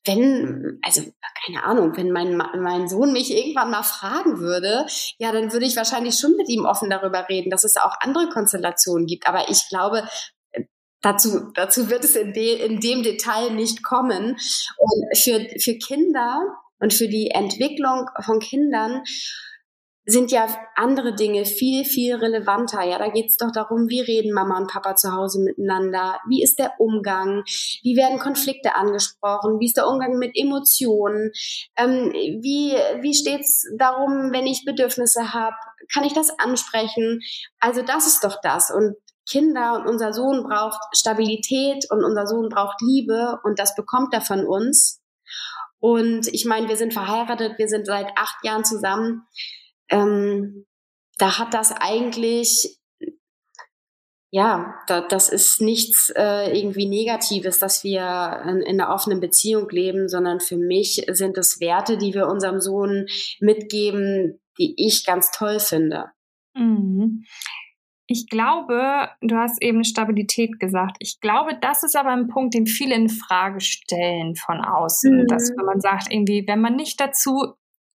wenn, 0.06 0.80
also 0.84 1.01
keine 1.45 1.63
Ahnung, 1.63 1.97
wenn 1.97 2.12
mein, 2.12 2.38
mein 2.38 2.88
Sohn 2.88 3.12
mich 3.12 3.36
irgendwann 3.36 3.71
mal 3.71 3.84
fragen 3.84 4.39
würde, 4.39 4.86
ja, 5.17 5.32
dann 5.32 5.51
würde 5.51 5.65
ich 5.65 5.75
wahrscheinlich 5.75 6.15
schon 6.15 6.36
mit 6.38 6.47
ihm 6.47 6.65
offen 6.65 6.89
darüber 6.89 7.28
reden, 7.28 7.49
dass 7.49 7.65
es 7.65 7.75
auch 7.75 7.93
andere 7.99 8.30
Konstellationen 8.30 9.06
gibt. 9.06 9.28
Aber 9.28 9.49
ich 9.49 9.67
glaube, 9.69 10.08
Dazu, 11.05 11.51
dazu 11.53 11.91
wird 11.91 12.03
es 12.03 12.15
in, 12.15 12.33
de, 12.33 12.65
in 12.65 12.79
dem 12.79 13.03
Detail 13.03 13.51
nicht 13.51 13.83
kommen. 13.83 14.37
Und 14.77 15.17
für, 15.17 15.39
für 15.59 15.77
Kinder 15.77 16.41
und 16.79 16.95
für 16.95 17.07
die 17.07 17.29
Entwicklung 17.29 18.09
von 18.25 18.39
Kindern 18.39 19.03
sind 20.07 20.31
ja 20.31 20.47
andere 20.75 21.13
Dinge 21.13 21.45
viel, 21.45 21.85
viel 21.85 22.15
relevanter. 22.15 22.81
Ja, 22.83 22.97
da 22.97 23.09
geht 23.09 23.29
es 23.29 23.37
doch 23.37 23.51
darum, 23.51 23.87
wie 23.87 24.01
reden 24.01 24.33
Mama 24.33 24.57
und 24.57 24.71
Papa 24.71 24.95
zu 24.95 25.13
Hause 25.13 25.43
miteinander? 25.43 26.19
Wie 26.27 26.41
ist 26.41 26.57
der 26.57 26.73
Umgang? 26.79 27.43
Wie 27.83 27.95
werden 27.95 28.17
Konflikte 28.17 28.75
angesprochen? 28.75 29.59
Wie 29.59 29.67
ist 29.67 29.77
der 29.77 29.87
Umgang 29.87 30.17
mit 30.17 30.31
Emotionen? 30.35 31.31
Ähm, 31.77 32.11
wie 32.13 32.75
wie 33.01 33.13
steht 33.13 33.41
es 33.41 33.63
darum, 33.77 34.31
wenn 34.31 34.47
ich 34.47 34.65
Bedürfnisse 34.65 35.33
habe? 35.35 35.55
Kann 35.93 36.03
ich 36.03 36.13
das 36.13 36.31
ansprechen? 36.39 37.21
Also 37.59 37.83
das 37.83 38.07
ist 38.07 38.23
doch 38.23 38.39
das. 38.41 38.71
Und 38.71 38.95
Kinder 39.29 39.75
und 39.75 39.88
unser 39.88 40.13
Sohn 40.13 40.43
braucht 40.43 40.79
Stabilität 40.95 41.85
und 41.89 42.03
unser 42.03 42.27
Sohn 42.27 42.49
braucht 42.49 42.81
Liebe 42.81 43.39
und 43.43 43.59
das 43.59 43.75
bekommt 43.75 44.13
er 44.13 44.21
von 44.21 44.45
uns. 44.45 45.01
Und 45.79 46.27
ich 46.33 46.45
meine, 46.45 46.67
wir 46.67 46.77
sind 46.77 46.93
verheiratet, 46.93 47.57
wir 47.57 47.67
sind 47.67 47.85
seit 47.85 48.07
acht 48.15 48.43
Jahren 48.43 48.65
zusammen. 48.65 49.23
Ähm, 49.89 50.65
da 51.17 51.38
hat 51.38 51.53
das 51.53 51.71
eigentlich, 51.71 52.79
ja, 54.31 54.75
da, 54.88 55.01
das 55.01 55.29
ist 55.29 55.61
nichts 55.61 56.11
äh, 56.15 56.57
irgendwie 56.57 56.88
Negatives, 56.88 57.59
dass 57.59 57.83
wir 57.83 58.41
in, 58.47 58.61
in 58.61 58.81
einer 58.81 58.93
offenen 58.93 59.19
Beziehung 59.19 59.69
leben, 59.69 60.09
sondern 60.09 60.39
für 60.39 60.57
mich 60.57 61.05
sind 61.11 61.38
es 61.38 61.59
Werte, 61.59 61.97
die 61.97 62.13
wir 62.13 62.27
unserem 62.27 62.59
Sohn 62.59 63.07
mitgeben, 63.39 64.41
die 64.57 64.73
ich 64.77 65.05
ganz 65.05 65.31
toll 65.31 65.59
finde. 65.59 66.11
Mhm. 66.55 67.25
Ich 68.07 68.27
glaube, 68.29 69.09
du 69.21 69.35
hast 69.35 69.61
eben 69.61 69.83
Stabilität 69.83 70.59
gesagt. 70.59 70.97
Ich 70.99 71.19
glaube, 71.21 71.57
das 71.59 71.83
ist 71.83 71.95
aber 71.95 72.11
ein 72.11 72.27
Punkt, 72.27 72.53
den 72.53 72.67
viele 72.67 72.95
in 72.95 73.09
Frage 73.09 73.61
stellen 73.61 74.35
von 74.35 74.63
außen. 74.63 75.21
Mhm. 75.21 75.27
Dass, 75.27 75.51
wenn 75.57 75.65
man 75.65 75.79
sagt, 75.79 76.11
irgendwie, 76.11 76.45
wenn 76.47 76.61
man 76.61 76.75
nicht 76.75 76.99
dazu, 76.99 77.55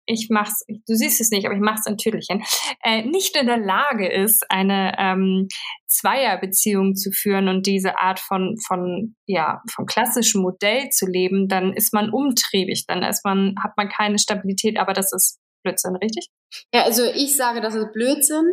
ich 0.10 0.28
mach's, 0.32 0.66
du 0.68 0.96
siehst 0.96 1.22
es 1.22 1.30
nicht, 1.30 1.46
aber 1.46 1.54
ich 1.54 1.62
mach's 1.62 1.86
ein 1.86 1.98
Tüdelchen, 1.98 2.44
äh, 2.84 3.04
nicht 3.04 3.38
in 3.38 3.46
der 3.46 3.60
Lage 3.60 4.12
ist, 4.12 4.44
eine 4.50 4.96
ähm, 4.98 5.48
Zweierbeziehung 5.88 6.96
zu 6.96 7.12
führen 7.12 7.48
und 7.48 7.68
diese 7.68 8.00
Art 8.00 8.20
von, 8.20 8.56
von, 8.68 9.16
ja, 9.28 9.62
vom 9.72 9.86
klassischen 9.86 10.42
Modell 10.42 10.90
zu 10.90 11.06
leben, 11.06 11.48
dann 11.48 11.74
ist 11.74 11.94
man 11.94 12.10
umtriebig, 12.10 12.86
dann 12.88 13.04
ist 13.04 13.24
man, 13.24 13.54
hat 13.64 13.74
man 13.78 13.90
keine 13.90 14.18
Stabilität, 14.18 14.80
aber 14.80 14.94
das 14.94 15.14
ist 15.14 15.40
Blödsinn, 15.64 15.96
richtig? 15.98 16.30
Ja, 16.74 16.84
also 16.84 17.04
ich 17.04 17.36
sage, 17.36 17.62
das 17.62 17.76
ist 17.76 17.94
Blödsinn. 17.94 18.46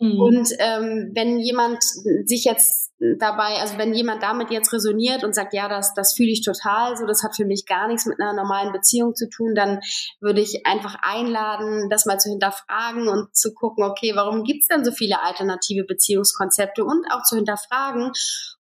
Mhm. 0.00 0.20
Und 0.20 0.48
ähm, 0.58 1.12
wenn 1.14 1.38
jemand 1.38 1.82
sich 2.24 2.44
jetzt 2.44 2.92
dabei, 3.18 3.60
also 3.60 3.76
wenn 3.76 3.92
jemand 3.92 4.22
damit 4.22 4.50
jetzt 4.50 4.72
resoniert 4.72 5.24
und 5.24 5.34
sagt, 5.34 5.52
ja, 5.52 5.68
das, 5.68 5.94
das 5.94 6.14
fühle 6.14 6.30
ich 6.30 6.42
total, 6.42 6.96
so 6.96 7.06
das 7.06 7.22
hat 7.22 7.36
für 7.36 7.44
mich 7.44 7.66
gar 7.66 7.88
nichts 7.88 8.06
mit 8.06 8.20
einer 8.20 8.32
normalen 8.32 8.72
Beziehung 8.72 9.14
zu 9.14 9.28
tun, 9.28 9.54
dann 9.54 9.80
würde 10.20 10.40
ich 10.40 10.64
einfach 10.66 10.96
einladen, 11.02 11.88
das 11.90 12.06
mal 12.06 12.18
zu 12.18 12.30
hinterfragen 12.30 13.08
und 13.08 13.34
zu 13.34 13.52
gucken, 13.52 13.84
okay, 13.84 14.12
warum 14.14 14.44
gibt's 14.44 14.68
denn 14.68 14.84
so 14.84 14.92
viele 14.92 15.22
alternative 15.22 15.84
Beziehungskonzepte 15.84 16.84
und 16.84 17.06
auch 17.10 17.24
zu 17.24 17.36
hinterfragen, 17.36 18.12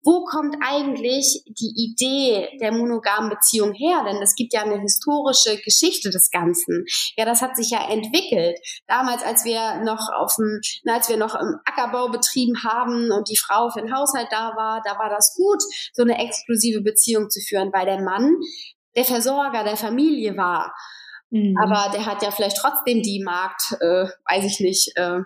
wo 0.05 0.25
kommt 0.25 0.57
eigentlich 0.61 1.45
die 1.47 1.73
Idee 1.77 2.59
der 2.61 2.73
monogamen 2.73 3.31
Beziehung 3.31 3.73
her? 3.73 4.05
Denn 4.05 4.21
es 4.23 4.35
gibt 4.35 4.53
ja 4.53 4.63
eine 4.63 4.81
historische 4.81 5.59
Geschichte 5.63 6.11
des 6.11 6.31
Ganzen. 6.31 6.85
Ja, 7.17 7.25
das 7.25 7.41
hat 7.41 7.57
sich 7.57 7.71
ja 7.71 7.89
entwickelt. 7.89 8.59
Damals, 8.87 9.23
als 9.23 9.45
wir 9.45 9.83
noch 9.85 10.09
auf 10.13 10.35
dem, 10.37 10.61
als 10.93 11.09
wir 11.09 11.17
noch 11.17 11.35
im 11.35 11.57
Ackerbau 11.65 12.09
betrieben 12.09 12.63
haben 12.65 13.13
und 13.13 13.29
die 13.29 13.37
Frau 13.37 13.71
für 13.71 13.81
den 13.81 13.95
Haushalt 13.95 14.29
da 14.31 14.55
war, 14.57 14.83
da 14.85 14.99
war 14.99 15.09
das 15.09 15.35
gut, 15.37 15.63
so 15.93 16.03
eine 16.03 16.19
exklusive 16.19 16.83
Beziehung 16.83 17.31
zu 17.31 17.41
führen, 17.41 17.73
weil 17.73 17.87
der 17.87 18.03
Mann 18.03 18.37
der 18.97 19.05
Versorger 19.05 19.65
der 19.65 19.77
Familie 19.77 20.37
war. 20.37 20.75
Mhm. 21.31 21.57
Aber 21.57 21.91
der 21.93 22.05
hat 22.05 22.23
ja 22.23 22.31
vielleicht 22.31 22.59
trotzdem 22.59 23.03
die 23.03 23.23
Markt, 23.25 23.73
äh, 23.81 24.07
weiß 24.29 24.45
ich 24.45 24.61
nicht, 24.61 24.93
äh, 24.97 25.21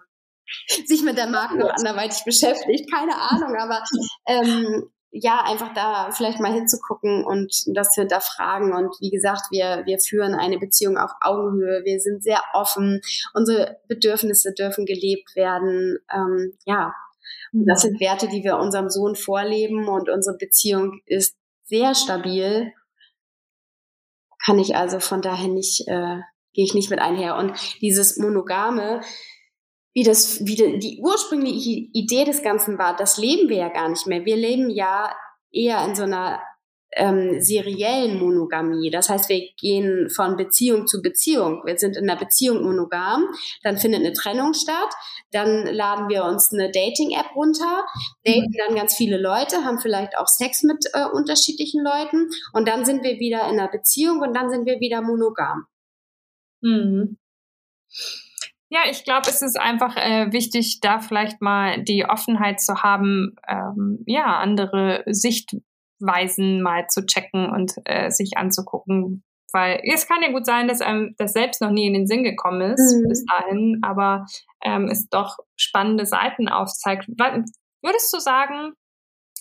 sich 0.86 1.02
mit 1.02 1.16
der 1.16 1.28
Marke 1.28 1.58
noch 1.58 1.70
anderweitig 1.70 2.24
beschäftigt, 2.24 2.90
keine 2.92 3.14
Ahnung, 3.14 3.56
aber 3.56 3.82
ähm, 4.26 4.90
ja, 5.22 5.42
einfach 5.44 5.72
da 5.72 6.10
vielleicht 6.10 6.40
mal 6.40 6.52
hinzugucken 6.52 7.24
und 7.24 7.64
das 7.74 7.90
zu 7.90 8.02
hinterfragen. 8.02 8.72
Und 8.72 8.94
wie 9.00 9.10
gesagt, 9.10 9.50
wir, 9.50 9.82
wir 9.86 9.98
führen 9.98 10.34
eine 10.34 10.58
Beziehung 10.58 10.98
auf 10.98 11.10
Augenhöhe. 11.20 11.84
Wir 11.84 12.00
sind 12.00 12.22
sehr 12.22 12.42
offen. 12.52 13.00
Unsere 13.32 13.78
Bedürfnisse 13.88 14.52
dürfen 14.52 14.84
gelebt 14.84 15.34
werden. 15.34 15.98
Ähm, 16.12 16.52
ja, 16.66 16.92
das 17.52 17.82
sind 17.82 18.00
Werte, 18.00 18.28
die 18.28 18.44
wir 18.44 18.58
unserem 18.58 18.90
Sohn 18.90 19.14
vorleben 19.14 19.88
und 19.88 20.10
unsere 20.10 20.36
Beziehung 20.36 21.00
ist 21.06 21.36
sehr 21.64 21.94
stabil. 21.94 22.72
Kann 24.44 24.58
ich 24.58 24.76
also 24.76 25.00
von 25.00 25.22
daher 25.22 25.48
nicht, 25.48 25.88
äh, 25.88 26.20
gehe 26.52 26.64
ich 26.64 26.74
nicht 26.74 26.90
mit 26.90 27.00
einher. 27.00 27.36
Und 27.36 27.80
dieses 27.80 28.18
Monogame, 28.18 29.00
wie 29.96 30.02
das, 30.02 30.44
wie 30.44 30.56
die, 30.78 31.00
ursprüngliche 31.02 31.88
Idee 31.94 32.24
des 32.24 32.42
Ganzen 32.42 32.76
war, 32.76 32.94
das 32.94 33.16
leben 33.16 33.48
wir 33.48 33.56
ja 33.56 33.68
gar 33.70 33.88
nicht 33.88 34.06
mehr. 34.06 34.26
Wir 34.26 34.36
leben 34.36 34.68
ja 34.68 35.10
eher 35.50 35.82
in 35.86 35.94
so 35.94 36.02
einer 36.02 36.42
ähm, 36.92 37.40
seriellen 37.40 38.18
Monogamie. 38.18 38.90
Das 38.90 39.08
heißt, 39.08 39.30
wir 39.30 39.40
gehen 39.58 40.10
von 40.10 40.36
Beziehung 40.36 40.86
zu 40.86 41.00
Beziehung. 41.00 41.62
Wir 41.64 41.78
sind 41.78 41.96
in 41.96 42.10
einer 42.10 42.20
Beziehung 42.20 42.62
monogam, 42.62 43.24
dann 43.62 43.78
findet 43.78 44.00
eine 44.00 44.12
Trennung 44.12 44.52
statt, 44.52 44.92
dann 45.30 45.64
laden 45.64 46.10
wir 46.10 46.24
uns 46.24 46.52
eine 46.52 46.70
Dating-App 46.70 47.34
runter, 47.34 47.86
daten 48.22 48.52
dann 48.66 48.76
ganz 48.76 48.94
viele 48.96 49.16
Leute, 49.16 49.64
haben 49.64 49.78
vielleicht 49.78 50.18
auch 50.18 50.28
Sex 50.28 50.62
mit 50.62 50.84
äh, 50.92 51.06
unterschiedlichen 51.06 51.82
Leuten 51.82 52.28
und 52.52 52.68
dann 52.68 52.84
sind 52.84 53.02
wir 53.02 53.18
wieder 53.18 53.48
in 53.48 53.58
einer 53.58 53.70
Beziehung 53.70 54.20
und 54.20 54.34
dann 54.34 54.50
sind 54.50 54.66
wir 54.66 54.78
wieder 54.78 55.00
monogam. 55.00 55.64
Mhm. 56.60 57.16
Ja, 58.68 58.80
ich 58.90 59.04
glaube, 59.04 59.28
es 59.28 59.42
ist 59.42 59.58
einfach 59.58 59.96
äh, 59.96 60.32
wichtig, 60.32 60.80
da 60.80 60.98
vielleicht 60.98 61.40
mal 61.40 61.82
die 61.84 62.04
Offenheit 62.04 62.60
zu 62.60 62.82
haben, 62.82 63.36
ähm, 63.46 64.02
ja, 64.06 64.38
andere 64.38 65.04
Sichtweisen 65.06 66.62
mal 66.62 66.86
zu 66.88 67.06
checken 67.06 67.48
und 67.50 67.74
äh, 67.84 68.10
sich 68.10 68.36
anzugucken. 68.36 69.22
Weil 69.52 69.80
es 69.84 70.08
kann 70.08 70.20
ja 70.20 70.32
gut 70.32 70.44
sein, 70.44 70.66
dass 70.66 70.80
einem 70.80 71.14
das 71.16 71.32
selbst 71.32 71.62
noch 71.62 71.70
nie 71.70 71.86
in 71.86 71.94
den 71.94 72.06
Sinn 72.08 72.24
gekommen 72.24 72.72
ist 72.72 72.96
mhm. 72.96 73.08
bis 73.08 73.24
dahin, 73.24 73.78
aber 73.82 74.26
ähm, 74.64 74.88
es 74.90 75.08
doch 75.08 75.38
spannende 75.56 76.04
Seiten 76.04 76.48
aufzeigt. 76.48 77.08
Würdest 77.08 78.12
du 78.12 78.18
sagen, 78.18 78.72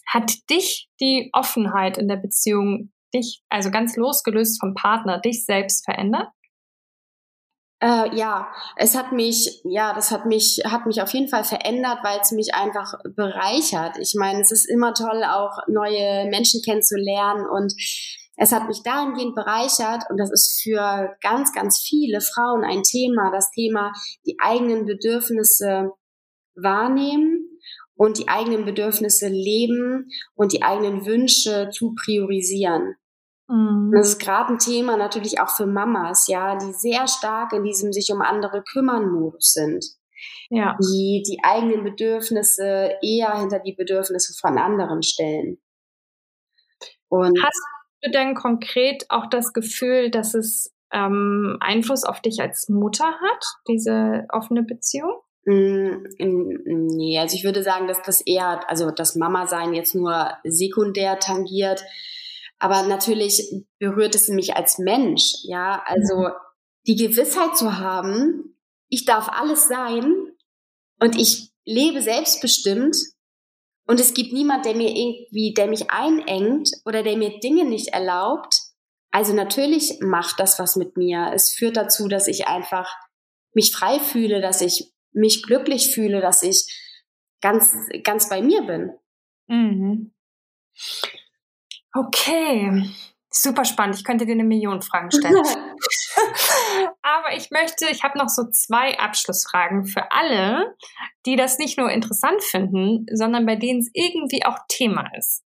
hat 0.06 0.50
dich 0.52 0.88
die 1.02 1.32
Offenheit 1.34 1.98
in 1.98 2.08
der 2.08 2.18
Beziehung, 2.18 2.92
dich, 3.14 3.42
also 3.50 3.72
ganz 3.72 3.96
losgelöst 3.96 4.60
vom 4.60 4.76
Partner, 4.76 5.20
dich 5.20 5.46
selbst 5.46 5.84
verändert? 5.84 6.28
Äh, 7.82 8.16
ja, 8.16 8.48
es 8.78 8.96
hat 8.96 9.12
mich, 9.12 9.62
ja, 9.66 9.94
das 9.94 10.12
hat 10.12 10.26
mich, 10.26 10.62
hat 10.66 10.86
mich 10.86 11.02
auf 11.02 11.14
jeden 11.14 11.28
Fall 11.28 11.44
verändert, 11.44 12.00
weil 12.04 12.20
es 12.22 12.32
mich 12.32 12.54
einfach 12.54 12.94
bereichert. 13.16 13.98
Ich 14.00 14.16
meine, 14.18 14.42
es 14.42 14.52
ist 14.52 14.70
immer 14.70 14.94
toll, 14.94 15.24
auch 15.24 15.58
neue 15.68 16.30
Menschen 16.30 16.62
kennenzulernen 16.64 17.46
und 17.46 17.74
es 18.38 18.52
hat 18.52 18.68
mich 18.68 18.82
dahingehend 18.84 19.36
bereichert 19.36 20.04
und 20.10 20.18
das 20.18 20.32
ist 20.32 20.62
für 20.62 21.16
ganz, 21.22 21.54
ganz 21.54 21.80
viele 21.86 22.22
Frauen 22.22 22.64
ein 22.64 22.84
Thema, 22.84 23.32
das 23.32 23.52
Thema 23.52 23.94
die 24.26 24.38
eigenen 24.40 24.86
Bedürfnisse 24.86 25.92
wahrnehmen 26.56 27.60
und 27.96 28.18
die 28.18 28.28
eigenen 28.28 28.66
Bedürfnisse 28.66 29.28
leben 29.28 30.10
und 30.34 30.54
die 30.54 30.64
eigenen 30.64 31.06
Wünsche 31.06 31.70
zu 31.72 31.94
priorisieren. 31.96 32.96
Mhm. 33.48 33.92
Das 33.96 34.10
ist 34.10 34.20
gerade 34.20 34.54
ein 34.54 34.60
Thema 34.60 34.98
natürlich 34.98 35.40
auch 35.40 35.50
für 35.50 35.66
Mamas, 35.66 36.28
ja, 36.28 36.58
die 36.58 36.74
sehr 36.74 37.08
stark 37.08 37.54
in 37.54 37.64
diesem 37.64 37.94
sich 37.94 38.12
um 38.12 38.22
andere 38.22 38.64
kümmern 38.64 39.10
Modus 39.10 39.54
sind. 39.54 39.86
Ja. 40.50 40.78
Die 40.82 41.24
die 41.28 41.40
eigenen 41.44 41.84
Bedürfnisse 41.84 42.96
eher 43.02 43.38
hinter 43.38 43.60
die 43.60 43.74
Bedürfnisse 43.74 44.34
von 44.40 44.58
anderen 44.58 45.04
stellen. 45.04 45.60
Und 47.10 47.38
Hast 47.42 47.62
du 48.04 48.12
denn 48.12 48.36
konkret 48.36 49.06
auch 49.10 49.28
das 49.30 49.54
Gefühl, 49.54 50.10
dass 50.10 50.34
es 50.34 50.74
ähm, 50.92 51.58
Einfluss 51.60 52.04
auf 52.04 52.22
dich 52.22 52.40
als 52.42 52.70
Mutter 52.70 53.06
hat, 53.06 53.46
diese 53.68 54.26
offene 54.30 54.64
Beziehung? 54.64 55.22
Mm, 55.46 56.06
nee, 56.18 57.20
also 57.20 57.36
ich 57.36 57.44
würde 57.44 57.62
sagen, 57.62 57.88
dass 57.88 58.02
das 58.02 58.22
eher, 58.22 58.68
also 58.70 58.90
das 58.92 59.16
Mama-Sein 59.16 59.74
jetzt 59.74 59.94
nur 59.94 60.32
sekundär 60.44 61.20
tangiert. 61.20 61.84
Aber 62.60 62.84
natürlich 62.84 63.66
berührt 63.80 64.16
es 64.16 64.30
mich 64.30 64.56
als 64.56 64.78
Mensch, 64.78 65.34
ja. 65.44 65.84
Also 65.86 66.16
mhm. 66.16 66.34
die 66.88 66.96
Gewissheit 66.96 67.58
zu 67.58 67.78
haben, 67.78 68.58
ich 68.90 69.06
darf 69.06 69.30
alles 69.30 69.68
sein 69.68 70.14
und 71.00 71.16
ich 71.16 71.52
lebe 71.66 72.02
selbstbestimmt 72.02 72.96
und 73.88 74.00
es 74.00 74.14
gibt 74.14 74.34
niemand, 74.34 74.66
der 74.66 74.76
mir 74.76 74.90
irgendwie, 74.90 75.54
der 75.54 75.68
mich 75.68 75.92
einengt 75.92 76.70
oder 76.86 77.04
der 77.04 77.18
mir 77.18 77.40
Dinge 77.40 77.66
nicht 77.66 77.90
erlaubt. 77.90 78.56
Also 79.12 79.34
natürlich 79.34 80.00
macht 80.02 80.40
das 80.40 80.60
was 80.60 80.76
mit 80.76 80.98
mir. 80.98 81.32
Es 81.34 81.52
führt 81.52 81.78
dazu, 81.78 82.08
dass 82.08 82.28
ich 82.28 82.48
einfach 82.48 82.90
mich 83.54 83.72
frei 83.72 84.00
fühle, 84.00 84.42
dass 84.42 84.62
ich 84.62 84.92
mich 85.14 85.44
glücklich 85.44 85.94
fühle, 85.94 86.20
dass 86.20 86.44
ich 86.44 86.66
ganz, 87.42 87.74
ganz 88.04 88.28
bei 88.28 88.42
mir 88.42 88.64
bin. 88.64 88.92
Mhm. 89.48 90.14
Okay, 91.96 92.90
super 93.30 93.64
spannend. 93.64 93.96
Ich 93.96 94.04
könnte 94.04 94.26
dir 94.26 94.34
eine 94.34 94.44
Million 94.44 94.82
Fragen 94.82 95.12
stellen. 95.12 95.34
Aber 97.02 97.36
ich 97.38 97.52
möchte, 97.52 97.86
ich 97.90 98.04
habe 98.04 98.18
noch 98.18 98.28
so 98.28 98.50
zwei 98.52 99.00
Abschlussfragen 99.00 99.86
für 99.86 100.12
alle, 100.12 100.76
die 101.26 101.38
das 101.38 101.58
nicht 101.58 101.78
nur 101.78 101.90
interessant 101.90 102.44
finden, 102.44 103.06
sondern 103.14 103.46
bei 103.46 103.56
denen 103.56 103.80
es 103.80 103.90
irgendwie 103.94 104.46
auch 104.46 104.58
Thema 104.68 105.10
ist. 105.18 105.44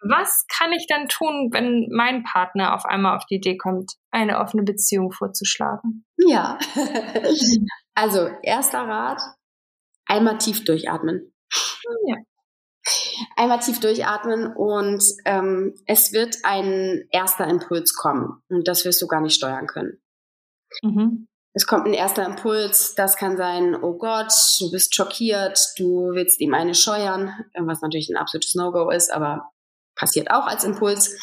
Was 0.00 0.46
kann 0.48 0.72
ich 0.72 0.86
dann 0.88 1.08
tun, 1.08 1.50
wenn 1.52 1.88
mein 1.90 2.24
Partner 2.24 2.74
auf 2.74 2.84
einmal 2.84 3.16
auf 3.16 3.26
die 3.26 3.36
Idee 3.36 3.56
kommt, 3.56 3.94
eine 4.10 4.38
offene 4.38 4.64
Beziehung 4.64 5.12
vorzuschlagen? 5.12 6.04
Ja. 6.16 6.58
also, 7.94 8.28
erster 8.42 8.80
Rat, 8.80 9.20
einmal 10.06 10.38
tief 10.38 10.64
durchatmen. 10.64 11.32
Ja 12.06 12.16
einmal 13.36 13.60
tief 13.60 13.80
durchatmen 13.80 14.54
und 14.54 15.02
ähm, 15.24 15.74
es 15.86 16.12
wird 16.12 16.36
ein 16.42 17.06
erster 17.10 17.46
Impuls 17.46 17.94
kommen 17.94 18.42
und 18.48 18.68
das 18.68 18.84
wirst 18.84 19.00
du 19.02 19.06
gar 19.06 19.20
nicht 19.20 19.34
steuern 19.34 19.66
können. 19.66 20.00
Mhm. 20.82 21.28
Es 21.54 21.66
kommt 21.66 21.86
ein 21.86 21.94
erster 21.94 22.24
Impuls, 22.24 22.94
das 22.94 23.16
kann 23.16 23.36
sein, 23.36 23.74
oh 23.74 23.94
Gott, 23.94 24.32
du 24.60 24.70
bist 24.70 24.94
schockiert, 24.94 25.58
du 25.76 26.10
willst 26.12 26.40
ihm 26.40 26.54
eine 26.54 26.74
scheuern, 26.74 27.32
was 27.58 27.80
natürlich 27.80 28.10
ein 28.10 28.16
absolutes 28.16 28.54
No-Go 28.54 28.90
ist, 28.90 29.12
aber 29.12 29.50
passiert 29.96 30.30
auch 30.30 30.46
als 30.46 30.64
Impuls. 30.64 31.16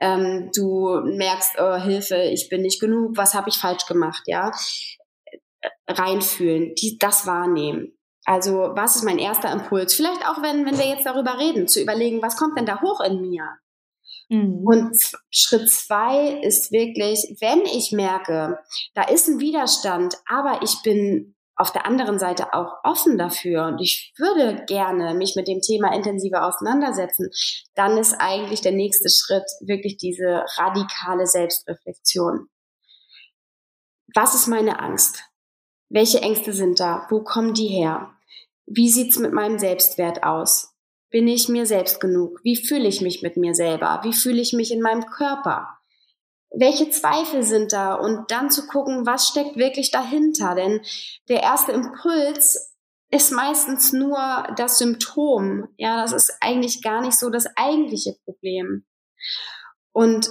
Ähm, 0.00 0.50
du 0.56 1.02
merkst, 1.04 1.56
oh, 1.58 1.76
Hilfe, 1.76 2.16
ich 2.16 2.48
bin 2.48 2.62
nicht 2.62 2.80
genug, 2.80 3.16
was 3.16 3.34
habe 3.34 3.50
ich 3.50 3.58
falsch 3.58 3.86
gemacht, 3.86 4.22
ja? 4.26 4.50
Reinfühlen, 5.86 6.74
die, 6.74 6.96
das 6.98 7.26
wahrnehmen. 7.26 7.92
Also 8.24 8.72
was 8.74 8.96
ist 8.96 9.04
mein 9.04 9.18
erster 9.18 9.50
Impuls? 9.50 9.94
Vielleicht 9.94 10.26
auch, 10.28 10.42
wenn, 10.42 10.66
wenn 10.66 10.78
wir 10.78 10.86
jetzt 10.86 11.06
darüber 11.06 11.38
reden, 11.38 11.68
zu 11.68 11.80
überlegen, 11.80 12.22
was 12.22 12.36
kommt 12.36 12.58
denn 12.58 12.66
da 12.66 12.80
hoch 12.80 13.00
in 13.00 13.20
mir? 13.20 13.44
Mhm. 14.28 14.62
Und 14.64 14.96
Schritt 15.30 15.68
zwei 15.70 16.40
ist 16.42 16.70
wirklich, 16.70 17.36
wenn 17.40 17.62
ich 17.62 17.92
merke, 17.92 18.58
da 18.94 19.02
ist 19.02 19.28
ein 19.28 19.40
Widerstand, 19.40 20.16
aber 20.26 20.62
ich 20.62 20.82
bin 20.82 21.34
auf 21.56 21.72
der 21.72 21.84
anderen 21.84 22.18
Seite 22.18 22.54
auch 22.54 22.72
offen 22.84 23.18
dafür 23.18 23.66
und 23.66 23.80
ich 23.80 24.14
würde 24.16 24.64
gerne 24.64 25.14
mich 25.14 25.34
mit 25.36 25.46
dem 25.46 25.60
Thema 25.60 25.94
intensiver 25.94 26.46
auseinandersetzen, 26.46 27.28
dann 27.74 27.98
ist 27.98 28.14
eigentlich 28.18 28.62
der 28.62 28.72
nächste 28.72 29.10
Schritt 29.10 29.44
wirklich 29.60 29.98
diese 29.98 30.44
radikale 30.56 31.26
Selbstreflexion. 31.26 32.48
Was 34.14 34.34
ist 34.34 34.46
meine 34.46 34.80
Angst? 34.80 35.22
Welche 35.90 36.22
Ängste 36.22 36.52
sind 36.52 36.78
da? 36.80 37.06
Wo 37.10 37.22
kommen 37.22 37.52
die 37.52 37.66
her? 37.66 38.14
Wie 38.66 38.88
sieht's 38.88 39.18
mit 39.18 39.32
meinem 39.32 39.58
Selbstwert 39.58 40.22
aus? 40.22 40.72
Bin 41.10 41.26
ich 41.26 41.48
mir 41.48 41.66
selbst 41.66 42.00
genug? 42.00 42.38
Wie 42.44 42.54
fühle 42.56 42.86
ich 42.86 43.00
mich 43.00 43.22
mit 43.22 43.36
mir 43.36 43.54
selber? 43.54 44.00
Wie 44.04 44.12
fühle 44.12 44.40
ich 44.40 44.52
mich 44.52 44.70
in 44.70 44.80
meinem 44.80 45.06
Körper? 45.06 45.68
Welche 46.52 46.90
Zweifel 46.90 47.42
sind 47.42 47.72
da? 47.72 47.94
Und 47.94 48.30
dann 48.30 48.50
zu 48.50 48.68
gucken, 48.68 49.04
was 49.04 49.26
steckt 49.26 49.56
wirklich 49.56 49.90
dahinter? 49.90 50.54
Denn 50.54 50.80
der 51.28 51.42
erste 51.42 51.72
Impuls 51.72 52.76
ist 53.10 53.32
meistens 53.32 53.92
nur 53.92 54.46
das 54.56 54.78
Symptom. 54.78 55.68
Ja, 55.76 56.00
das 56.00 56.12
ist 56.12 56.32
eigentlich 56.40 56.82
gar 56.82 57.00
nicht 57.00 57.18
so 57.18 57.30
das 57.30 57.46
eigentliche 57.56 58.14
Problem. 58.24 58.84
Und 59.90 60.30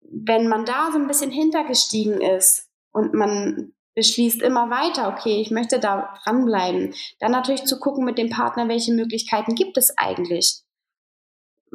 wenn 0.00 0.48
man 0.48 0.64
da 0.64 0.90
so 0.90 0.98
ein 0.98 1.06
bisschen 1.06 1.30
hintergestiegen 1.30 2.22
ist 2.22 2.70
und 2.92 3.12
man 3.12 3.74
beschließt 3.94 4.42
immer 4.42 4.70
weiter, 4.70 5.08
okay, 5.08 5.40
ich 5.40 5.50
möchte 5.50 5.78
da 5.78 6.14
dranbleiben. 6.22 6.94
Dann 7.20 7.32
natürlich 7.32 7.64
zu 7.64 7.78
gucken 7.78 8.04
mit 8.04 8.18
dem 8.18 8.30
Partner, 8.30 8.68
welche 8.68 8.92
Möglichkeiten 8.92 9.54
gibt 9.54 9.76
es 9.76 9.96
eigentlich? 9.96 10.64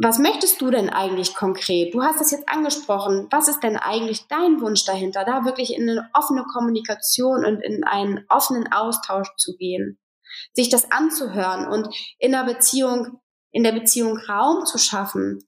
Was 0.02 0.18
möchtest 0.18 0.62
du 0.62 0.72
denn 0.72 0.90
eigentlich 0.90 1.36
konkret? 1.36 1.94
Du 1.94 2.02
hast 2.02 2.22
es 2.22 2.32
jetzt 2.32 2.48
angesprochen. 2.48 3.28
Was 3.32 3.50
ist 3.50 3.62
denn 3.64 3.76
eigentlich 3.76 4.28
dein 4.28 4.62
Wunsch 4.62 4.86
dahinter? 4.86 5.26
Da 5.26 5.44
wirklich 5.44 5.76
in 5.76 5.90
eine 5.90 6.10
offene 6.14 6.46
Kommunikation 6.54 7.44
und 7.44 7.62
in 7.62 7.84
einen 7.84 8.26
offenen 8.30 8.72
Austausch 8.72 9.28
zu 9.36 9.58
gehen. 9.58 10.00
Sich 10.54 10.70
das 10.70 10.90
anzuhören 10.92 11.68
und 11.68 11.94
in 12.18 12.32
der 12.32 12.46
Beziehung, 12.46 13.20
in 13.52 13.64
der 13.64 13.74
Beziehung 13.74 14.18
Raum 14.18 14.66
zu 14.66 14.78
schaffen, 14.78 15.44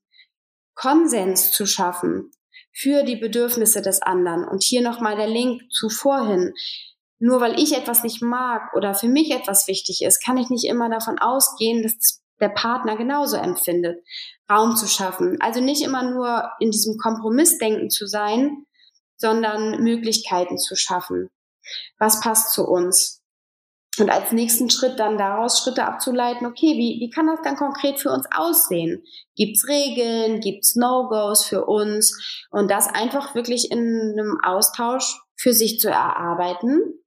Konsens 0.73 1.51
zu 1.51 1.65
schaffen, 1.65 2.31
für 2.73 3.03
die 3.03 3.15
Bedürfnisse 3.15 3.81
des 3.81 4.01
anderen. 4.01 4.47
Und 4.47 4.63
hier 4.63 4.81
nochmal 4.81 5.15
der 5.15 5.27
Link 5.27 5.61
zu 5.71 5.89
vorhin. 5.89 6.53
Nur 7.19 7.39
weil 7.39 7.59
ich 7.59 7.77
etwas 7.77 8.03
nicht 8.03 8.21
mag 8.21 8.73
oder 8.75 8.95
für 8.95 9.07
mich 9.07 9.31
etwas 9.31 9.67
wichtig 9.67 10.01
ist, 10.01 10.23
kann 10.23 10.37
ich 10.37 10.49
nicht 10.49 10.65
immer 10.65 10.89
davon 10.89 11.19
ausgehen, 11.19 11.83
dass 11.83 12.21
der 12.39 12.49
Partner 12.49 12.97
genauso 12.97 13.37
empfindet. 13.37 14.03
Raum 14.49 14.75
zu 14.75 14.87
schaffen. 14.87 15.37
Also 15.39 15.61
nicht 15.61 15.83
immer 15.83 16.09
nur 16.09 16.49
in 16.59 16.71
diesem 16.71 16.97
Kompromissdenken 16.97 17.89
zu 17.89 18.07
sein, 18.07 18.65
sondern 19.17 19.83
Möglichkeiten 19.83 20.57
zu 20.57 20.75
schaffen. 20.75 21.29
Was 21.99 22.19
passt 22.21 22.53
zu 22.53 22.67
uns? 22.67 23.20
Und 23.99 24.09
als 24.09 24.31
nächsten 24.31 24.69
Schritt 24.69 24.99
dann 24.99 25.17
daraus 25.17 25.59
Schritte 25.59 25.85
abzuleiten, 25.85 26.47
okay, 26.47 26.77
wie, 26.77 26.99
wie 27.01 27.09
kann 27.09 27.27
das 27.27 27.41
dann 27.43 27.57
konkret 27.57 27.99
für 27.99 28.09
uns 28.09 28.25
aussehen? 28.33 29.03
Gibt's 29.35 29.67
Regeln, 29.67 30.39
gibt's 30.39 30.75
No-Gos 30.75 31.45
für 31.45 31.65
uns? 31.65 32.45
Und 32.51 32.71
das 32.71 32.87
einfach 32.87 33.35
wirklich 33.35 33.69
in 33.69 33.79
einem 33.79 34.39
Austausch 34.43 35.19
für 35.35 35.53
sich 35.53 35.79
zu 35.79 35.89
erarbeiten. 35.89 37.01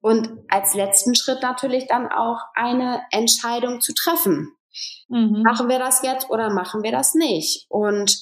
Und 0.00 0.30
als 0.48 0.74
letzten 0.74 1.14
Schritt 1.14 1.42
natürlich 1.42 1.86
dann 1.86 2.10
auch 2.10 2.40
eine 2.54 3.02
Entscheidung 3.10 3.80
zu 3.80 3.92
treffen. 3.94 4.56
Mhm. 5.08 5.42
Machen 5.44 5.68
wir 5.68 5.78
das 5.78 6.02
jetzt 6.02 6.30
oder 6.30 6.50
machen 6.50 6.82
wir 6.82 6.92
das 6.92 7.14
nicht? 7.14 7.66
Und 7.68 8.20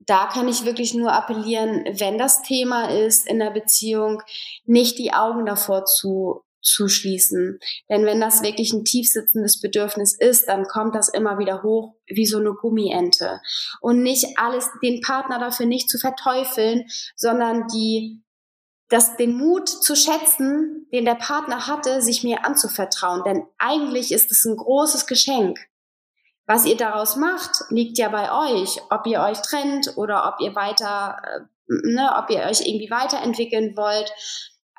da 0.00 0.26
kann 0.26 0.48
ich 0.48 0.64
wirklich 0.64 0.94
nur 0.94 1.12
appellieren, 1.12 1.84
wenn 1.98 2.16
das 2.16 2.42
Thema 2.42 2.90
ist 2.90 3.28
in 3.28 3.38
der 3.38 3.50
Beziehung, 3.50 4.22
nicht 4.64 4.98
die 4.98 5.12
Augen 5.12 5.44
davor 5.44 5.84
zu 5.84 6.42
zuschließen. 6.62 7.58
Denn 7.88 8.04
wenn 8.04 8.20
das 8.20 8.42
wirklich 8.42 8.72
ein 8.72 8.84
tiefsitzendes 8.84 9.60
Bedürfnis 9.60 10.14
ist, 10.16 10.48
dann 10.48 10.64
kommt 10.64 10.94
das 10.94 11.08
immer 11.08 11.38
wieder 11.38 11.62
hoch 11.62 11.94
wie 12.06 12.26
so 12.26 12.38
eine 12.38 12.52
Gummiente. 12.52 13.40
Und 13.80 14.02
nicht 14.02 14.38
alles, 14.38 14.68
den 14.82 15.00
Partner 15.00 15.38
dafür 15.38 15.66
nicht 15.66 15.88
zu 15.88 15.98
verteufeln, 15.98 16.84
sondern 17.16 17.66
die, 17.68 18.22
das, 18.88 19.16
den 19.16 19.36
Mut 19.36 19.68
zu 19.68 19.94
schätzen, 19.94 20.86
den 20.92 21.04
der 21.04 21.14
Partner 21.14 21.66
hatte, 21.66 22.02
sich 22.02 22.24
mir 22.24 22.44
anzuvertrauen. 22.44 23.22
Denn 23.24 23.44
eigentlich 23.58 24.12
ist 24.12 24.30
es 24.30 24.44
ein 24.44 24.56
großes 24.56 25.06
Geschenk. 25.06 25.58
Was 26.46 26.66
ihr 26.66 26.76
daraus 26.76 27.14
macht, 27.14 27.62
liegt 27.68 27.96
ja 27.98 28.08
bei 28.08 28.32
euch. 28.32 28.80
Ob 28.90 29.06
ihr 29.06 29.20
euch 29.20 29.40
trennt 29.40 29.96
oder 29.96 30.26
ob 30.26 30.40
ihr 30.44 30.56
weiter, 30.56 31.16
äh, 31.24 31.40
ne, 31.68 32.10
ob 32.16 32.28
ihr 32.30 32.40
euch 32.40 32.66
irgendwie 32.66 32.90
weiterentwickeln 32.90 33.76
wollt 33.76 34.12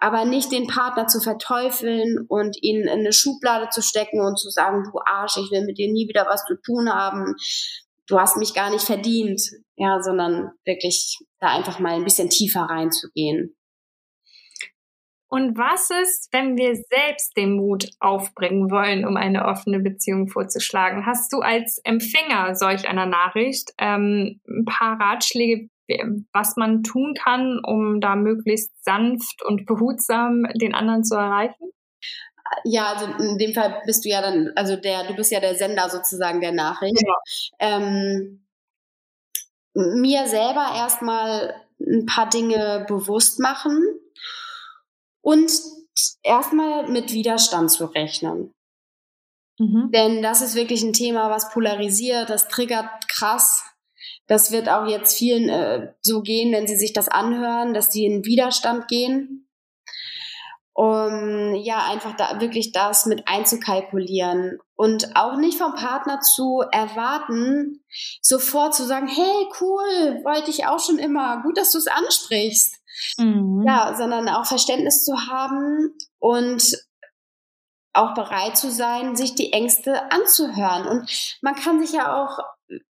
aber 0.02 0.26
nicht 0.26 0.52
den 0.52 0.68
Partner 0.68 1.08
zu 1.08 1.22
verteufeln 1.22 2.26
und 2.28 2.58
ihn 2.62 2.82
in 2.82 2.90
eine 2.90 3.14
Schublade 3.14 3.70
zu 3.70 3.82
stecken 3.82 4.20
und 4.20 4.38
zu 4.38 4.50
sagen, 4.50 4.84
du 4.84 5.00
Arsch, 5.06 5.38
ich 5.38 5.52
will 5.52 5.66
mit 5.66 5.78
dir 5.78 5.92
nie 5.92 6.08
wieder 6.08 6.26
was 6.28 6.44
zu 6.46 6.56
tun 6.66 6.90
haben, 6.90 7.36
du 8.08 8.20
hast 8.20 8.38
mich 8.38 8.54
gar 8.54 8.72
nicht 8.72 8.84
verdient, 8.84 9.42
ja, 9.76 10.02
sondern 10.02 10.52
wirklich 10.66 11.20
da 11.40 11.50
einfach 11.50 11.80
mal 11.80 11.94
ein 11.94 12.04
bisschen 12.04 12.30
tiefer 12.30 12.62
reinzugehen. 12.62 13.56
Und 15.34 15.58
was 15.58 15.90
ist, 16.04 16.28
wenn 16.34 16.58
wir 16.58 16.76
selbst 16.76 17.38
den 17.38 17.56
Mut 17.56 17.88
aufbringen 18.02 18.70
wollen, 18.70 19.06
um 19.06 19.16
eine 19.16 19.46
offene 19.46 19.80
Beziehung 19.80 20.28
vorzuschlagen? 20.28 21.06
Hast 21.06 21.32
du 21.32 21.40
als 21.40 21.80
Empfänger 21.86 22.54
solch 22.56 22.86
einer 22.86 23.06
Nachricht 23.06 23.72
ähm, 23.78 24.42
ein 24.46 24.66
paar 24.66 25.00
Ratschläge, 25.00 25.70
was 26.34 26.56
man 26.58 26.84
tun 26.84 27.14
kann, 27.14 27.60
um 27.64 28.02
da 28.02 28.16
möglichst 28.16 28.72
sanft 28.84 29.44
und 29.44 29.66
behutsam 29.66 30.46
den 30.56 30.74
anderen 30.74 31.04
zu 31.04 31.16
erreichen? 31.16 31.72
Ja, 32.64 32.94
also 32.94 33.06
in 33.24 33.38
dem 33.38 33.54
Fall 33.54 33.82
bist 33.86 34.04
du 34.04 34.10
ja 34.10 34.22
dann, 34.22 34.52
also 34.56 34.76
der, 34.76 35.06
du 35.06 35.16
bist 35.16 35.32
ja 35.32 35.40
der 35.40 35.56
Sender 35.56 35.90
sozusagen 35.90 36.42
der 36.42 36.52
Nachricht. 36.52 37.02
Ja. 37.02 37.16
Ähm, 37.60 38.46
mir 39.74 40.28
selber 40.28 40.68
erstmal 40.76 41.56
ein 41.80 42.06
paar 42.06 42.30
Dinge 42.30 42.86
bewusst 42.88 43.40
machen 43.40 43.82
und 45.22 45.52
erstmal 46.24 46.90
mit 46.90 47.14
Widerstand 47.14 47.72
zu 47.72 47.86
rechnen. 47.86 48.54
Mhm. 49.60 49.92
Denn 49.92 50.22
das 50.22 50.42
ist 50.42 50.56
wirklich 50.56 50.84
ein 50.84 50.94
Thema, 50.94 51.30
was 51.30 51.52
polarisiert, 51.52 52.30
das 52.30 52.48
triggert 52.48 53.08
krass. 53.08 53.64
Das 54.32 54.54
wird 54.54 54.70
auch 54.70 54.88
jetzt 54.88 55.18
vielen 55.18 55.50
äh, 55.50 55.92
so 56.00 56.22
gehen, 56.22 56.54
wenn 56.54 56.66
sie 56.66 56.78
sich 56.78 56.94
das 56.94 57.10
anhören, 57.10 57.74
dass 57.74 57.92
sie 57.92 58.06
in 58.06 58.24
Widerstand 58.24 58.88
gehen. 58.88 59.50
Um 60.72 61.54
ja, 61.56 61.86
einfach 61.92 62.16
da 62.16 62.40
wirklich 62.40 62.72
das 62.72 63.06
mit 63.06 63.28
einzukalkulieren 63.28 64.58
und 64.78 65.18
auch 65.18 65.36
nicht 65.36 65.58
vom 65.58 65.76
Partner 65.76 66.22
zu 66.22 66.64
erwarten, 66.72 67.84
sofort 68.22 68.74
zu 68.74 68.86
sagen, 68.86 69.08
hey, 69.08 69.48
cool, 69.60 70.24
wollte 70.24 70.50
ich 70.50 70.66
auch 70.66 70.80
schon 70.80 70.98
immer, 70.98 71.42
gut, 71.44 71.58
dass 71.58 71.72
du 71.72 71.78
es 71.78 71.88
ansprichst. 71.88 72.78
Mhm. 73.18 73.66
Ja, 73.68 73.96
sondern 73.98 74.30
auch 74.30 74.46
Verständnis 74.46 75.04
zu 75.04 75.28
haben 75.28 75.94
und 76.20 76.78
auch 77.92 78.14
bereit 78.14 78.56
zu 78.56 78.72
sein, 78.72 79.18
sich 79.18 79.36
die 79.36 79.52
Ängste 79.52 80.10
anzuhören. 80.10 80.88
Und 80.88 81.38
man 81.42 81.56
kann 81.56 81.82
sich 81.82 81.92
ja 81.92 82.16
auch 82.16 82.40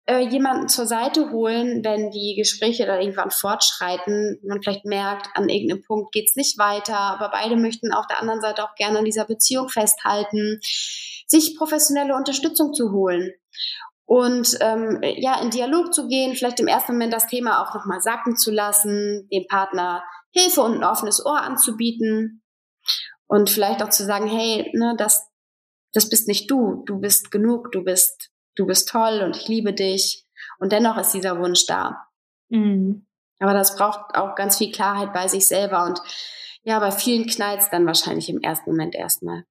äh, 0.05 0.19
jemanden 0.27 0.67
zur 0.67 0.85
Seite 0.85 1.31
holen, 1.31 1.83
wenn 1.83 2.11
die 2.11 2.35
Gespräche 2.37 2.85
dann 2.85 2.99
irgendwann 2.99 3.31
fortschreiten, 3.31 4.39
man 4.43 4.61
vielleicht 4.61 4.85
merkt, 4.85 5.27
an 5.35 5.47
irgendeinem 5.47 5.83
Punkt 5.83 6.11
geht's 6.11 6.35
nicht 6.35 6.57
weiter, 6.57 6.97
aber 6.97 7.29
beide 7.29 7.55
möchten 7.55 7.93
auf 7.93 8.07
der 8.07 8.19
anderen 8.19 8.41
Seite 8.41 8.63
auch 8.63 8.75
gerne 8.75 8.99
an 8.99 9.05
dieser 9.05 9.25
Beziehung 9.25 9.69
festhalten, 9.69 10.59
sich 11.27 11.55
professionelle 11.57 12.15
Unterstützung 12.15 12.73
zu 12.73 12.91
holen 12.91 13.31
und 14.05 14.57
ähm, 14.59 14.99
ja 15.01 15.41
in 15.41 15.51
Dialog 15.51 15.93
zu 15.93 16.07
gehen, 16.07 16.35
vielleicht 16.35 16.59
im 16.59 16.67
ersten 16.67 16.93
Moment 16.93 17.13
das 17.13 17.27
Thema 17.27 17.63
auch 17.63 17.73
nochmal 17.73 18.01
sacken 18.01 18.35
zu 18.35 18.51
lassen, 18.51 19.27
dem 19.31 19.47
Partner 19.47 20.03
Hilfe 20.31 20.61
und 20.61 20.75
ein 20.75 20.83
offenes 20.83 21.25
Ohr 21.25 21.41
anzubieten 21.41 22.43
und 23.27 23.49
vielleicht 23.49 23.81
auch 23.81 23.89
zu 23.89 24.03
sagen, 24.03 24.27
hey, 24.27 24.69
ne, 24.73 24.95
das 24.97 25.29
das 25.93 26.09
bist 26.09 26.27
nicht 26.27 26.49
du, 26.49 26.83
du 26.87 26.99
bist 26.99 27.31
genug, 27.31 27.71
du 27.71 27.83
bist 27.83 28.32
du 28.55 28.65
bist 28.65 28.89
toll 28.89 29.21
und 29.23 29.35
ich 29.35 29.47
liebe 29.47 29.73
dich. 29.73 30.25
Und 30.59 30.71
dennoch 30.71 30.97
ist 30.97 31.11
dieser 31.11 31.39
Wunsch 31.39 31.65
da. 31.65 32.07
Mhm. 32.49 33.05
Aber 33.39 33.53
das 33.53 33.75
braucht 33.75 34.15
auch 34.15 34.35
ganz 34.35 34.57
viel 34.57 34.71
Klarheit 34.71 35.13
bei 35.13 35.27
sich 35.27 35.47
selber. 35.47 35.85
Und 35.85 36.01
ja, 36.63 36.79
bei 36.79 36.91
vielen 36.91 37.27
knallt 37.27 37.61
es 37.61 37.69
dann 37.69 37.85
wahrscheinlich 37.85 38.29
im 38.29 38.41
ersten 38.41 38.69
Moment 38.71 38.95
erstmal. 38.95 39.43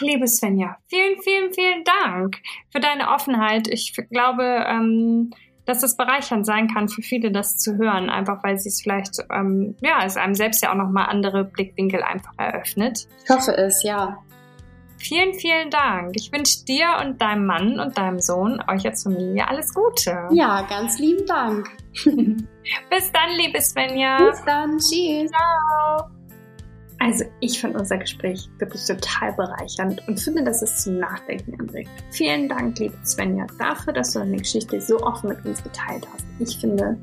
Liebe 0.00 0.26
Svenja, 0.26 0.76
vielen, 0.88 1.20
vielen, 1.22 1.52
vielen 1.52 1.84
Dank 1.84 2.38
für 2.70 2.80
deine 2.80 3.10
Offenheit. 3.10 3.68
Ich 3.68 3.94
glaube, 4.10 4.64
ähm, 4.66 5.32
dass 5.66 5.82
es 5.82 5.96
bereichernd 5.96 6.46
sein 6.46 6.68
kann 6.68 6.88
für 6.88 7.02
viele, 7.02 7.30
das 7.30 7.56
zu 7.56 7.76
hören, 7.76 8.10
einfach 8.10 8.42
weil 8.42 8.58
sie 8.58 8.68
es 8.68 8.80
vielleicht, 8.80 9.18
ähm, 9.30 9.76
ja, 9.80 10.04
es 10.04 10.16
einem 10.16 10.34
selbst 10.34 10.62
ja 10.62 10.72
auch 10.72 10.76
nochmal 10.76 11.06
andere 11.06 11.44
Blickwinkel 11.44 12.02
einfach 12.02 12.32
eröffnet. 12.38 13.06
Ich 13.24 13.30
hoffe 13.30 13.56
es, 13.56 13.82
ja. 13.82 14.18
Vielen, 15.00 15.32
vielen 15.32 15.70
Dank. 15.70 16.12
Ich 16.14 16.30
wünsche 16.30 16.62
dir 16.66 16.86
und 17.00 17.20
deinem 17.22 17.46
Mann 17.46 17.80
und 17.80 17.96
deinem 17.96 18.20
Sohn, 18.20 18.62
euch 18.68 18.84
als 18.86 19.02
Familie, 19.02 19.48
alles 19.48 19.72
Gute. 19.72 20.28
Ja, 20.30 20.66
ganz 20.68 20.98
lieben 20.98 21.26
Dank. 21.26 21.70
Bis 22.04 23.10
dann, 23.10 23.30
liebe 23.38 23.60
Svenja. 23.62 24.18
Bis 24.18 24.44
dann. 24.44 24.76
Tschüss. 24.76 25.30
Ciao. 25.30 26.10
Also 26.98 27.24
ich 27.40 27.58
fand 27.58 27.76
unser 27.76 27.96
Gespräch 27.96 28.46
wirklich 28.58 28.84
total 28.84 29.32
bereichernd 29.32 30.06
und 30.06 30.20
finde, 30.20 30.44
dass 30.44 30.60
es 30.60 30.84
zum 30.84 30.98
Nachdenken 30.98 31.58
anregt. 31.58 31.90
Vielen 32.10 32.46
Dank, 32.46 32.78
liebe 32.78 32.94
Svenja, 33.02 33.46
dafür, 33.58 33.94
dass 33.94 34.12
du 34.12 34.18
deine 34.18 34.36
Geschichte 34.36 34.78
so 34.82 35.00
offen 35.00 35.30
mit 35.30 35.42
uns 35.46 35.62
geteilt 35.62 36.06
hast. 36.12 36.26
Ich 36.38 36.58
finde, 36.58 36.98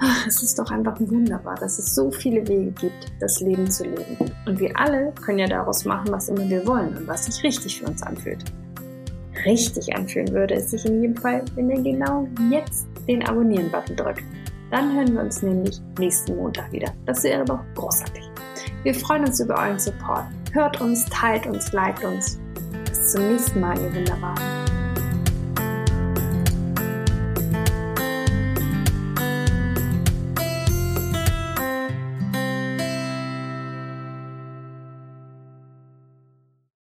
Ach, 0.00 0.26
es 0.26 0.42
ist 0.42 0.58
doch 0.58 0.70
einfach 0.70 0.98
wunderbar, 1.00 1.56
dass 1.56 1.78
es 1.78 1.94
so 1.94 2.10
viele 2.10 2.46
Wege 2.46 2.70
gibt, 2.70 3.12
das 3.20 3.40
Leben 3.40 3.68
zu 3.68 3.84
leben. 3.84 4.16
Und 4.46 4.60
wir 4.60 4.70
alle 4.78 5.12
können 5.24 5.40
ja 5.40 5.48
daraus 5.48 5.84
machen, 5.84 6.12
was 6.12 6.28
immer 6.28 6.48
wir 6.48 6.64
wollen 6.66 6.96
und 6.96 7.08
was 7.08 7.26
sich 7.26 7.42
richtig 7.42 7.80
für 7.80 7.86
uns 7.86 8.02
anfühlt. 8.02 8.44
Richtig 9.44 9.94
anfühlen 9.94 10.32
würde 10.32 10.54
es 10.54 10.70
sich 10.70 10.84
in 10.84 11.02
jedem 11.02 11.16
Fall, 11.16 11.44
wenn 11.54 11.70
ihr 11.70 11.82
genau 11.82 12.28
jetzt 12.50 12.86
den 13.08 13.26
Abonnieren-Button 13.26 13.96
drückt. 13.96 14.22
Dann 14.70 14.94
hören 14.94 15.14
wir 15.14 15.22
uns 15.22 15.42
nämlich 15.42 15.80
nächsten 15.98 16.36
Montag 16.36 16.70
wieder. 16.70 16.92
Das 17.06 17.24
wäre 17.24 17.44
doch 17.44 17.60
großartig. 17.74 18.22
Wir 18.84 18.94
freuen 18.94 19.24
uns 19.24 19.40
über 19.40 19.54
euren 19.58 19.78
Support. 19.78 20.26
Hört 20.52 20.80
uns, 20.80 21.04
teilt 21.06 21.46
uns, 21.46 21.72
liked 21.72 22.04
uns. 22.04 22.38
Bis 22.88 23.12
zum 23.12 23.28
nächsten 23.28 23.60
Mal, 23.60 23.78
ihr 23.78 23.94
Wunderbaren. 23.94 24.67